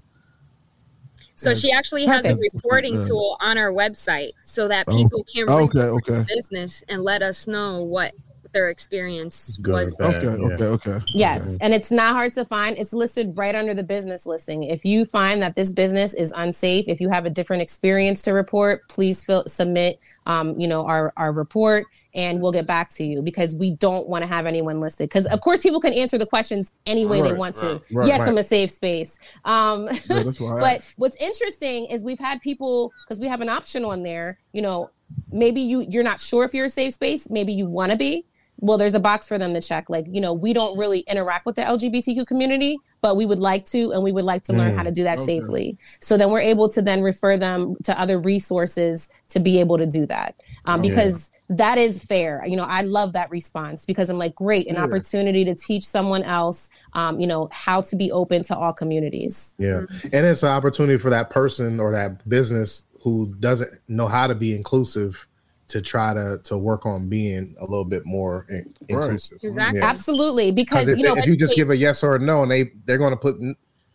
[1.36, 1.56] So Yeah.
[1.56, 3.04] she actually has a reporting Yeah.
[3.08, 7.02] tool on our website so that Oh, people can Okay, report okay, the business and
[7.02, 8.12] let us know what
[8.52, 9.96] their experience Good was.
[9.96, 10.24] bad.
[10.24, 10.54] okay, yeah.
[10.54, 11.04] okay, okay.
[11.12, 12.78] Yes, and it's not hard to find.
[12.78, 14.62] It's listed right under the business listing.
[14.62, 18.32] If you find that this business is unsafe, if you have a different experience to
[18.32, 23.04] report, please fill, submit, um, you know, our our report, and we'll get back to
[23.04, 25.08] you because we don't want to have anyone listed.
[25.08, 27.66] Because of course, people can answer the questions any way they Right, want to.
[27.66, 28.28] right, right, yes, right.
[28.28, 29.18] I'm a safe space.
[29.44, 30.94] Um, Yeah, but asked.
[30.98, 34.90] what's interesting is we've had people because we have an option on there you know
[35.30, 38.24] maybe you you're not sure if you're a safe space maybe you want to be
[38.60, 41.44] well there's a box for them to check like you know we don't really interact
[41.46, 44.72] with the lgbtq community but we would like to, and we would like to learn
[44.72, 45.38] Mm, how to do that okay.
[45.38, 45.76] safely.
[46.00, 49.84] So then we're able to then refer them to other resources to be able to
[49.84, 50.34] do that.
[50.64, 50.88] Um, Yeah.
[50.88, 52.42] because that is fair.
[52.46, 54.84] You know, I love that response because I'm like, great, an Yeah.
[54.84, 59.54] opportunity to teach someone else, um, you know, how to be open to all communities.
[59.58, 59.82] Yeah.
[60.04, 64.34] And it's an opportunity for that person or that business who doesn't know how to
[64.34, 65.26] be inclusive
[65.74, 69.38] to try to to work on being a little bit more in- inclusive.
[69.42, 69.80] Exactly.
[69.80, 69.86] Yeah.
[69.86, 72.44] Absolutely, because Because if, you know, if you just give a yes or a no,
[72.44, 73.34] and they they're going to put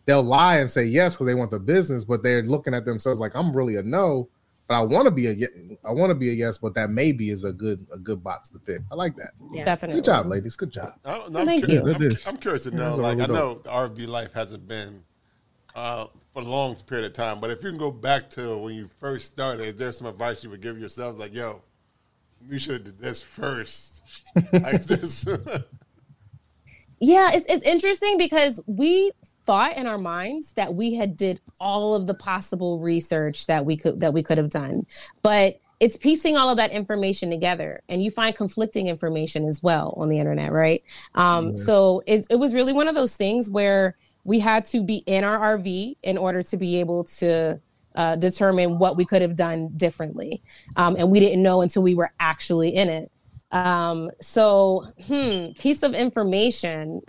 [0.04, 3.18] they'll lie and say yes because they want the business, but they're looking at themselves
[3.18, 4.28] like I'm really a no,
[4.68, 6.90] but I want to be a ye- I want to be a yes, but that
[6.90, 8.82] maybe is a good a good box to pick.
[8.92, 9.30] I like that.
[9.50, 9.64] Yeah.
[9.64, 10.02] definitely.
[10.02, 10.56] Good job, ladies.
[10.56, 10.92] Good job.
[11.02, 12.10] I don't, I'm, Thank curious, you.
[12.26, 12.98] I'm, I'm curious to know.
[12.98, 15.02] That's Like, I really know the RV life hasn't been
[15.74, 18.74] uh, for a long period of time, but if you can go back to when
[18.74, 21.18] you first started, is there some advice you would give yourselves?
[21.18, 21.62] Like, yo,
[22.48, 24.02] you should have did this first.
[24.86, 25.28] just,
[27.00, 29.12] Yeah, it's it's interesting because we
[29.46, 33.76] thought in our minds that we had did all of the possible research that we
[33.76, 34.86] could that we could have done.
[35.22, 39.94] But it's piecing all of that information together and you find conflicting information as well
[39.96, 40.84] on the internet, right?
[41.14, 44.96] Um, so it, it was really one of those things where we had to be
[45.06, 47.58] in our RV in order to be able to
[47.94, 50.42] uh, determine what we could have done differently.
[50.76, 53.10] Um, and we didn't know until we were actually in it.
[53.52, 57.02] Um, so, hmm, piece of information.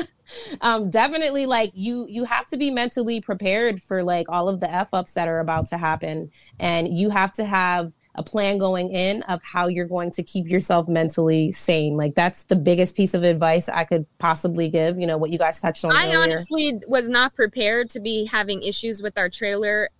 [0.60, 4.70] um, definitely like you you have to be mentally prepared for like all of the
[4.70, 6.30] F ups that are about to happen.
[6.58, 10.48] And you have to have a plan going in of how you're going to keep
[10.48, 11.96] yourself mentally sane.
[11.96, 14.98] Like that's the biggest piece of advice I could possibly give.
[14.98, 16.20] You know, what you guys touched on I earlier.
[16.20, 19.90] honestly was not prepared to be having issues with our trailer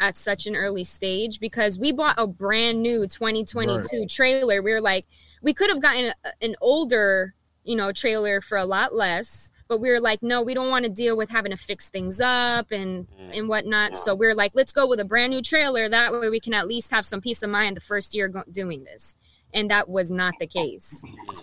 [0.00, 4.62] at such an early stage because we bought a brand new 2022 trailer.
[4.62, 5.06] We were like,
[5.42, 9.80] we could have gotten a, an older, you know, trailer for a lot less, but
[9.80, 12.70] we were like, no, we don't want to deal with having to fix things up
[12.70, 13.38] and mm.
[13.38, 13.96] and whatnot.
[13.96, 15.88] So we are like, let's go with a brand new trailer.
[15.88, 18.44] That way, we can at least have some peace of mind the first year go-
[18.50, 19.16] doing this.
[19.54, 21.04] And that was not the case.
[21.04, 21.42] Mm.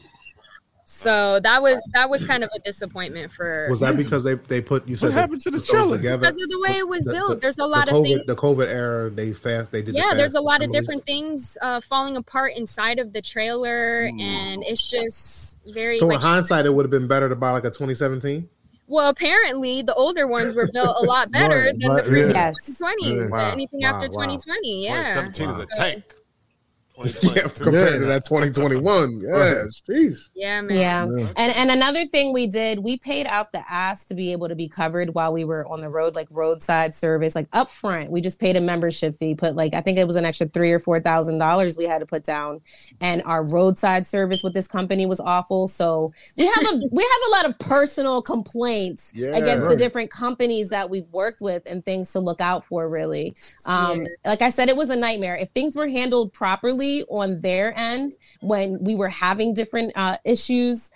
[0.96, 4.62] So that was that was kind of a disappointment for Was that because they they
[4.62, 5.98] put you said What happened to the those trailer?
[5.98, 6.18] together?
[6.30, 7.30] because of the way it was The- built.
[7.30, 8.22] the- there's a the lot of COVID, things.
[8.28, 9.72] The COVID era, they fast.
[9.72, 9.96] They did.
[9.96, 13.22] the Yeah, there's a fast lot of different things uh, falling apart inside of the
[13.24, 15.98] trailer, and it's just very.
[15.98, 18.48] So like, in hindsight, it would have been better to buy like a 2017.
[18.88, 22.34] well, apparently the older ones were built a lot better Right, than right, the previous
[22.34, 22.56] Yes.
[22.70, 23.18] 2020s.
[23.24, 23.30] Yeah.
[23.30, 24.26] Wow, Anything wow, after wow.
[24.26, 25.14] 2020, yeah.
[25.16, 26.04] 2017 is a So- tank.
[26.96, 28.00] Yeah, compared Yeah.
[28.00, 29.22] to that 2021.
[29.24, 30.30] Yes, jeez.
[30.36, 30.78] Yeah, man.
[30.78, 31.08] Yeah.
[31.10, 31.28] Yeah.
[31.36, 34.56] And and another thing we did, we paid out the ass to be able to
[34.56, 38.10] be covered while we were on the road, like roadside service, like upfront.
[38.10, 40.72] We just paid a membership fee, put like I think it was an extra three
[40.72, 42.62] or four thousand dollars we had to put down.
[43.02, 45.68] And our roadside service with this company was awful.
[45.68, 49.36] So we have a we have a lot of personal complaints Yeah.
[49.36, 53.36] against the different companies that we've worked with and things to look out for really.
[53.66, 54.08] Um Yeah.
[54.26, 55.36] like I said, it was a nightmare.
[55.36, 60.92] If things were handled properly on their end when we were having different uh, issues,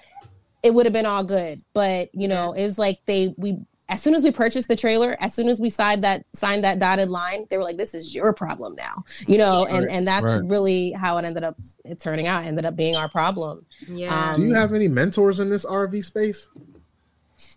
[0.63, 1.59] it would have been all good.
[1.73, 3.57] But you know, it was like they we
[3.89, 6.77] as soon as we purchased the trailer, as soon as we signed that signed that
[6.79, 10.23] dotted line, they were like, "This is your problem now," you know, and and that's
[10.23, 10.41] Right.
[10.43, 11.55] really how it ended up
[11.85, 12.43] it turning out.
[12.43, 13.65] Ended up being our problem.
[13.87, 14.33] Yeah.
[14.35, 16.47] Do you have any mentors in this RV space?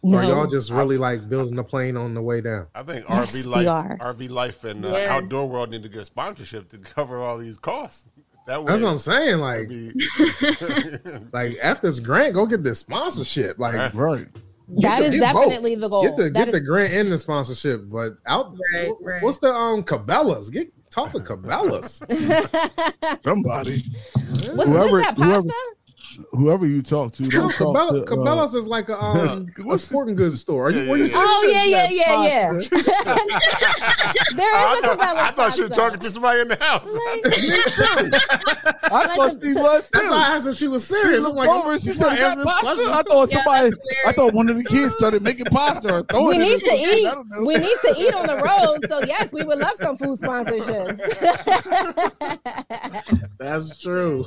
[0.03, 2.67] No, Or y'all just really like building the plane on the way down?
[2.75, 3.99] I think Yes, RV life.
[4.01, 5.15] RV life, and uh, Yeah.
[5.17, 8.07] outdoor world need to get sponsorship to cover all these costs.
[8.47, 9.39] That way, That's what I'm saying.
[9.39, 9.93] Like, be,
[11.33, 13.59] like after this grant, go get this sponsorship.
[13.59, 13.95] Like, Right.
[13.95, 14.27] Right.
[14.79, 15.45] that the- is get both.
[15.47, 16.03] definitely the goal.
[16.03, 17.83] get the That get is- the grant and the sponsorship.
[17.91, 19.23] But out, Right, wh- right.
[19.23, 20.51] what's the um Cabela's?
[20.51, 22.03] Get talk to Cabela's.
[23.23, 23.85] Somebody,
[24.55, 25.23] what's, Whoever- what's that pasta?
[25.25, 25.53] whoever
[26.13, 30.15] you talk to, don't talk Cabela, to, uh, Cabela's is like a um a sporting
[30.15, 30.67] goods store.
[30.69, 31.13] Are you, Yeah, were you yeah.
[31.17, 32.47] Oh yeah, yeah, yeah, yeah.
[32.71, 32.71] pasta.
[34.37, 36.87] there I thought, Cabela's I thought she was talking to somebody in the house.
[38.83, 41.25] I Like thought a- she was That's why I asked if she was She serious.
[41.25, 42.89] I'm looked like, over she said, got pasta?" question?
[42.93, 43.73] I thought Yeah, somebody,
[44.07, 46.49] I thought one of the kids started making pasta or throwing we it.
[46.49, 47.07] need to eat.
[47.07, 47.45] I don't know.
[47.45, 48.89] We need to eat on the road.
[48.89, 50.99] So yes, we would love some food sponsorships.
[53.39, 54.25] That's true.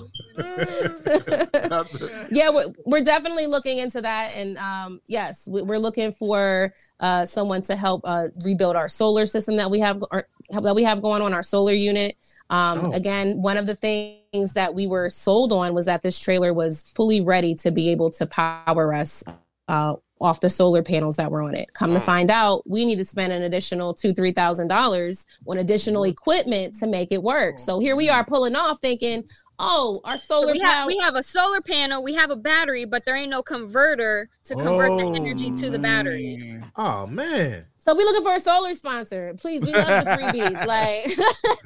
[2.32, 7.26] yeah, we're, we're definitely looking into that, and um, yes, we- we're looking for uh,
[7.26, 10.28] someone to help uh, rebuild our solar system that we have our,
[10.62, 12.16] that we have going on our solar unit.
[12.50, 12.92] Um, Oh.
[12.92, 16.92] Again, one of the things that we were sold on was that this trailer was
[16.96, 19.24] fully ready to be able to power us
[19.68, 21.74] uh, off the solar panels that were on it.
[21.74, 25.58] Come to find out, we need to spend an additional two, three thousand dollars on
[25.58, 27.60] additional equipment to make it work.
[27.60, 29.24] So here we are pulling off thinking,
[29.60, 33.06] oh, our solar we have, we have a solar panel, we have a battery, but
[33.06, 36.38] there ain't no converter to convert the energy to the battery.
[36.40, 36.72] Oh, man.
[36.76, 37.64] Oh man.
[37.78, 39.34] so we looking for a solar sponsor.
[39.38, 40.66] Please, we love the freebies.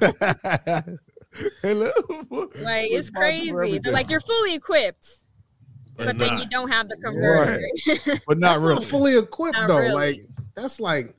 [0.00, 0.84] Like
[1.62, 1.90] Hello.
[2.56, 3.78] Like it's crazy.
[3.78, 5.06] They're like you're fully equipped,
[5.96, 7.60] but And then you don't have the converter.
[8.26, 8.74] but not really.
[8.76, 9.78] not fully equipped Not though.
[9.78, 9.94] really.
[9.94, 10.24] Like
[10.54, 11.14] that's like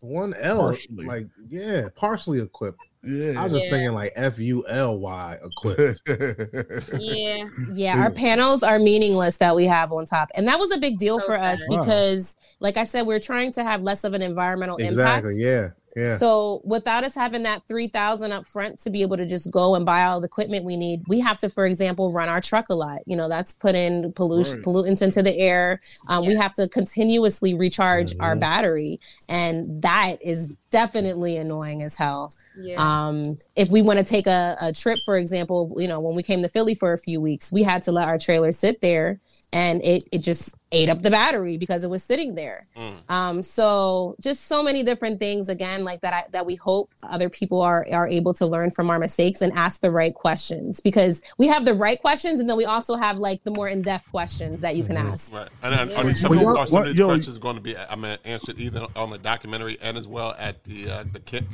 [0.00, 0.60] one L.
[0.60, 1.04] Partially.
[1.04, 2.82] Like yeah, partially equipped.
[3.04, 3.34] Yeah.
[3.40, 3.70] I was just Yeah.
[3.70, 6.00] thinking like F U L Y equipped.
[6.98, 10.30] yeah, Yeah, our panels are meaningless that we have on top.
[10.34, 11.66] And that was a big deal So for us sad.
[11.70, 11.84] Wow.
[11.84, 15.30] because, like I said, we're trying to have less of an environmental exactly.
[15.40, 15.40] impact.
[15.40, 15.68] Yeah.
[15.96, 16.16] Yeah.
[16.16, 19.84] So without us having that 3000 up front to be able to just go and
[19.84, 22.74] buy all the equipment we need, we have to, for example, run our truck a
[22.74, 23.00] lot.
[23.06, 24.64] You know, that's putting pollution Right.
[24.64, 25.80] pollutants into the air.
[26.08, 28.40] Um, We have to continuously recharge our Mhm.
[28.40, 29.00] battery.
[29.28, 32.32] And that is definitely annoying as hell.
[32.60, 32.76] yeah.
[32.78, 36.22] Um, if we want to take a, a trip, for example, you know, when we
[36.22, 39.20] came to Philly for a few weeks, we had to let our trailer sit there
[39.52, 42.66] and it, it just ate up the battery because it was sitting there.
[42.76, 43.10] Mm.
[43.10, 47.30] Um, so just so many different things again, like that, I, that we hope other
[47.30, 51.22] people are, are able to learn from our mistakes and ask the right questions because
[51.38, 52.40] we have the right questions.
[52.40, 55.32] And then we also have like the more in-depth questions that you can ask.
[55.32, 55.48] Right.
[55.62, 57.56] And, and are, these, Well, some, what- are some what- of these yo- questions going
[57.56, 61.04] to be I mean, answered either on the documentary and as well at the uh,
[61.12, 61.48] the camp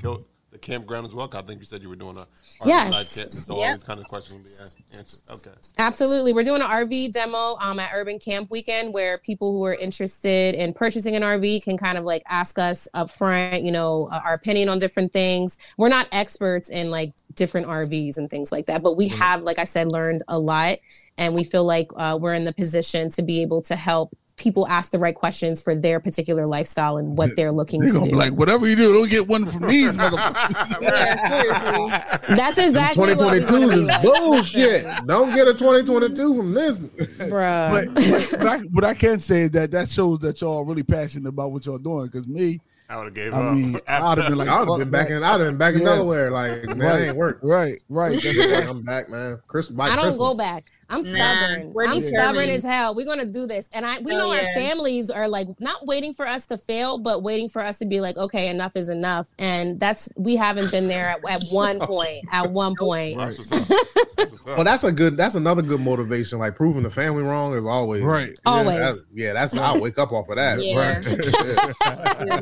[0.55, 1.28] the campground as well?
[1.32, 2.26] I think you said you were doing a RV
[2.66, 3.12] Yes.
[3.12, 5.20] camp, so all these kind of questions will be answered.
[5.28, 5.51] Okay.
[5.78, 6.32] Absolutely.
[6.32, 10.55] We're doing an RV demo um, at Urban Camp Weekend where people who are interested
[10.55, 14.20] in purchasing an RV can kind of like ask us up front, you know, uh,
[14.24, 15.59] our opinion on different things.
[15.76, 19.59] We're not experts in like different RVs and things like that, but we have, like
[19.59, 20.78] I said, learned a lot.
[21.18, 24.66] And we feel like uh, we're in the position to be able to help people
[24.66, 28.06] ask the right questions for their particular lifestyle and what they're looking They're to gonna
[28.06, 28.11] do.
[28.12, 30.82] be like, whatever you do, don't get one from these motherfuckers.
[30.82, 32.36] yeah, seriously.
[32.36, 34.02] That's exactly what we 2022 wanna is like.
[34.02, 35.06] bullshit.
[35.06, 36.78] Don't get a 2022 from this.
[36.81, 37.70] Bruh.
[37.70, 40.82] but, but, but I, what I can say is that that shows that y'all really
[40.82, 42.06] passionate about what y'all doing.
[42.06, 43.55] Because me, I would have gave I up.
[43.55, 45.23] mean, I'd have been like, I'd have been back in.
[45.23, 45.89] I'd have been back in Yes.
[45.97, 46.31] Delaware.
[46.31, 47.01] Like man, Right.
[47.02, 47.39] it ain't work.
[47.43, 48.12] right, right.
[48.23, 48.69] That's right.
[48.69, 49.40] I'm back, man.
[49.47, 50.16] Chris, by I don't Christmas.
[50.19, 50.65] go back.
[50.89, 51.73] I'm stubborn.
[51.73, 52.94] we're I'm stubborn as hell.
[52.94, 56.12] We're gonna do this, and I we Oh, know our families are like not waiting
[56.15, 59.27] for us to fail, but waiting for us to be like, okay, enough is enough.
[59.39, 62.24] And that's we haven't been there at, at one point.
[62.32, 63.78] At one point, That's what's up.
[64.16, 64.44] That's.
[64.44, 65.16] Well, that's a good.
[65.16, 66.39] That's another good motivation.
[66.39, 68.28] Like proving the family wrong is always Right.
[68.28, 68.78] Yeah, Always.
[68.78, 70.61] that- yeah, that's I wake up off of that.
[70.62, 70.98] Yeah.
[70.98, 71.05] Right.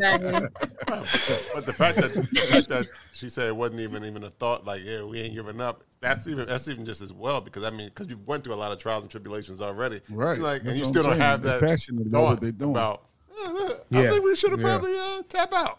[1.55, 4.64] but the fact that the fact that she said it wasn't even even a thought,
[4.64, 5.85] like yeah, we ain't giving up.
[6.02, 8.56] That's even that's even just as well because I mean because you've went through a
[8.56, 10.38] lot of trials and tribulations already, Right.
[10.38, 11.20] Like and you still I'm don't saying.
[11.20, 12.72] have They're that passionate about what they're doing.
[12.72, 13.44] About "Eh,
[13.92, 14.10] I Yeah.
[14.10, 14.66] think we should have Yeah.
[14.78, 15.78] probably uh, tap out.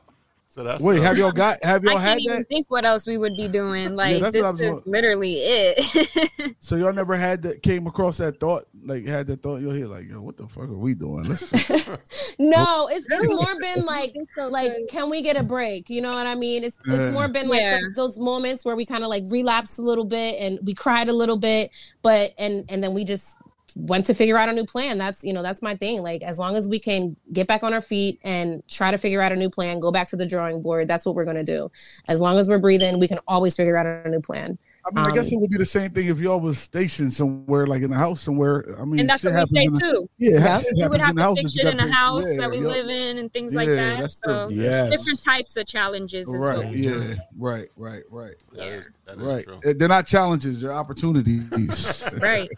[0.53, 1.63] So that's Wait, have y'all got?
[1.63, 2.47] Have y'all I had can't that?
[2.47, 3.95] think what else we would be doing.
[3.95, 6.55] Like that's this what I was is literally it.
[6.59, 7.63] So y'all never had that?
[7.63, 8.65] Came across that thought?
[8.85, 9.87] Like had that thought in your head?
[9.87, 11.23] Like, yo, what the fuck are we doing?
[11.23, 11.51] Let's
[12.39, 14.85] no, it's it's more been like so, like too.
[14.91, 15.89] can we get a break?
[15.89, 16.63] You know what I mean?
[16.63, 17.79] It's it's more been like Yeah.
[17.79, 21.09] th- those moments where we kind of like relapsed a little bit and we cried
[21.09, 21.71] a little bit,
[22.03, 23.39] but and and then we just
[23.75, 24.97] went to figure out a new plan.
[24.97, 26.01] That's you know that's my thing.
[26.01, 29.21] Like as long as we can get back on our feet and try to figure
[29.21, 30.87] out a new plan, go back to the drawing board.
[30.87, 31.71] That's what we're gonna do.
[32.07, 34.57] As long as we're breathing, we can always figure out a new plan.
[34.85, 37.13] I mean, I guess Um, it would be the same thing if y'all was stationed
[37.13, 38.65] somewhere, like in a house somewhere.
[38.77, 40.09] I mean, and that's shit what we say happens in the- too.
[40.17, 40.87] Yeah, Yeah.
[40.87, 42.65] We would have to house fix that it in a house Yeah, that we yup.
[42.65, 44.11] live in and things like that.
[44.11, 44.57] So true.
[44.57, 44.89] Yes.
[44.91, 46.27] different types of challenges.
[46.27, 46.57] Right.
[46.65, 47.15] what Yeah.
[47.37, 47.69] Right.
[47.77, 48.03] Right.
[48.11, 48.33] Right.
[48.55, 49.43] that is, that is Right.
[49.45, 49.59] true.
[49.65, 50.61] Uh, They're not challenges.
[50.61, 52.03] They're opportunities.
[52.19, 52.49] Right.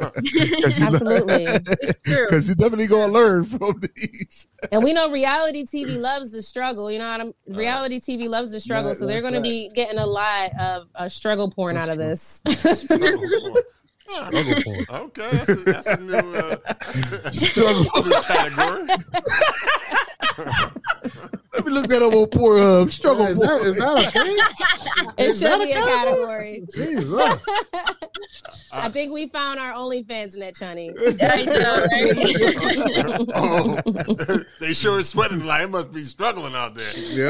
[0.02, 1.44] Absolutely.
[1.46, 2.26] It's true.
[2.26, 4.46] Because you're definitely gonna learn from these.
[4.72, 6.90] and we know reality TV loves the struggle.
[6.90, 9.40] You know what I'm reality TV loves the struggle, Right, so they're that's going to
[9.42, 12.42] be getting a lot of uh, struggle porn out of this.
[12.48, 13.54] Struggle porn.
[14.30, 14.86] Struggle porn.
[14.90, 17.82] Okay, that's a, that's a new, uh, Struggle.
[17.82, 18.86] new category.
[21.54, 22.90] Let me look that up on Pornhub.
[22.90, 23.26] Struggle.
[23.26, 24.36] Is that, that a thing?
[25.18, 26.64] it Is should be a category.
[26.74, 27.14] Jesus.
[28.72, 30.90] I think we found our OnlyFans net, Chunny.
[31.22, 31.44] I
[33.24, 36.92] know, oh, they sure is sweating like it must be struggling out there.
[36.96, 37.28] Yeah.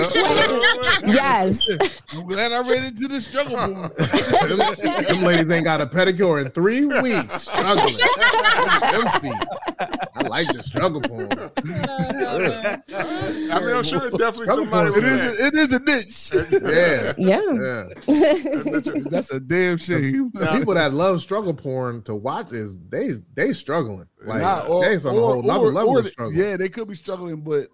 [1.04, 2.00] yes.
[2.14, 3.74] I'm glad I ran into the struggle porn.
[3.74, 7.42] them, them ladies ain't got a pedicure in three weeks.
[7.42, 7.98] Struggling.
[7.98, 9.44] them feet.
[10.16, 11.28] I like the struggle porn.
[12.96, 15.04] I mean, I'm sure it's definitely Struggle somebody porn.
[15.04, 15.38] It with is.
[15.38, 15.46] that.
[15.46, 16.30] It is a niche.
[16.74, 17.12] Yeah.
[17.18, 17.88] Yeah.
[18.08, 19.02] Yeah.
[19.10, 20.30] That's a damn shame.
[20.32, 24.06] People that love struggle struggle porn to watch is they they struggling.
[24.24, 26.32] Like Nah, or- they on a whole nother or- level or of they- struggle.
[26.34, 27.66] Yeah, they could be struggling, but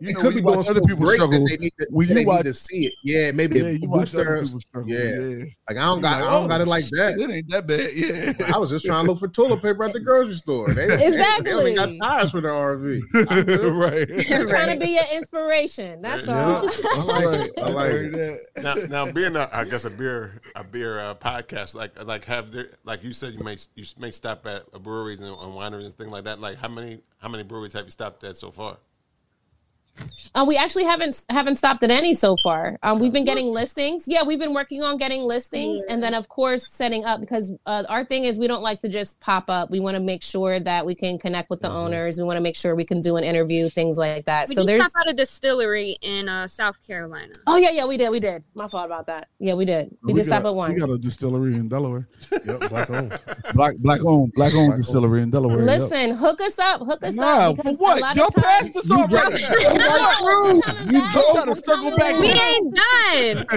[0.00, 1.46] you it know, could we be watch doing other people great that struggle.
[1.48, 2.94] They need to, When you they watch- need to see it.
[3.02, 4.90] Yeah, maybe Yeah, you watch boosts other people struggle.
[4.90, 5.04] yeah.
[5.04, 7.18] Yeah, Like I don't You got like, I don't oh, got it like that.
[7.18, 7.90] It ain't that bad.
[7.94, 10.72] Yeah, I was just trying to look for toilet paper at the grocery store.
[10.74, 11.44] They, they- Exactly.
[11.44, 13.00] They, only got tires for the RV.
[13.74, 14.08] Right.
[14.32, 16.02] I'm trying to be an inspiration.
[16.02, 16.44] That's Yeah.
[16.44, 16.68] all.
[16.68, 17.50] I like.
[17.58, 18.38] I like that.
[18.62, 22.50] now, now being a, I guess a beer a beer uh, podcast like like have
[22.52, 25.94] there, like you said you may you may stop at breweries and, and wineries and
[25.94, 26.40] things like that.
[26.40, 28.78] Like how many how many breweries have you stopped at so far?
[30.34, 32.76] Uh, we actually haven't haven't stopped at any so far.
[32.82, 34.04] Um, we've been getting listings.
[34.08, 37.84] Yeah, we've been working on getting listings, and then of course setting up because uh,
[37.88, 39.70] our thing is we don't like to just pop up.
[39.70, 42.18] We want to make sure that we can connect with the owners.
[42.18, 44.48] We want to make sure we can do an interview, things like that.
[44.48, 44.86] We so just there's.
[44.86, 47.32] stopped at a distillery in uh, South Carolina.
[47.46, 48.42] Oh yeah, yeah, we did, we did.
[48.54, 49.28] My fault about that.
[49.38, 49.96] Yeah, we did.
[50.02, 50.74] We, did got, stop at one.
[50.74, 52.08] We got a distillery in Delaware.
[52.44, 53.20] Yep, black owned.
[53.54, 55.60] Black black owned black owned Black distillery in Delaware.
[55.60, 55.80] yep.
[55.80, 57.98] Listen, hook us up, hook us Nah, up because what?
[57.98, 59.44] a lot Y'all of times passed this You already.
[59.84, 61.32] drop- You got through.
[61.34, 61.44] You back.
[61.46, 62.18] to circle back.
[62.18, 63.46] We to- ain't done.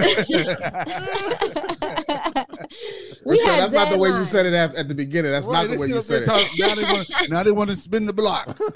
[3.24, 5.30] we Rachel, had that's not the way you said it at, at the beginning.
[5.32, 6.46] That's Right, not the way you up there said it.
[6.48, 8.46] talking- now, they want, now they want to spin the block.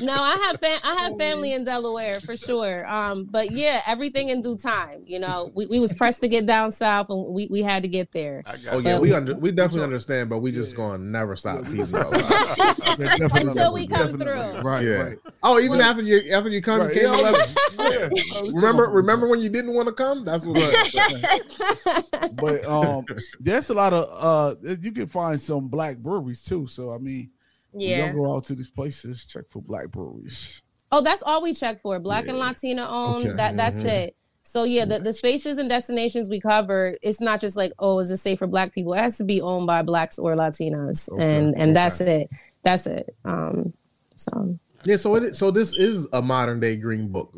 [0.00, 2.88] no, I have fam- I have family in Delaware for sure.
[2.90, 5.02] Um, but yeah, everything in due time.
[5.06, 7.88] You know, we, we was pressed to get down south, and we, we had to
[7.88, 8.42] get there.
[8.46, 11.36] I got Oh yeah, But- we under, we definitely understand, but we just gonna never
[11.36, 12.10] stop teasing y'all.
[12.14, 12.74] Yeah,
[13.16, 13.50] definitely.
[13.50, 14.26] Until we come Definitely.
[14.26, 14.47] through.
[14.62, 14.90] Right, Yeah.
[14.94, 15.18] right.
[15.42, 16.94] Oh, even Well- after you after you come, right.
[16.94, 17.54] you came Yeah, eleven.
[17.78, 18.40] yeah.
[18.54, 20.24] Remember remember when you didn't want to come?
[20.24, 20.58] That's what.
[22.34, 23.04] But um,
[23.40, 26.66] there's a lot of uh, you can find some black breweries too.
[26.66, 27.30] So I mean,
[27.72, 28.06] yeah.
[28.06, 30.62] y'all go out to these places, check for black breweries.
[30.92, 31.98] Oh, that's all we check for.
[32.00, 32.44] Black and Yeah.
[32.44, 33.26] Latina owned.
[33.26, 33.36] Okay.
[33.36, 34.14] That that's it.
[34.42, 38.10] So yeah, the, the spaces and destinations we cover, it's not just like, oh, is
[38.10, 38.94] it safe for black people?
[38.94, 41.10] It has to be owned by blacks or Latinas.
[41.12, 42.30] Okay, And and that's it.
[42.62, 43.14] That's it.
[43.24, 43.74] Um
[44.18, 47.32] so yeah, so it is, so this is a modern day green book.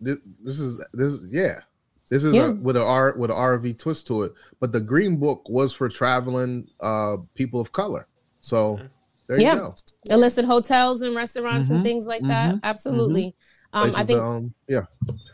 [0.00, 1.60] This, this is this yeah.
[2.10, 2.48] This is Yeah.
[2.48, 5.72] a, with a R with an RV twist to it, but the green book was
[5.72, 8.06] for traveling uh people of color.
[8.40, 8.80] So
[9.28, 9.52] there Yeah.
[9.54, 9.74] you go.
[10.10, 12.54] it listed hotels and restaurants Mhm, and things like that.
[12.56, 13.36] mhm, Absolutely.
[13.72, 14.84] Um I think to, um, yeah.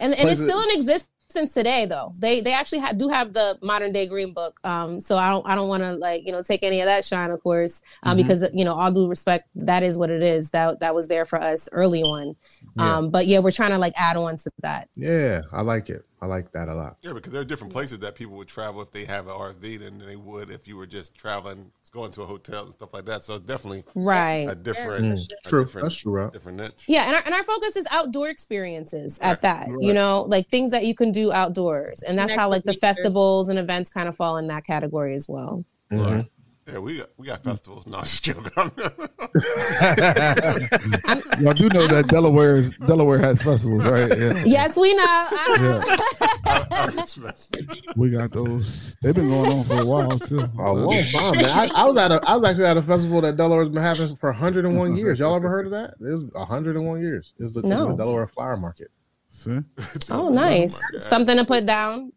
[0.01, 1.09] and, and it's still in existence
[1.44, 5.16] today though they they actually ha- do have the modern day green book um so
[5.18, 7.42] i don't i don't want to like you know take any of that shine of
[7.42, 8.22] course um Mhm.
[8.22, 11.26] because you know all due respect that is what it is that that was there
[11.26, 12.34] for us early on
[12.76, 12.96] Yeah.
[12.96, 16.04] um but yeah we're trying to like add on to that Yeah, I like it.
[16.22, 16.97] I like that a lot.
[17.02, 19.80] Yeah, because there are different places that people would travel if they have an RV
[19.80, 23.05] than they would if you were just traveling, going to a hotel and stuff like
[23.05, 23.22] that.
[23.22, 25.64] So definitely right a different, Mm, a true.
[25.64, 26.32] different- That's true, right?
[26.32, 26.84] different niche.
[26.88, 29.43] yeah and our, and our focus is outdoor experiences at Right.
[29.43, 32.64] that you know like things that you can do outdoors and that's Connect how like
[32.64, 36.28] the festivals and events kind of fall in that category as well Mhm.
[36.66, 37.86] Yeah, we got, we got festivals.
[37.86, 38.44] No, I'm just joking.
[41.40, 44.09] Y'all do know that Delaware is Delaware has festivals, right?
[44.18, 44.43] Yeah.
[44.44, 45.80] yes we know I
[47.16, 47.30] know.
[47.97, 48.97] We got those.
[48.97, 50.40] They've been going on for a while too.
[50.59, 51.44] A long time, man.
[51.44, 54.16] I, I was at a, I was actually at a festival that Delaware's been having
[54.16, 55.20] for 101 years.
[55.20, 55.94] Y'all ever heard of that?
[56.01, 57.32] It was 101 years.
[57.38, 57.88] It was the, No.
[57.93, 58.90] the Delaware Flower Market.
[59.28, 59.60] See?
[60.10, 62.12] oh nice something to put down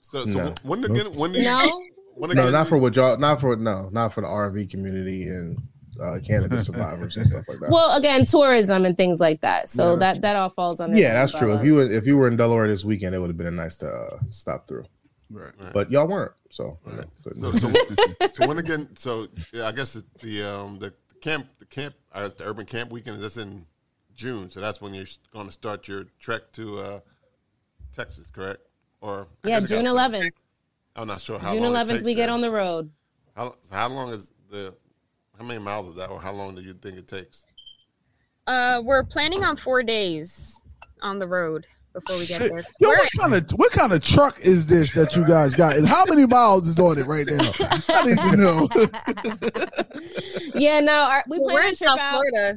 [0.00, 0.54] so, so No.
[0.62, 1.06] when again?
[1.16, 1.44] When do you?
[1.44, 1.82] no
[2.18, 5.24] When No, not for you- what y'all, not for no, not for the RV community
[5.24, 5.58] and
[6.00, 7.70] uh, cannabis survivors and stuff like that.
[7.70, 9.68] Well, again, tourism and things like that.
[9.68, 10.96] So Yeah, that that all falls under.
[10.96, 11.54] yeah, the that's true.
[11.54, 13.76] If you were, if you were in Delaware this weekend, it would have been nice
[13.78, 14.84] to uh, stop through.
[15.30, 15.52] Right.
[15.72, 16.78] But y'all weren't, so.
[16.84, 17.04] Right.
[17.38, 17.68] So, so,
[18.32, 18.96] so when again?
[18.96, 22.64] So yeah, I guess it's the um the camp the camp uh, it's the urban
[22.64, 23.22] camp weekend.
[23.22, 23.66] That's in
[24.14, 24.50] June.
[24.50, 27.00] So that's when you're going to start your trek to uh,
[27.92, 28.60] Texas, correct?
[29.00, 30.30] Or I yeah, June 11th.
[30.98, 32.34] I'm not sure how June long it 11th, takes we get there.
[32.34, 32.90] on the road.
[33.36, 34.74] How, how long is the?
[35.38, 37.46] How many miles is that, or how long do you think it takes?
[38.48, 40.60] Uh, we're planning on four days
[41.00, 42.64] on the road before we get there.
[42.80, 45.86] Yo, what kind of what kind of truck is this that you guys got, and
[45.86, 47.38] how many miles is on it right now?
[47.88, 48.68] I need to know.
[50.54, 52.54] Yeah, no, our, we we're plan in the trip South out.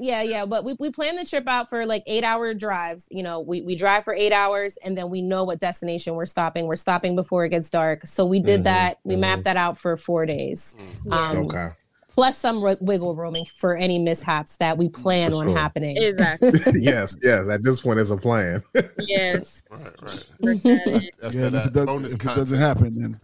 [0.00, 0.24] Florida.
[0.24, 3.06] Yeah, yeah, but we, we plan the trip out for like eight hour drives.
[3.10, 6.26] You know, we, we drive for eight hours and then we know what destination we're
[6.26, 6.66] stopping.
[6.66, 8.06] We're stopping before it gets dark.
[8.06, 8.98] So we did Mhm, that.
[9.04, 9.20] We mhm.
[9.20, 10.76] mapped that out for four days.
[11.10, 11.68] Um, okay.
[12.08, 15.96] Plus some wi- wiggle rooming for any mishaps that we plan For on happening.
[15.96, 16.50] Exactly.
[16.80, 17.48] yes, yes.
[17.48, 18.62] At this point, it's a plan.
[18.98, 19.62] yes.
[19.70, 20.26] Right, right.
[20.40, 21.02] Work.
[21.20, 23.20] That's Yeah, the if, that it, does, bonus if it doesn't happen, then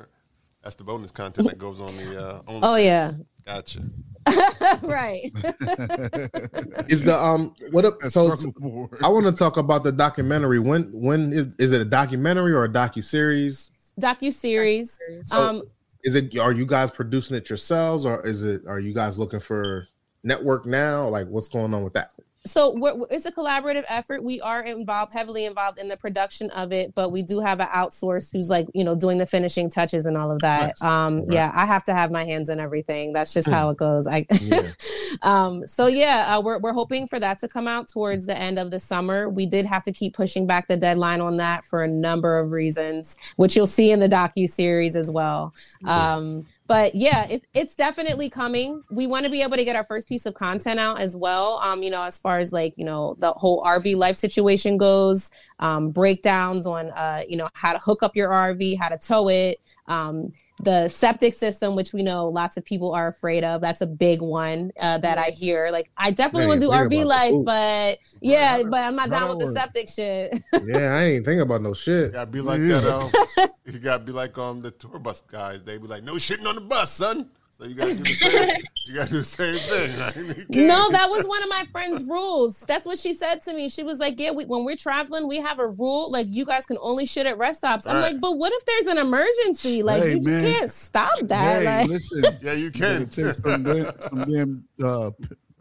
[0.62, 2.20] That's the bonus content that goes on the.
[2.24, 3.10] Uh, on Oh, yeah.
[3.44, 3.80] Gotcha.
[4.82, 5.20] right.
[6.88, 8.00] Is the um what up?
[8.00, 8.90] that's So struggle.
[9.02, 10.58] I want to talk about the documentary.
[10.58, 13.70] When when is is it a documentary or a docu series?
[14.00, 14.98] docu series.
[15.24, 15.62] So- Um,
[16.04, 16.38] Is it?
[16.38, 18.62] Are you guys producing it yourselves, or is it?
[18.66, 19.88] Are you guys looking for
[20.22, 21.08] network now?
[21.08, 22.12] Like, what's going on with that?
[22.46, 24.22] So it's a collaborative effort.
[24.24, 27.66] We are involved, heavily involved in the production of it, but we do have an
[27.68, 30.68] outsource who's like, you know, doing the finishing touches and all of that.
[30.80, 30.82] Nice.
[30.82, 31.32] Um, Right.
[31.32, 33.12] yeah, I have to have my hands in everything.
[33.12, 33.52] That's just Hmm.
[33.54, 34.06] how it goes.
[34.06, 34.60] I, Yeah.
[35.22, 38.58] um, so yeah, uh, we're we're hoping for that to come out towards the end
[38.58, 39.28] of the summer.
[39.28, 42.50] We did have to keep pushing back the deadline on that for a number of
[42.52, 45.52] reasons, which you'll see in the docu series as well.
[45.84, 48.82] Um, but yeah, it, it's definitely coming.
[48.90, 51.58] We want to be able to get our first piece of content out as well.
[51.62, 55.30] Um, you know, as far as like you know the whole RV life situation goes,
[55.60, 59.28] um, breakdowns on uh, you know how to hook up your RV, how to tow
[59.28, 59.60] it.
[59.86, 63.86] Um, the septic system, which we know lots of people are afraid of, that's a
[63.86, 65.68] big one uh, that I hear.
[65.70, 67.44] Like, I definitely want to do RV life, the- ooh.
[67.44, 70.32] but yeah, Right, but I'm not down with the septic shit.
[70.66, 72.12] yeah, I ain't thinking about no You shit.
[72.12, 72.80] gotta be like Yeah.
[72.80, 72.96] that.
[73.66, 75.62] Um, you gotta be like um the tour bus guys.
[75.62, 77.28] They be like, no shitting on the bus, son.
[77.58, 78.48] So you gotta do the same.
[78.86, 79.98] you gotta do the same thing.
[79.98, 82.60] Like, No, that was one of my friend's rules.
[82.60, 83.70] That's what she said to me.
[83.70, 86.66] She was like, "Yeah, we, when we're traveling, we have a rule like you guys
[86.66, 88.12] can only shit at rest stops." I'm Right.
[88.12, 89.82] like, "But what if there's an emergency?
[89.82, 90.42] Like Hey, you man.
[90.42, 93.08] can't stop that." Hey, like, listen, Yeah, you you can.
[93.08, 95.10] take some damn, some damn uh,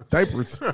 [0.10, 0.60] diapers.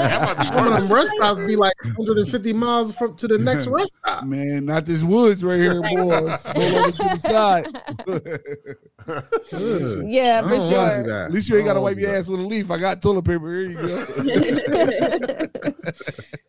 [0.00, 3.38] That might be Some of them rest stops be like 150 miles from to the
[3.38, 4.24] next rest stop.
[4.24, 5.90] Man, not this woods right here, boys.
[5.98, 7.66] Roll over to the side.
[10.04, 11.24] Yeah, I for don't wanna do sure.
[11.24, 12.70] At least you ain't got to wipe your do ass with a leaf.
[12.70, 13.52] I got toilet paper.
[13.52, 14.06] Here you go.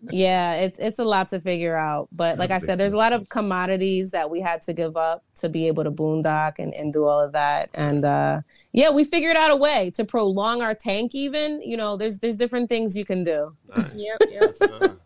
[0.09, 2.09] yeah, it's it's a lot to figure out.
[2.11, 5.23] But like I said, there's a lot of commodities that we had to give up
[5.39, 7.69] to be able to boondock and, and do all of that.
[7.75, 8.41] And uh
[8.73, 11.61] yeah, we figured out a way to prolong our tank even.
[11.61, 13.55] You know, there's there's different things you can do.
[13.75, 13.95] Nice.
[13.95, 14.41] Yep, yep.
[14.41, 15.01] What's up?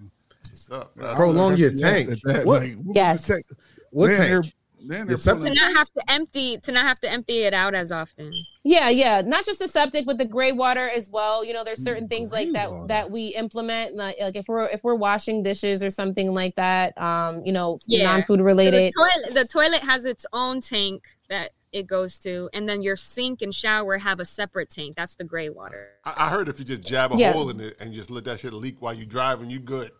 [0.49, 0.95] What's up?
[1.15, 2.09] Prolong your tank.
[2.27, 3.27] at What- like, what Yes.
[3.27, 3.45] tank?
[3.91, 4.53] What Then tank?
[4.87, 7.43] They're- then Your they're septic to not have to empty to not have to empty
[7.43, 8.31] it out as often.
[8.63, 11.43] Yeah, yeah, not just the septic, but the gray water as well.
[11.45, 12.87] You know, there's certain things like that water.
[12.87, 16.97] that we implement, like, like if we're if we're washing dishes or something like that.
[17.01, 18.03] Um, you know, Yeah.
[18.03, 18.91] non-food So related.
[18.93, 22.95] the toilet the toilet has its own tank that it goes to, and then your
[22.95, 24.95] sink and shower have a separate tank.
[24.95, 25.89] That's the gray water.
[26.05, 27.33] I, I heard if you just jab a Yeah.
[27.33, 29.91] hole in it and just let that shit leak while you're driving, you good.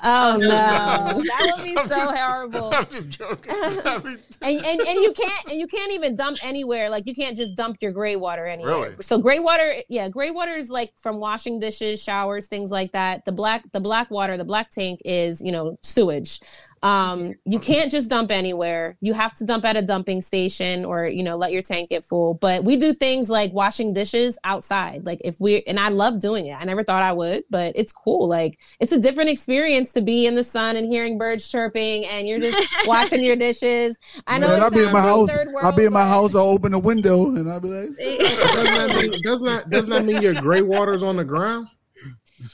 [0.00, 2.70] Oh no, that would be I'm so just- horrible.
[2.74, 3.52] I'm just joking.
[3.52, 6.88] I mean, and, and and you can't and you can't even dump anywhere.
[6.88, 8.74] Like you can't just dump your gray water anywhere.
[8.74, 8.94] Really?
[9.00, 13.24] So gray water, yeah, gray water is like from washing dishes, showers, things like that.
[13.24, 16.40] The black the black water, the black tank is you know sewage.
[16.82, 18.96] Um, you can't just dump anywhere.
[19.00, 22.04] You have to dump at a dumping station or you know let your tank get
[22.04, 22.34] full.
[22.34, 25.04] But we do things like washing dishes outside.
[25.04, 26.56] Like if we and I love doing it.
[26.58, 28.28] I never thought I would, but it's cool.
[28.28, 32.26] Like it's a different experience to be in the sun and hearing birds chirping and
[32.26, 33.98] you're just washing your dishes.
[34.26, 35.30] I know Man, I'll be in my house.
[35.30, 36.34] third I'll be in my world, house.
[36.34, 40.04] I'll open the window and I'll be like, doesn't that mean doesn't that, doesn't that
[40.04, 41.68] mean your gray water's on the ground?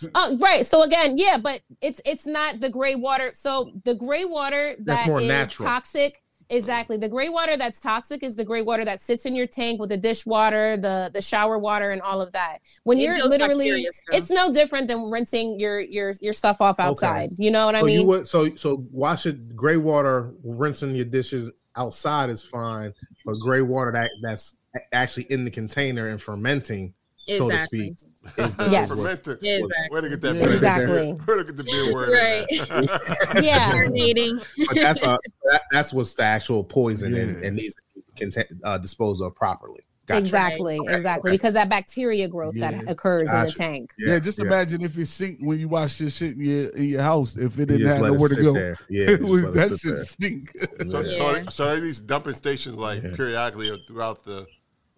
[0.02, 0.64] But- Uh, right.
[0.66, 3.32] So again, yeah, but it's it's not the gray water.
[3.34, 5.68] So the gray water That's more is natural.
[5.68, 6.20] toxic.
[6.50, 6.98] Exactly.
[6.98, 9.88] The gray water that's toxic is the gray water that sits in your tank with
[9.88, 12.58] the dishwater, the the shower water, and all of that.
[12.82, 17.30] When It you're literally, it's no different than rinsing your your your stuff off outside.
[17.38, 18.06] You know what I so you mean?
[18.08, 22.92] would so so wash it gray water, rinsing your dishes outside is fine,
[23.24, 24.56] but gray water that that's
[24.92, 26.92] actually in the container and fermenting,
[27.28, 27.78] so to Exactly.
[27.78, 28.88] speak, is the Yes.
[28.88, 29.38] fermented.
[29.42, 29.70] Exactly.
[29.90, 30.34] Where to get that?
[30.36, 30.44] Yeah.
[30.44, 31.10] beer- Exactly.
[31.12, 32.08] Where to get the beer word?
[32.48, 33.42] in there?
[33.42, 33.72] yeah.
[33.72, 34.44] Marinating.
[34.66, 35.18] but that's a
[35.50, 37.46] that, that's what's the actual poison and, Yeah.
[37.48, 39.80] and needs to be contain, uh, disposed of properly.
[40.06, 40.18] Gotcha.
[40.20, 41.30] Exactly, Okay, exactly.
[41.30, 41.34] okay.
[41.36, 42.72] Because that bacteria growth Yeah.
[42.72, 43.94] that occurs in the tank.
[43.98, 47.00] yeah, just imagine if you sink when you wash your shit in your in your
[47.02, 47.38] house.
[47.38, 48.76] If it didn't have nowhere to go, there.
[48.90, 50.04] Yeah, it just was, let it that sit shit there.
[50.04, 50.52] stink.
[50.90, 51.08] So, Yeah.
[51.10, 51.48] so, Yeah.
[51.48, 53.16] so are these dumping stations like Yeah.
[53.16, 54.46] periodically or throughout the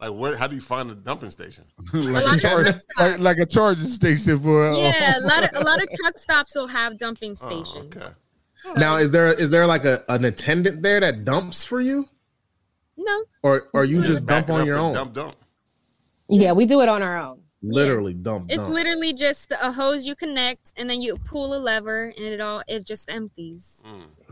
[0.00, 0.12] like?
[0.12, 0.36] Where?
[0.36, 1.64] How do you find a dumping station?
[1.92, 2.62] like, lot a char-
[2.98, 6.18] like, like a charging station for uh, Yeah, a lot of a lot of truck
[6.18, 7.96] stops will have dumping Oh, stations.
[7.96, 8.14] okay.
[8.76, 12.08] Now, is there is there like a an attendant there that dumps for you,
[12.96, 14.92] No, or or you just dump on your own?
[14.94, 15.36] Dump, dump.
[16.28, 17.42] Yeah, we do it on our own.
[17.68, 18.46] Literally dump.
[18.48, 18.74] it's dump.
[18.74, 22.62] literally just a hose you connect, and then you pull a lever, and it all
[22.68, 23.82] it just empties.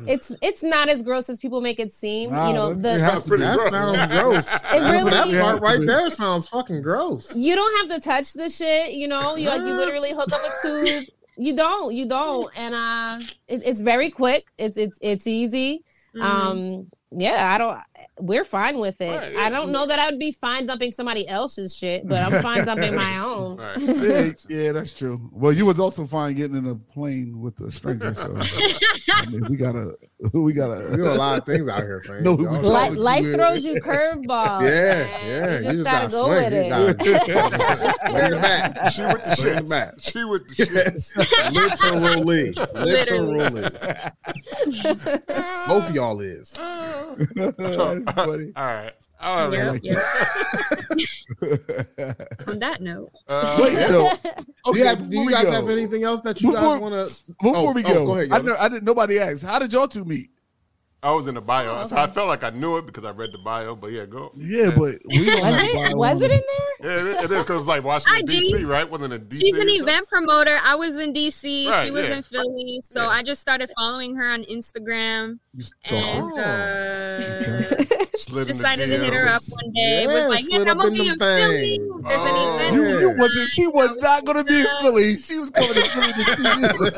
[0.07, 2.31] It's it's not as gross as people make it seem.
[2.31, 3.37] Nah, you know, that's- it the has to.
[3.37, 3.71] That gross.
[3.71, 4.63] sounds gross.
[4.75, 7.35] It really- that part right there sounds fucking gross.
[7.37, 8.93] you don't have to touch the shit.
[8.93, 11.05] You know, you like you literally hook up a tube.
[11.37, 14.47] You don't, you don't, and uh, it, it's very quick.
[14.59, 15.83] It's it's it's easy.
[16.15, 16.23] Mhm.
[16.23, 17.79] Um, yeah, I don't.
[18.21, 19.17] We're fine with it.
[19.17, 19.41] Right, yeah.
[19.41, 22.65] I don't know that I would be fine dumping somebody else's shit, but I'm fine
[22.65, 23.57] dumping my own.
[23.57, 23.77] Right.
[23.79, 25.21] yeah, yeah, that's true.
[25.33, 28.15] Well, you was also fine getting in a plane with a stranger.
[28.15, 28.29] So
[29.17, 29.97] I mean, we gotta,
[30.33, 30.89] we gotta.
[30.91, 32.23] We do a lot of things out here, fam.
[32.25, 34.63] No, we Life, you throws you curveballs.
[34.65, 35.63] Yeah, man.
[35.65, 35.71] yeah.
[35.71, 36.45] You just, gotta, go swing.
[36.45, 36.69] with You it.
[36.69, 38.93] gotta- Swing the bat.
[38.93, 40.03] She with the Swing the shits.
[40.13, 41.53] She with the shit.
[41.53, 42.53] Literally.
[42.75, 43.51] Literally.
[43.51, 43.71] Literally.
[45.67, 46.53] Both of y'all is.
[46.53, 48.53] That's funny.
[48.57, 48.93] All right.
[49.25, 49.81] All right.
[49.83, 49.97] Yep,
[50.93, 51.05] yep.
[52.49, 54.09] On that note, Uh, Wait, though.
[54.73, 57.25] Do you, do you guys go- have anything else that you Before- guys want to?
[57.33, 58.85] Before Oh, we oh, go, go ahead, I, know, I didn't.
[58.85, 59.45] Nobody asked.
[59.45, 60.31] How did y'all two meet?
[61.03, 63.11] I was in the bio, Oh, so I felt like I knew it because I
[63.11, 63.75] read the bio.
[63.77, 64.33] But yeah, go.
[64.39, 65.97] Yeah, but we don't Was it?
[65.97, 66.41] Was it in
[66.81, 67.05] there?
[67.05, 68.65] Yeah, it, it is because it was like Washington D.C.
[68.65, 68.89] Right?
[68.91, 69.45] Wasn't it D.C.
[69.45, 70.59] she's an event promoter.
[70.65, 71.69] I was in DC.
[71.69, 72.17] Right, she was yeah.
[72.17, 72.81] in Philly.
[72.85, 73.09] So Yeah.
[73.09, 75.39] I just started following her on Instagram You
[75.91, 77.85] and uh,
[78.17, 80.03] Slid decided to hit her up one day.
[80.05, 81.79] Yeah, was like, slid yeah, I'm gonna be them in Philly.
[81.79, 81.87] things.
[82.05, 82.55] There's Oh.
[82.57, 82.75] an event.
[82.75, 83.51] You, you wasn't.
[83.51, 85.17] She was not going to be in Philly.
[85.17, 86.91] She was coming to Philly to see you.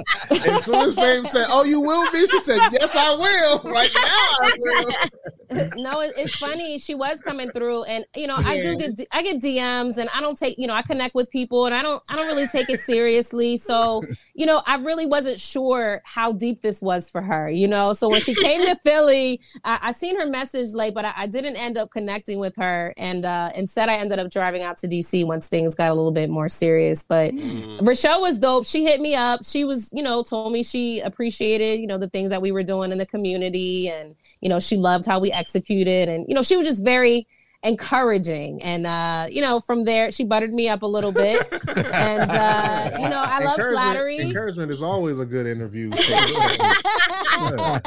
[0.54, 3.90] As soon as Fame said, "Oh, you will be," she said, "Yes, I will." Right
[3.94, 5.70] now, I will.
[5.82, 6.78] no, it, it's funny.
[6.78, 10.20] She was coming through, and you know, I do get I get DMs, and I
[10.20, 12.70] don't take you know I connect with people, and I don't I don't really take
[12.70, 13.56] it seriously.
[13.56, 14.02] So
[14.34, 17.48] you know, I really wasn't sure how deep this was for her.
[17.50, 21.04] You know, so when she came to Philly, I, I seen her message late, but
[21.04, 24.62] I, I didn't end up connecting with her, and uh, instead I ended up driving
[24.62, 27.02] out to DC once things got a little bit more serious.
[27.02, 28.66] But Rachele was dope.
[28.66, 29.44] She hit me up.
[29.44, 32.62] She was, you know, told me she appreciated, you know, the things that we were
[32.62, 36.08] doing in the community and, you know, she loved how we executed.
[36.08, 37.26] And, you know, she was just very
[37.66, 38.62] encouraging.
[38.62, 41.46] And, uh, you know, from there, she buttered me up a little bit.
[41.52, 44.18] and, uh, you know, I love flattery.
[44.18, 45.90] Encouragement is always a good interview.
[45.92, 47.78] So, yeah,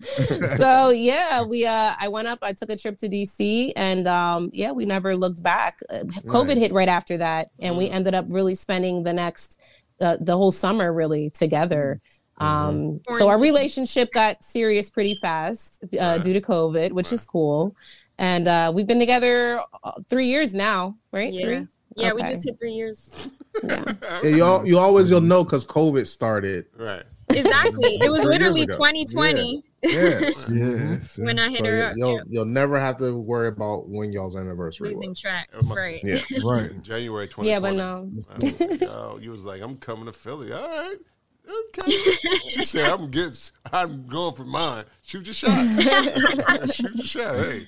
[0.56, 4.50] so yeah, we uh I went up, I took a trip to DC and um
[4.52, 5.80] yeah, we never looked back.
[5.90, 6.58] Uh, COVID Nice.
[6.58, 9.60] hit right after that and we ended up really spending the next
[10.00, 12.00] uh, the whole summer really together.
[12.40, 17.74] Um so our relationship got serious pretty fast uh, due to COVID, which is cool.
[18.18, 21.32] And uh we've been together uh, 3 years now, right?
[21.32, 21.44] Yeah.
[21.44, 21.66] Three?
[21.96, 23.30] Yeah, we just hit three years.
[23.64, 23.82] Yeah.
[24.22, 26.66] Yeah, you all, you always you'll know because COVID started.
[26.76, 27.02] Right.
[27.30, 27.96] Exactly.
[28.00, 30.20] It was literally 2020 Yeah,
[30.50, 31.18] Yes.
[31.18, 31.96] when I hit so her you, up.
[31.96, 35.20] you'll yeah, you'll never have to worry about when y'all's anniversary losing was.
[35.20, 35.48] track.
[35.52, 36.00] It must- Right.
[36.04, 36.82] Yeah, Right.
[36.82, 37.48] January 2020.
[37.50, 38.10] Yeah, but no.
[38.88, 40.52] Oh, you was like, I'm coming to Philly.
[40.52, 40.96] All right.
[41.48, 41.90] Okay.
[42.50, 43.32] She said, I'm getting,
[43.72, 44.84] I'm going for mine.
[45.02, 45.52] Shoot your shot.
[46.72, 47.34] Shoot your shot.
[47.36, 47.66] Hey.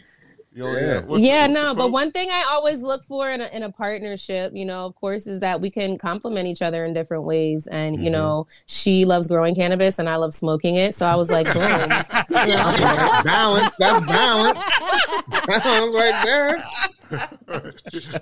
[0.52, 1.00] You know, Yeah.
[1.02, 3.46] what's the- yeah, what's the no, but one thing I always look for in a,
[3.54, 6.92] in a partnership, you know, of course, is that we can complement each other in
[6.92, 7.68] different ways.
[7.68, 8.04] And, Mm-hmm.
[8.04, 10.94] you know, she loves growing cannabis and I love smoking it.
[10.96, 11.62] So I was like, boom.
[11.62, 13.20] you know?
[13.24, 13.76] balance.
[13.76, 14.60] That's balance.
[15.46, 16.56] balance right there.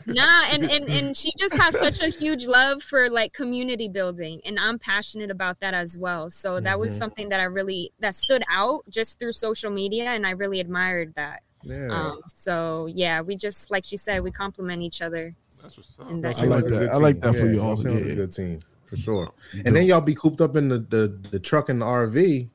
[0.07, 4.41] Nah and, and and she just has such a huge love for like community building
[4.45, 6.99] and i'm passionate about that as well so that was Mhm.
[6.99, 11.13] something that i really that stood out just through social media and i really admired
[11.17, 11.89] that Yeah.
[11.91, 16.09] um so yeah we just like she said we complement each other That's what's up.
[16.23, 16.91] that I like that.
[16.93, 17.21] I like team.
[17.23, 17.77] that for Yeah, y'all.
[17.77, 18.15] seem like a Yeah.
[18.15, 19.33] good team for sure.
[19.67, 22.49] And then y'all be cooped up in the the, the truck and the RV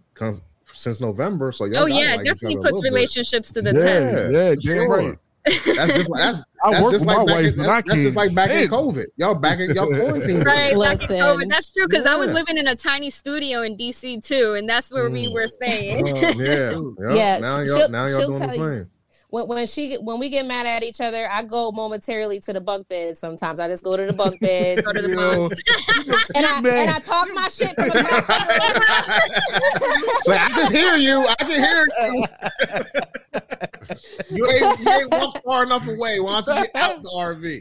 [0.73, 1.51] since November.
[1.51, 2.89] So y'all oh yeah like definitely puts little bit.
[2.93, 4.88] relationships to the yeah, test Yeah, yeah, damn sure.
[4.89, 5.18] right.
[5.45, 8.49] That's just that's, I that's work just like back in, that's, that's just like back
[8.52, 8.70] in.
[8.70, 9.06] COVID.
[9.18, 10.40] Y'all back in y'all quarantine.
[10.41, 11.49] right back in COVID.
[11.49, 14.91] that's true because i was living in a tiny studio in dc too and that's
[14.91, 15.34] where we Mm.
[15.34, 16.32] were staying Oh, yeah,
[17.10, 17.14] yeah.
[17.15, 18.88] Yeah, Now y'all now y'all doing the tell you.
[19.34, 19.47] Same.
[19.47, 22.61] when, when she when we get mad at each other, I go momentarily to the
[22.61, 23.18] bunk bed.
[23.18, 25.61] Sometimes I just go to the bunk bed Go to the Yo, bunks.
[26.35, 26.88] and I Man.
[26.88, 29.30] and I talk my shit from across the room.
[30.26, 31.26] Like, I just hear you.
[31.27, 32.26] I can hear you.
[34.38, 36.19] you ain't you ain't walked far enough away.
[36.19, 37.60] Why don't you get out the RV?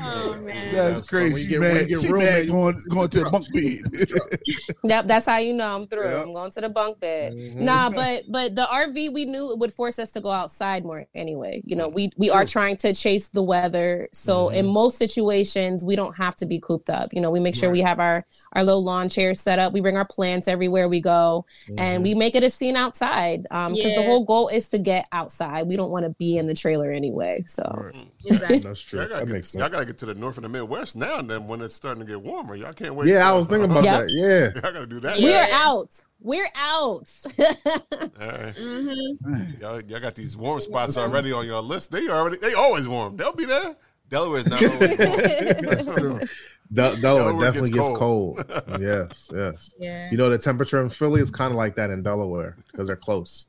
[0.00, 1.42] Oh man That's That's crazy.
[1.42, 4.38] you get- when mad, she roommate, mad going, going to the bunk bed.
[4.84, 6.08] Yep, that's how you know I'm through.
[6.08, 6.22] Yep.
[6.22, 7.34] I'm going to the bunk bed.
[7.34, 7.56] Mhm.
[7.56, 11.06] Nah, but but the RV we knew it would force us to go outside more
[11.14, 11.62] anyway.
[11.64, 14.08] You know, we we are trying to chase the weather.
[14.12, 17.10] So in most situations, we don't have to be cooped up.
[17.12, 18.24] You know, we make sure we have our
[18.54, 19.72] our little lawn chairs set up.
[19.72, 21.44] We bring our plants everywhere we go,
[21.78, 23.46] and we make it a scene outside.
[23.50, 25.66] Um, because the whole goal is to get outside.
[25.68, 27.44] We don't want to be in the trailer anyway.
[27.46, 27.90] So
[28.26, 28.58] exactly.
[28.58, 29.06] That's true.
[29.06, 29.62] That makes sense.
[29.82, 32.08] Gotta get to the north and the Midwest now and then when it's starting to
[32.10, 32.54] get warmer.
[32.54, 33.08] Y'all can't wait.
[33.08, 34.00] Yeah, I was thinking about Yep.
[34.00, 34.10] that.
[34.10, 34.50] Yeah.
[34.62, 35.18] Y'all gotta do that.
[35.18, 35.48] we Yeah.
[35.48, 35.90] are out.
[36.20, 37.08] We're out.
[37.38, 38.54] All right.
[38.54, 39.60] Mhm.
[39.60, 41.90] Y'all, y'all got these warm spots already on your list.
[41.90, 43.16] They already they always warm.
[43.16, 43.74] They'll be there.
[44.08, 46.20] Delaware's not always warm.
[46.72, 48.44] Del- Delaware Delaware definitely gets gets cold.
[48.80, 49.74] yes, yes.
[49.78, 50.10] Yeah.
[50.10, 52.96] You know, the temperature in Philly is kind of like that in Delaware because they're
[52.96, 53.46] close.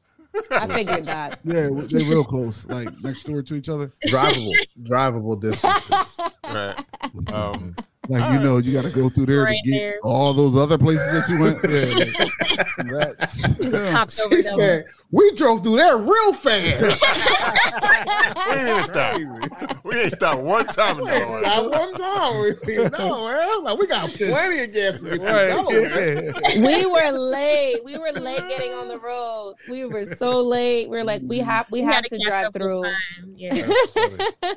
[0.51, 1.39] I figured that.
[1.45, 3.91] Yeah, they're real close, like next door to each other.
[4.07, 6.19] drivable, drivable distances.
[6.43, 7.33] Right.
[7.33, 7.75] Um,
[8.09, 9.99] Like you know, you got to go through there Right to get there.
[10.03, 11.57] all those other places that you went.
[11.63, 17.01] Yeah, like, that's, Hopped She said, "We drove through there real fast."
[18.51, 19.17] we ain't even stop.
[19.85, 21.41] We ain't stopped one time in Delaware.
[21.43, 22.55] Not one time.
[22.67, 23.63] We no, man.
[23.63, 26.55] Like we got plenty of gas to get through right.
[26.55, 26.61] Yeah.
[26.61, 27.77] we were late.
[27.85, 29.55] We were late getting on the road.
[29.69, 30.89] We were so late.
[30.89, 32.83] We are like, we have we We have had to drive through.
[32.83, 32.93] time.
[33.37, 33.53] Yeah.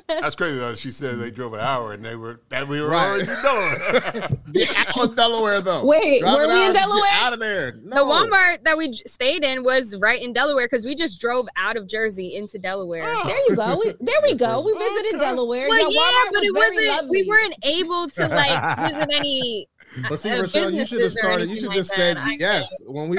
[0.07, 0.75] That's crazy though.
[0.75, 3.05] She said they drove an hour and they were that we were Right.
[3.05, 4.29] already in Delaware.
[4.53, 5.85] Get out of Delaware though.
[5.85, 7.11] Wait, Drive were we out, in Delaware?
[7.13, 7.71] Out of there.
[7.71, 11.77] The Walmart that we stayed in was right in Delaware because we just drove out
[11.77, 13.03] of Jersey into Delaware.
[13.03, 13.79] There you go.
[13.83, 14.61] We, there we go.
[14.61, 15.69] We visited Delaware.
[15.69, 17.03] Well, yeah, Walmart but was it very wasn't.
[17.03, 17.21] lovely.
[17.21, 19.67] We weren't able to like visit any.
[20.09, 21.49] But see, uh, Rachele, you should have started.
[21.49, 21.95] You should like just that.
[21.95, 23.17] said I yes when we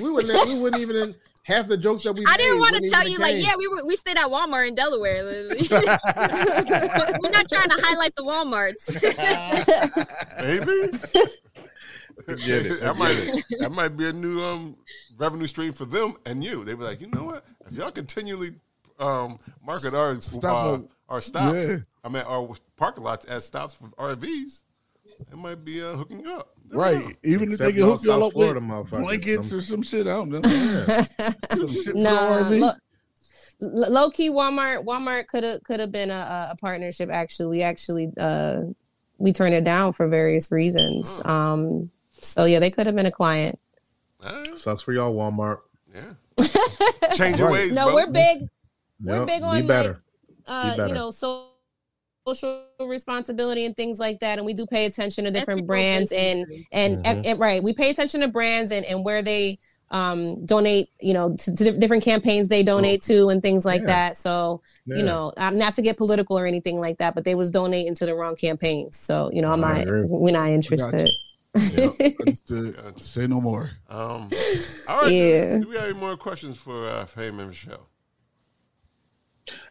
[0.00, 1.14] we wouldn't we wouldn't even
[1.48, 2.24] half the jokes that we.
[2.28, 4.68] I didn't want to tell even you like, yeah, we were we stayed at Walmart
[4.68, 5.24] in Delaware.
[5.24, 5.48] we're
[7.30, 9.02] not trying to highlight the WalMarts.
[10.42, 10.90] Maybe.
[12.44, 12.80] Get it.
[12.82, 14.76] that might that might be a new um
[15.16, 16.64] revenue stream for them and you.
[16.64, 17.44] They'd be like, you know what?
[17.66, 18.50] If y'all continually
[18.98, 21.78] um market our Stop uh, our stops, Yeah.
[22.04, 24.62] I mean our parking lots as stops for RVs,
[25.32, 26.57] it might be uh, hooking you up.
[26.70, 27.04] Never Right.
[27.04, 27.12] know.
[27.24, 29.00] Even Except if they can hook y'all y'all up with Florida motherfuckers.
[29.02, 30.06] blankets or some shit.
[30.06, 30.42] I don't know.
[30.42, 32.70] some shit Nah, lo-
[33.60, 34.84] lo- low key Walmart.
[34.84, 37.10] Walmart could have could have been a, a partnership.
[37.10, 38.62] Actually, we actually uh,
[39.18, 41.20] we turned it down for various reasons.
[41.24, 43.58] Um, so yeah, they could have been a client.
[44.24, 44.58] All right.
[44.58, 45.60] Sucks for y'all, Walmart.
[45.94, 46.12] Yeah.
[47.14, 47.54] Change your Right.
[47.54, 47.72] ways.
[47.72, 47.94] No, bro.
[47.94, 48.48] we're big.
[49.02, 49.88] We're Yep, big be on, better.
[49.88, 50.02] like,
[50.46, 50.88] uh, better.
[50.88, 51.46] you know, so
[52.34, 54.38] social responsibility and things like that.
[54.38, 56.66] And we do pay attention to different Ethical brands and business.
[56.72, 59.58] and, and, and- right, we pay attention to brands and and where they
[59.90, 63.86] um donate you know to, to different campaigns they donate to and things like Yeah.
[63.86, 65.04] that so you Yeah.
[65.04, 68.04] know um, not to get political or anything like that but they was donating to
[68.04, 70.04] the wrong campaigns so you know i'm I not agree.
[70.06, 71.08] we're not interested
[71.56, 73.70] Just, uh, say no more.
[73.88, 74.28] Um,
[74.86, 75.10] all right.
[75.10, 75.58] Yeah.
[75.58, 77.88] Do we have any more questions for uh, Fame and Michelle?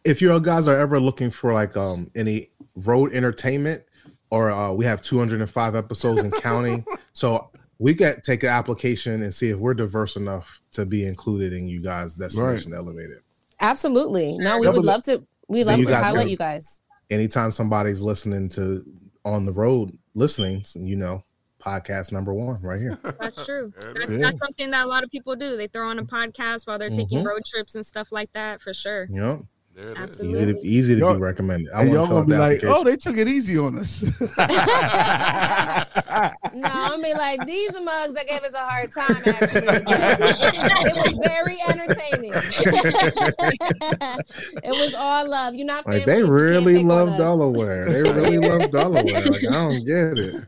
[0.03, 3.83] If you guys are ever looking for like um any road entertainment
[4.29, 7.49] or uh we have 205 episodes and counting so
[7.79, 11.67] we get take an application and see if we're diverse enough to be included in
[11.67, 13.19] you guys destination elevated
[13.61, 16.37] absolutely no we Yeah, would love to we love you to guys highlight can- you
[16.37, 18.85] guys anytime somebody's listening to
[19.25, 21.23] on the road listening you know
[21.59, 23.73] podcast number one right here That's true.
[23.95, 24.17] That's, Yeah.
[24.19, 25.57] that's something that a lot of people do.
[25.57, 27.25] They throw on a podcast while they're taking Mhm.
[27.27, 28.61] road trips and stuff like that.
[28.61, 29.07] For sure.
[29.09, 29.45] you know
[29.77, 29.97] There it is.
[30.03, 30.41] Absolutely.
[30.41, 33.15] easy to easy to Y'all- be recommended i y'all gonna be like, oh, they took
[33.15, 34.01] it easy on us.
[36.53, 39.67] no i'm be like these are mugs that gave us a hard time actually
[40.87, 42.33] it was very entertaining
[44.63, 47.17] it was all love you're not like they if you can't really love us.
[47.19, 50.43] delaware they really love delaware like i don't get it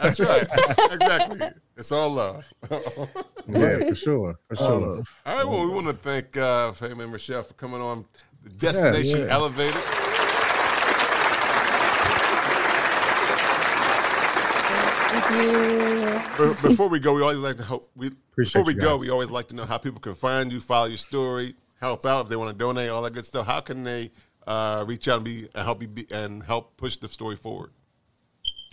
[0.00, 0.42] That's right.
[0.90, 1.46] exactly.
[1.76, 2.44] It's all love.
[3.46, 5.06] yeah for sure for All sure of.
[5.24, 5.46] All right.
[5.46, 8.08] Well, we want to thank uh, Fame and Michelle for coming on the
[8.56, 9.34] Destination yeah.
[9.34, 9.74] Elevated.
[15.10, 16.68] Thank you.
[16.68, 17.84] Before we go, we always like to help.
[17.96, 20.60] We, Appreciate before we go, we always like to know how people can find you,
[20.60, 23.46] follow your story, help out if they want to donate, all that good stuff.
[23.46, 24.12] How can they
[24.46, 27.72] uh, reach out and be and help you be, and help push the story forward?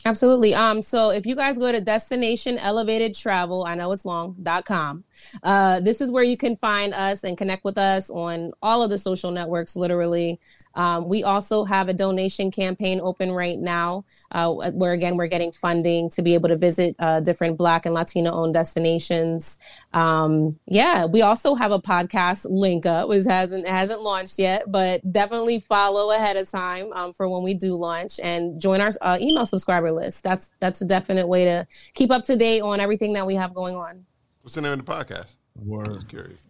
[0.05, 0.53] Absolutely.
[0.53, 4.65] Um, so if you guys go to destination elevated travel, I know it's long, dot
[4.65, 5.03] com.
[5.43, 8.89] Uh, this is where you can find us and connect with us on all of
[8.89, 10.39] the social networks, literally.
[10.75, 15.51] Um, we also have a donation campaign open right now, uh, where again, we're getting
[15.51, 19.59] funding to be able to visit uh, different Black and Latino owned destinations.
[19.93, 25.09] Um, yeah, we also have a podcast link up, which hasn't hasn't launched yet, but
[25.11, 29.17] definitely follow ahead of time um, for when we do launch and join our uh,
[29.21, 30.23] email subscriber list.
[30.23, 33.53] That's that's a definite way to keep up to date on everything that we have
[33.53, 34.05] going on.
[34.45, 35.25] What's the name of the podcast?
[35.65, 35.87] Word.
[35.91, 36.45] Just curious.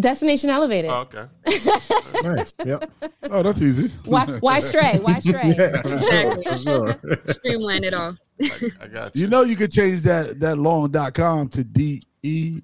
[0.00, 0.90] Destination Elevated.
[0.90, 1.26] Oh, okay.
[2.22, 2.90] nice yep
[3.30, 3.88] Oh, that's easy.
[4.06, 4.98] Why why stray?
[5.02, 5.54] Why stray?
[5.58, 6.44] yeah Exactly.
[6.44, 6.98] for sure.
[7.34, 8.16] Streamline it all.
[8.42, 9.20] I, I got you.
[9.22, 12.62] You know you could change that that long dot com to D E.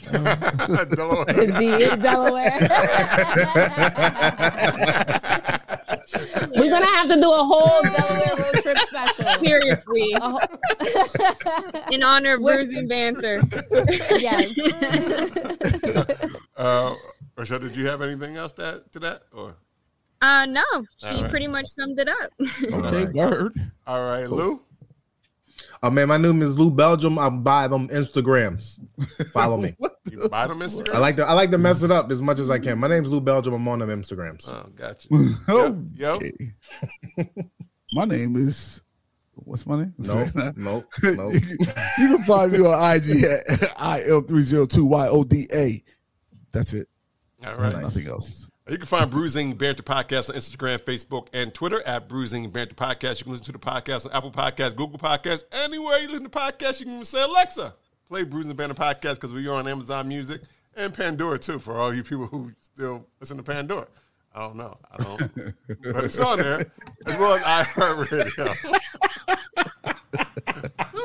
[0.10, 1.24] Delaware.
[1.26, 2.60] to D- Delaware.
[6.56, 9.24] We're gonna have to do a whole Delaware road trip special.
[9.44, 10.12] Seriously.
[10.20, 10.40] Whole-
[11.92, 13.40] In honor of Brews and Banter.
[14.18, 14.58] yes.
[16.56, 16.94] Uh,
[17.36, 19.22] Rachele, did you have anything else to add to that?
[19.32, 19.56] Or
[20.22, 20.62] Uh no.
[20.98, 21.30] She All right.
[21.30, 22.30] pretty much summed it up.
[22.62, 23.54] Okay, word.
[23.86, 24.60] all right, Lou.
[25.84, 27.18] Oh man, my name is Lou Belgium.
[27.18, 28.78] I buy them Instagrams.
[29.32, 29.76] Follow me.
[30.10, 30.94] You buy them Instagram?
[30.94, 32.78] I like to I like to mess it up as much as I can.
[32.78, 33.54] My name's Lou Belgium.
[33.54, 34.46] I'm on them Instagrams.
[34.46, 35.08] Oh, gotcha.
[35.10, 35.34] you.
[35.48, 36.16] Yo, yo.
[36.16, 36.52] Okay.
[37.94, 38.82] my name is
[39.32, 39.94] what's my name?
[39.98, 40.52] No, no,
[41.02, 41.24] you, no.
[41.30, 41.32] can,
[41.98, 43.46] you can find me on IG at
[43.78, 45.82] IL302YODA.
[46.52, 46.86] That's it.
[47.44, 47.80] All right.
[47.80, 48.43] Nothing else.
[48.66, 52.50] You can find Brews and Banter Podcast on Instagram, Facebook, and Twitter at Brews and
[52.50, 53.18] Banter Podcast.
[53.18, 56.30] You can listen to the podcast on Apple Podcasts, Google Podcasts, anywhere you listen to
[56.30, 56.80] podcasts.
[56.80, 57.74] You can even say, Alexa,
[58.08, 60.40] play Brews and Banter Podcast because we are on Amazon Music
[60.74, 61.58] and Pandora too.
[61.58, 63.86] For all you people who still listen to Pandora,
[64.34, 65.54] I don't know, I don't,
[65.92, 66.60] but it's on there
[67.06, 68.80] as well as iHeartRadio.
[69.86, 69.94] All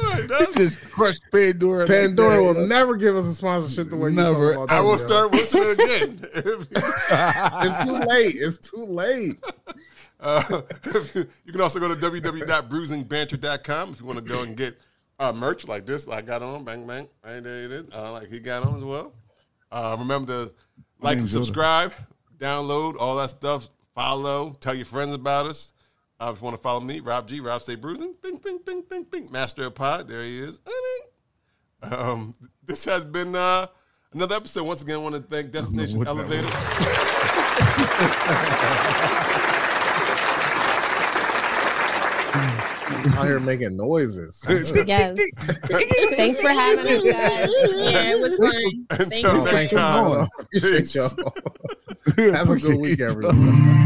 [0.01, 1.85] right, He that's- just crushed Pandora.
[1.87, 4.47] Pandora will never give us a sponsorship the way Never.
[4.49, 5.05] you talk about I will them, yo.
[5.07, 6.67] start listening again.
[7.61, 8.35] It's too late.
[8.35, 9.37] It's too late.
[10.19, 10.61] Uh,
[11.45, 14.77] you can also go to www.brewsandbanter.com if you want to go and get
[15.19, 18.11] uh, merch like this, like I got on, bang, bang, right there it is, uh,
[18.11, 19.13] like he got on as well.
[19.71, 20.53] Uh, remember to
[21.01, 21.91] like and subscribe.
[21.91, 22.05] Yoda.
[22.39, 25.73] Download, all that stuff, follow, tell your friends about us.
[26.19, 28.83] Uh, if you want to follow me, Rob G, Rob Say Bruising, bing, bing, bing,
[28.89, 30.59] bing, bing, Master of Pod, there he is.
[31.81, 32.35] Um,
[32.65, 33.67] this has been uh,
[34.13, 34.63] another episode.
[34.63, 36.09] Once again, I want to thank Destination that
[42.89, 43.17] Elevator.
[43.19, 44.43] Out here making noises.
[44.85, 45.17] Yes.
[46.15, 47.49] Thanks for having us, guys.
[47.91, 48.85] Yeah, it was fun.
[48.89, 49.39] Thank Until you.
[49.39, 50.03] next Thanks for time.
[50.03, 50.29] calling.
[50.39, 51.09] Appreciate y'all.
[52.33, 53.79] Have a good Appreciate week, everyone.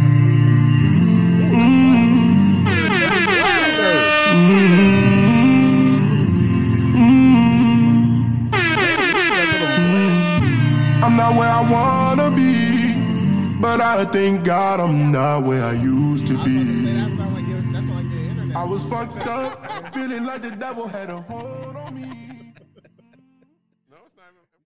[11.03, 12.93] I'm not where I wanna be,
[13.59, 16.92] but I thank God I'm not where I used to be.
[18.55, 22.12] I was fucked up, feeling like the devil had a hold on me.